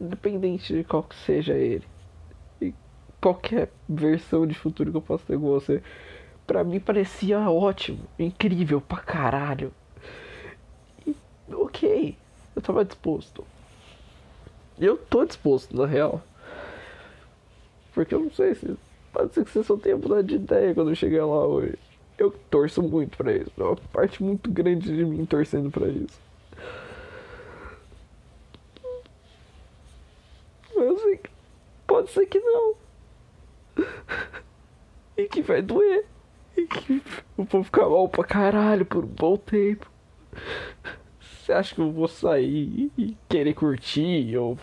Independente 0.00 0.72
de 0.72 0.84
qual 0.84 1.02
que 1.02 1.14
seja 1.16 1.54
ele. 1.54 1.84
E 2.60 2.74
qualquer 3.20 3.70
versão 3.88 4.46
de 4.46 4.54
futuro 4.54 4.90
que 4.90 4.96
eu 4.96 5.02
possa 5.02 5.24
ter 5.26 5.38
com 5.38 5.50
você. 5.50 5.82
Pra 6.46 6.64
mim 6.64 6.80
parecia 6.80 7.50
ótimo. 7.50 8.04
Incrível 8.18 8.80
pra 8.80 8.98
caralho. 8.98 9.72
E, 11.06 11.14
ok. 11.52 12.16
Eu 12.54 12.62
tava 12.62 12.84
disposto. 12.84 13.44
Eu 14.78 14.96
tô 14.96 15.24
disposto, 15.24 15.76
na 15.76 15.86
real. 15.86 16.22
Porque 17.92 18.14
eu 18.14 18.20
não 18.20 18.30
sei 18.30 18.54
se. 18.54 18.76
Pode 19.16 19.32
ser 19.32 19.44
que 19.46 19.50
você 19.50 19.62
só 19.62 19.78
tenha 19.78 19.96
mudado 19.96 20.24
de 20.24 20.34
ideia 20.34 20.74
quando 20.74 20.94
chegar 20.94 21.24
lá 21.24 21.46
hoje. 21.46 21.78
Eu 22.18 22.30
torço 22.50 22.82
muito 22.82 23.16
pra 23.16 23.32
isso. 23.32 23.50
É 23.56 23.62
uma 23.62 23.74
parte 23.74 24.22
muito 24.22 24.50
grande 24.50 24.94
de 24.94 25.04
mim 25.06 25.24
torcendo 25.24 25.70
pra 25.70 25.88
isso. 25.88 26.20
Eu 30.74 30.98
sei 30.98 31.16
que 31.16 31.30
pode 31.86 32.10
ser 32.10 32.26
que 32.26 32.38
não. 32.38 32.74
E 35.16 35.26
que 35.28 35.40
vai 35.40 35.62
doer. 35.62 36.04
E 36.54 36.66
que 36.66 37.02
eu 37.38 37.44
vou 37.44 37.64
ficar 37.64 37.88
mal 37.88 38.10
pra 38.10 38.22
caralho 38.22 38.84
por 38.84 39.02
um 39.02 39.08
bom 39.08 39.38
tempo. 39.38 39.90
Você 41.18 41.54
acha 41.54 41.74
que 41.74 41.80
eu 41.80 41.90
vou 41.90 42.06
sair 42.06 42.92
e 42.98 43.16
querer 43.30 43.54
curtir 43.54 44.36
ou, 44.36 44.58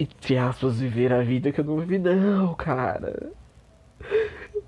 entre 0.00 0.38
aspas, 0.38 0.80
viver 0.80 1.12
a 1.12 1.20
vida 1.20 1.52
que 1.52 1.60
eu 1.60 1.64
não 1.64 1.78
vivi? 1.78 1.98
Não, 1.98 2.54
cara. 2.54 3.32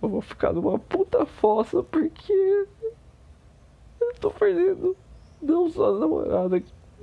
Eu 0.02 0.08
vou 0.08 0.20
ficar 0.20 0.52
numa 0.52 0.78
puta 0.78 1.26
fossa 1.26 1.82
porque 1.82 2.32
eu 2.32 4.14
tô 4.20 4.30
perdendo 4.30 4.96
não 5.42 5.68
só 5.68 5.94
a 5.94 5.98
namorada, 5.98 6.62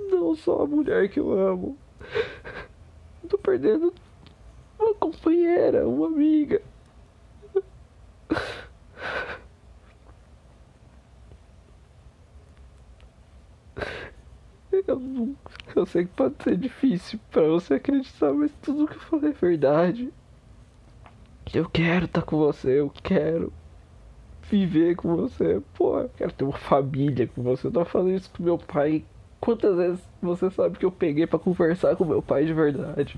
não 0.09 0.35
só 0.35 0.61
a 0.61 0.67
mulher 0.67 1.09
que 1.09 1.19
eu 1.19 1.31
amo. 1.31 1.77
Eu 3.23 3.29
tô 3.29 3.37
perdendo 3.37 3.93
uma 4.79 4.93
companheira, 4.95 5.87
uma 5.87 6.07
amiga. 6.07 6.61
Eu, 14.87 14.99
não, 14.99 15.35
eu 15.75 15.85
sei 15.85 16.05
que 16.05 16.13
pode 16.13 16.41
ser 16.41 16.55
difícil 16.55 17.19
pra 17.29 17.43
você 17.43 17.73
acreditar, 17.73 18.31
mas 18.33 18.51
tudo 18.61 18.87
que 18.87 18.95
eu 18.95 19.01
falei 19.01 19.31
é 19.31 19.33
verdade. 19.33 20.13
Eu 21.53 21.69
quero 21.69 22.05
estar 22.05 22.21
com 22.23 22.37
você, 22.37 22.79
eu 22.79 22.89
quero 22.89 23.53
viver 24.49 24.95
com 24.95 25.15
você. 25.15 25.61
Pô, 25.75 25.99
eu 25.99 26.09
quero 26.09 26.31
ter 26.33 26.43
uma 26.43 26.57
família 26.57 27.27
com 27.27 27.41
você. 27.41 27.67
Eu 27.67 27.71
tava 27.71 27.85
falando 27.85 28.11
isso 28.11 28.29
com 28.35 28.43
meu 28.43 28.57
pai. 28.57 29.03
Quantas 29.39 29.75
vezes 29.77 30.03
você 30.21 30.49
sabe 30.51 30.77
que 30.77 30.85
eu 30.85 30.91
peguei 30.91 31.25
pra 31.25 31.39
conversar 31.39 31.95
com 31.95 32.03
meu 32.05 32.21
pai 32.21 32.45
de 32.45 32.53
verdade? 32.53 33.17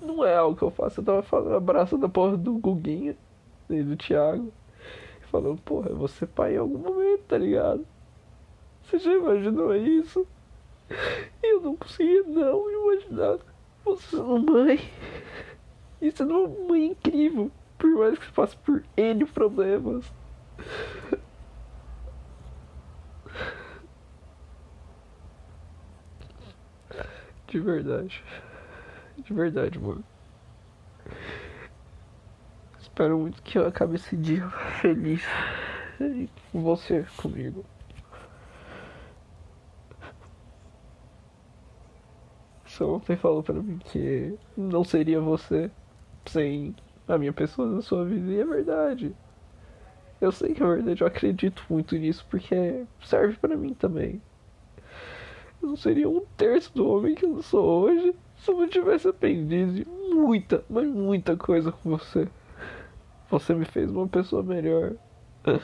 Não 0.00 0.24
é 0.24 0.36
algo 0.36 0.56
que 0.56 0.62
eu 0.62 0.70
faço. 0.70 1.00
Eu 1.00 1.04
tava 1.04 1.22
falando, 1.22 1.56
abraçando 1.56 2.06
a 2.06 2.08
porra 2.08 2.36
do 2.36 2.54
Guguinha 2.54 3.16
e 3.68 3.82
do 3.82 3.96
Thiago. 3.96 4.52
Falando, 5.30 5.60
porra, 5.62 5.90
eu 5.90 5.96
vou 5.96 6.06
ser 6.06 6.26
pai 6.26 6.54
em 6.54 6.58
algum 6.58 6.78
momento, 6.78 7.22
tá 7.26 7.36
ligado? 7.36 7.84
Você 8.82 8.98
já 8.98 9.12
imaginou 9.12 9.74
isso? 9.74 10.24
Eu 11.42 11.60
não 11.60 11.76
conseguia 11.76 12.22
não 12.22 12.70
imaginar 12.70 13.38
você 13.84 14.16
sendo 14.16 14.38
mãe. 14.38 14.78
Sendo 16.14 16.44
uma 16.44 16.68
mãe 16.68 16.86
incrível. 16.86 17.50
Por 17.78 17.90
mais 17.90 18.18
que 18.18 18.24
você 18.24 18.32
passe 18.32 18.56
por 18.58 18.84
N 18.96 19.24
problemas. 19.26 20.10
De 27.46 27.60
verdade. 27.60 28.24
De 29.18 29.32
verdade, 29.32 29.78
mano. 29.78 30.04
Espero 32.78 33.18
muito 33.18 33.42
que 33.42 33.58
eu 33.58 33.66
acabe 33.66 33.96
esse 33.96 34.16
dia 34.16 34.48
feliz. 34.80 35.22
Com 36.52 36.62
você 36.62 37.06
comigo. 37.16 37.64
Você 42.64 42.84
ontem 42.84 43.16
falou 43.16 43.42
pra 43.42 43.54
mim 43.54 43.78
que 43.78 44.38
não 44.56 44.84
seria 44.84 45.20
você 45.20 45.70
sem 46.30 46.74
a 47.08 47.18
minha 47.18 47.32
pessoa 47.32 47.68
na 47.68 47.82
sua 47.82 48.04
vida. 48.04 48.32
E 48.32 48.40
é 48.40 48.44
verdade. 48.44 49.16
Eu 50.20 50.30
sei 50.32 50.54
que 50.54 50.62
é 50.62 50.66
verdade, 50.66 51.00
eu 51.02 51.06
acredito 51.06 51.64
muito 51.70 51.96
nisso 51.96 52.26
porque 52.28 52.86
serve 53.02 53.36
pra 53.38 53.56
mim 53.56 53.74
também. 53.74 54.20
Eu 55.62 55.68
não 55.68 55.76
seria 55.76 56.08
um 56.08 56.20
terço 56.36 56.72
do 56.74 56.88
homem 56.88 57.14
que 57.14 57.24
eu 57.24 57.42
sou 57.42 57.64
hoje 57.64 58.14
se 58.36 58.50
eu 58.50 58.56
não 58.58 58.68
tivesse 58.68 59.08
aprendido 59.08 59.72
de 59.72 59.84
muita, 59.84 60.64
mas 60.68 60.86
muita 60.88 61.36
coisa 61.36 61.72
com 61.72 61.90
você. 61.90 62.28
Você 63.30 63.54
me 63.54 63.64
fez 63.64 63.90
uma 63.90 64.08
pessoa 64.08 64.42
melhor. 64.42 64.94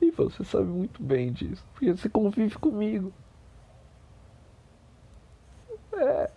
E 0.00 0.10
você 0.10 0.44
sabe 0.44 0.66
muito 0.66 1.02
bem 1.02 1.32
disso, 1.32 1.64
porque 1.72 1.90
você 1.90 2.08
convive 2.08 2.56
comigo. 2.58 3.12
É, 5.92 6.30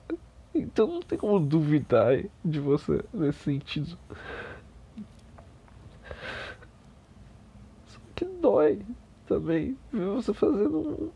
então 0.54 0.88
não 0.88 1.02
tem 1.02 1.18
como 1.18 1.40
duvidar 1.40 2.24
de 2.44 2.60
você 2.60 3.04
nesse 3.14 3.40
sentido. 3.40 3.98
Só 7.88 8.00
que 8.16 8.26
dói 8.26 8.82
também 9.28 9.78
ver 9.92 10.06
você 10.06 10.34
fazendo 10.34 11.12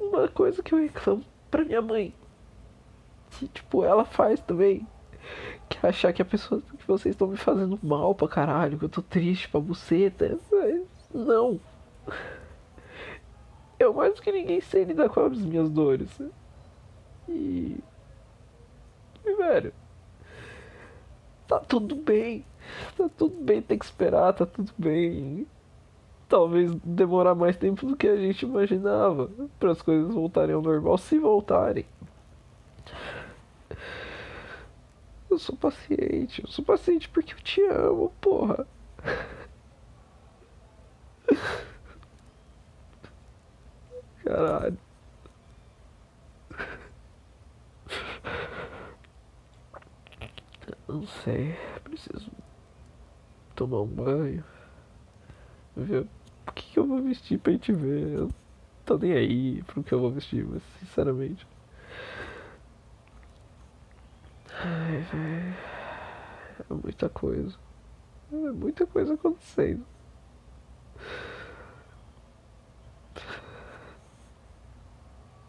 uma 0.00 0.28
coisa 0.28 0.62
que 0.62 0.74
eu 0.74 0.78
reclamo 0.78 1.24
pra 1.50 1.64
minha 1.64 1.82
mãe. 1.82 2.14
Que 3.30 3.48
tipo, 3.48 3.84
ela 3.84 4.04
faz 4.04 4.40
também. 4.40 4.86
Que 5.68 5.84
é 5.84 5.90
achar 5.90 6.12
que 6.12 6.22
a 6.22 6.24
pessoa 6.24 6.62
que 6.62 6.86
vocês 6.86 7.14
estão 7.14 7.28
me 7.28 7.36
fazendo 7.36 7.78
mal 7.82 8.14
pra 8.14 8.26
caralho, 8.26 8.78
que 8.78 8.84
eu 8.86 8.88
tô 8.88 9.02
triste 9.02 9.48
pra 9.48 9.60
buceta. 9.60 10.38
Mas 10.50 10.82
não. 11.12 11.60
Eu 13.78 13.92
mais 13.92 14.14
do 14.14 14.22
que 14.22 14.32
ninguém 14.32 14.60
sei 14.60 14.84
lidar 14.84 15.08
com 15.08 15.20
as 15.20 15.38
minhas 15.38 15.68
dores. 15.70 16.20
E. 17.28 17.76
Velho. 19.36 19.72
Tá 21.46 21.58
tudo 21.60 21.96
bem. 21.96 22.44
Tá 22.96 23.08
tudo 23.08 23.42
bem, 23.42 23.62
tem 23.62 23.78
que 23.78 23.84
esperar, 23.84 24.32
tá 24.34 24.44
tudo 24.44 24.72
bem. 24.76 25.46
Talvez 26.28 26.74
demorar 26.84 27.34
mais 27.34 27.56
tempo 27.56 27.86
do 27.86 27.96
que 27.96 28.06
a 28.06 28.16
gente 28.16 28.42
imaginava 28.44 29.30
para 29.58 29.72
as 29.72 29.80
coisas 29.80 30.12
voltarem 30.12 30.54
ao 30.54 30.62
normal, 30.62 30.98
se 30.98 31.18
voltarem. 31.18 31.86
Eu 35.30 35.38
sou 35.38 35.56
paciente, 35.56 36.42
eu 36.42 36.48
sou 36.48 36.64
paciente 36.64 37.08
porque 37.08 37.32
eu 37.32 37.38
te 37.38 37.62
amo, 37.68 38.12
porra. 38.20 38.66
Caralho. 44.24 44.78
Não 50.88 51.06
sei, 51.06 51.54
preciso 51.84 52.30
tomar 53.54 53.82
um 53.82 53.86
banho. 53.86 54.42
Ver 55.76 56.06
o 56.46 56.52
que, 56.52 56.72
que 56.72 56.78
eu 56.78 56.86
vou 56.86 57.02
vestir 57.02 57.38
pra 57.38 57.52
gente 57.52 57.72
ver. 57.72 58.08
Eu 58.14 58.30
tô 58.86 58.96
nem 58.96 59.12
aí 59.12 59.62
pro 59.64 59.82
que 59.82 59.92
eu 59.92 60.00
vou 60.00 60.10
vestir, 60.10 60.46
mas 60.46 60.62
sinceramente. 60.80 61.46
Ai, 64.54 64.98
velho. 65.12 65.56
É 66.70 66.74
muita 66.74 67.08
coisa. 67.08 67.56
É 68.32 68.36
muita 68.52 68.86
coisa 68.86 69.14
acontecendo. 69.14 69.84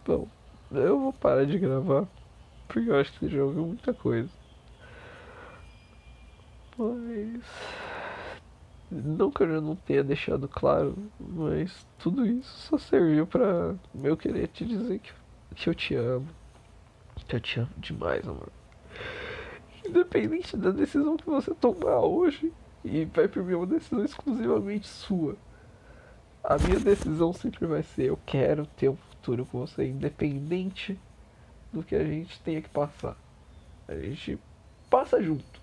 Bom, 0.05 0.27
eu 0.71 0.99
vou 0.99 1.13
parar 1.13 1.45
de 1.45 1.57
gravar. 1.57 2.07
Porque 2.67 2.89
eu 2.89 2.99
acho 2.99 3.11
que 3.13 3.19
você 3.19 3.29
já 3.29 3.43
ouviu 3.43 3.65
muita 3.65 3.93
coisa. 3.93 4.38
Mas. 6.79 7.43
Não 8.89 9.29
que 9.29 9.43
eu 9.43 9.51
já 9.51 9.61
não 9.61 9.75
tenha 9.75 10.03
deixado 10.03 10.47
claro, 10.47 10.97
mas 11.19 11.85
tudo 11.99 12.25
isso 12.25 12.57
só 12.57 12.77
serviu 12.77 13.27
pra 13.27 13.75
eu 14.01 14.17
querer 14.17 14.47
te 14.47 14.65
dizer 14.65 14.99
que, 14.99 15.11
que 15.55 15.69
eu 15.69 15.75
te 15.75 15.93
amo. 15.93 16.27
Que 17.27 17.35
eu 17.35 17.39
te 17.41 17.59
amo 17.59 17.69
demais, 17.77 18.25
amor. 18.25 18.49
Independente 19.85 20.55
da 20.57 20.71
decisão 20.71 21.17
que 21.17 21.29
você 21.29 21.53
tomar 21.53 21.99
hoje, 21.99 22.51
e 22.83 23.05
vai 23.05 23.27
por 23.27 23.43
mim 23.43 23.55
uma 23.55 23.67
decisão 23.67 24.03
exclusivamente 24.03 24.87
sua. 24.87 25.35
A 26.43 26.57
minha 26.57 26.79
decisão 26.79 27.33
sempre 27.33 27.67
vai 27.67 27.83
ser: 27.83 28.05
eu 28.05 28.19
quero 28.25 28.65
ter 28.65 28.89
um 28.89 28.95
futuro 28.95 29.45
com 29.45 29.59
você, 29.59 29.85
independente 29.85 30.97
do 31.71 31.83
que 31.83 31.95
a 31.95 32.03
gente 32.03 32.39
tenha 32.39 32.61
que 32.61 32.69
passar. 32.69 33.15
A 33.87 33.95
gente 33.95 34.39
passa 34.89 35.21
junto. 35.21 35.58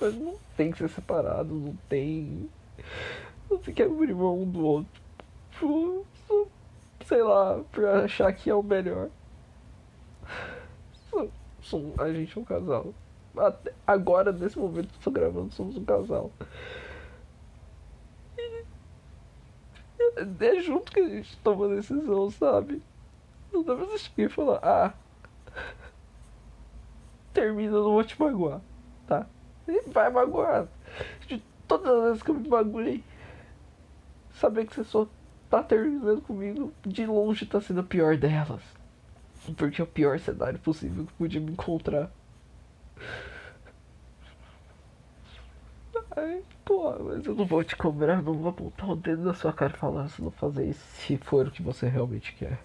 Mas 0.00 0.14
não 0.14 0.36
tem 0.56 0.70
que 0.70 0.78
ser 0.78 0.88
separado, 0.88 1.54
não 1.54 1.76
tem. 1.88 2.48
Não 3.50 3.58
tem 3.58 3.74
que 3.74 3.82
abrir 3.82 4.14
mão 4.14 4.42
um 4.42 4.50
do 4.50 4.64
outro. 4.64 5.02
Tipo, 5.50 6.06
sei 7.04 7.22
lá, 7.22 7.62
pra 7.70 8.04
achar 8.04 8.32
que 8.32 8.48
é 8.48 8.54
o 8.54 8.62
melhor. 8.62 9.10
A 11.98 12.12
gente 12.12 12.36
é 12.36 12.40
um 12.40 12.44
casal. 12.44 12.94
Até 13.36 13.72
agora, 13.86 14.32
nesse 14.32 14.58
momento 14.58 14.88
que 14.88 14.96
estou 14.96 15.12
gravando, 15.12 15.52
somos 15.52 15.76
um 15.76 15.84
casal. 15.84 16.32
E 18.38 18.64
é 20.44 20.60
junto 20.60 20.90
que 20.90 21.00
a 21.00 21.08
gente 21.08 21.36
toma 21.38 21.66
a 21.66 21.76
decisão, 21.76 22.30
sabe? 22.30 22.82
Não 23.52 23.62
dá 23.62 23.76
pra 23.76 23.84
você 23.84 23.98
chegar 23.98 24.24
e 24.24 24.28
falar, 24.28 24.58
ah, 24.62 24.94
termina, 27.32 27.72
não 27.72 27.92
vou 27.92 28.04
te 28.04 28.20
magoar, 28.20 28.60
tá? 29.06 29.26
E 29.70 29.90
vai 29.90 30.10
magoar. 30.10 30.66
De 31.26 31.42
todas 31.68 31.92
as 31.92 32.04
vezes 32.04 32.22
que 32.22 32.30
eu 32.30 32.34
me 32.34 32.48
magoei, 32.48 33.04
saber 34.32 34.66
que 34.66 34.74
você 34.74 34.84
só 34.84 35.06
tá 35.48 35.62
terminando 35.62 36.20
comigo, 36.22 36.72
de 36.84 37.06
longe 37.06 37.46
tá 37.46 37.60
sendo 37.60 37.80
a 37.80 37.84
pior 37.84 38.16
delas. 38.16 38.62
Porque 39.56 39.80
é 39.80 39.84
o 39.84 39.86
pior 39.86 40.18
cenário 40.18 40.58
possível 40.58 41.06
que 41.06 41.12
podia 41.14 41.40
me 41.40 41.52
encontrar. 41.52 42.10
Ai, 46.16 46.42
pô, 46.64 46.92
mas 46.98 47.24
eu 47.24 47.34
não 47.34 47.44
vou 47.44 47.62
te 47.62 47.76
cobrar, 47.76 48.22
não 48.22 48.34
vou 48.34 48.50
apontar 48.50 48.90
o 48.90 48.96
dedo 48.96 49.22
na 49.22 49.34
sua 49.34 49.52
cara 49.52 49.72
e 49.74 49.78
falar 49.78 50.08
se 50.08 50.20
não 50.20 50.30
fazer 50.30 50.68
isso 50.68 50.84
se 50.84 51.16
for 51.16 51.46
o 51.46 51.50
que 51.50 51.62
você 51.62 51.88
realmente 51.88 52.34
quer. 52.34 52.60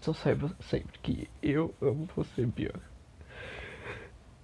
Só 0.00 0.14
saiba 0.14 0.50
sempre 0.60 0.98
que 1.00 1.30
eu 1.42 1.74
amo 1.80 2.08
você, 2.16 2.46
Bianca. 2.46 2.89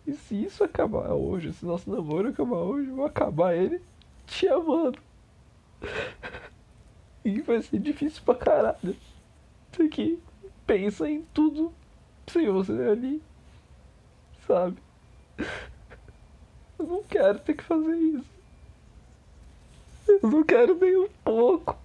E 0.06 0.12
se 0.12 0.44
isso 0.44 0.62
acabar 0.62 1.12
hoje, 1.12 1.52
se 1.52 1.66
nosso 1.66 1.90
namoro 1.90 2.28
acabar 2.28 2.58
hoje, 2.58 2.88
eu 2.88 2.96
vou 2.96 3.04
acabar 3.04 3.54
ele 3.54 3.80
te 4.26 4.48
amando. 4.48 4.98
E 7.24 7.40
vai 7.40 7.60
ser 7.60 7.80
difícil 7.80 8.22
pra 8.24 8.36
caralho. 8.36 8.96
Tem 9.72 9.88
que 9.88 10.16
pensa 10.64 11.10
em 11.10 11.22
tudo 11.34 11.74
sem 12.28 12.48
você 12.48 12.70
ali. 12.70 13.20
Sabe? 14.46 14.76
Eu 16.78 16.86
não 16.86 17.02
quero 17.02 17.40
ter 17.40 17.54
que 17.54 17.64
fazer 17.64 17.96
isso. 17.96 18.30
Eu 20.06 20.30
não 20.30 20.44
quero 20.44 20.78
nem 20.78 20.96
um 20.96 21.08
pouco. 21.24 21.76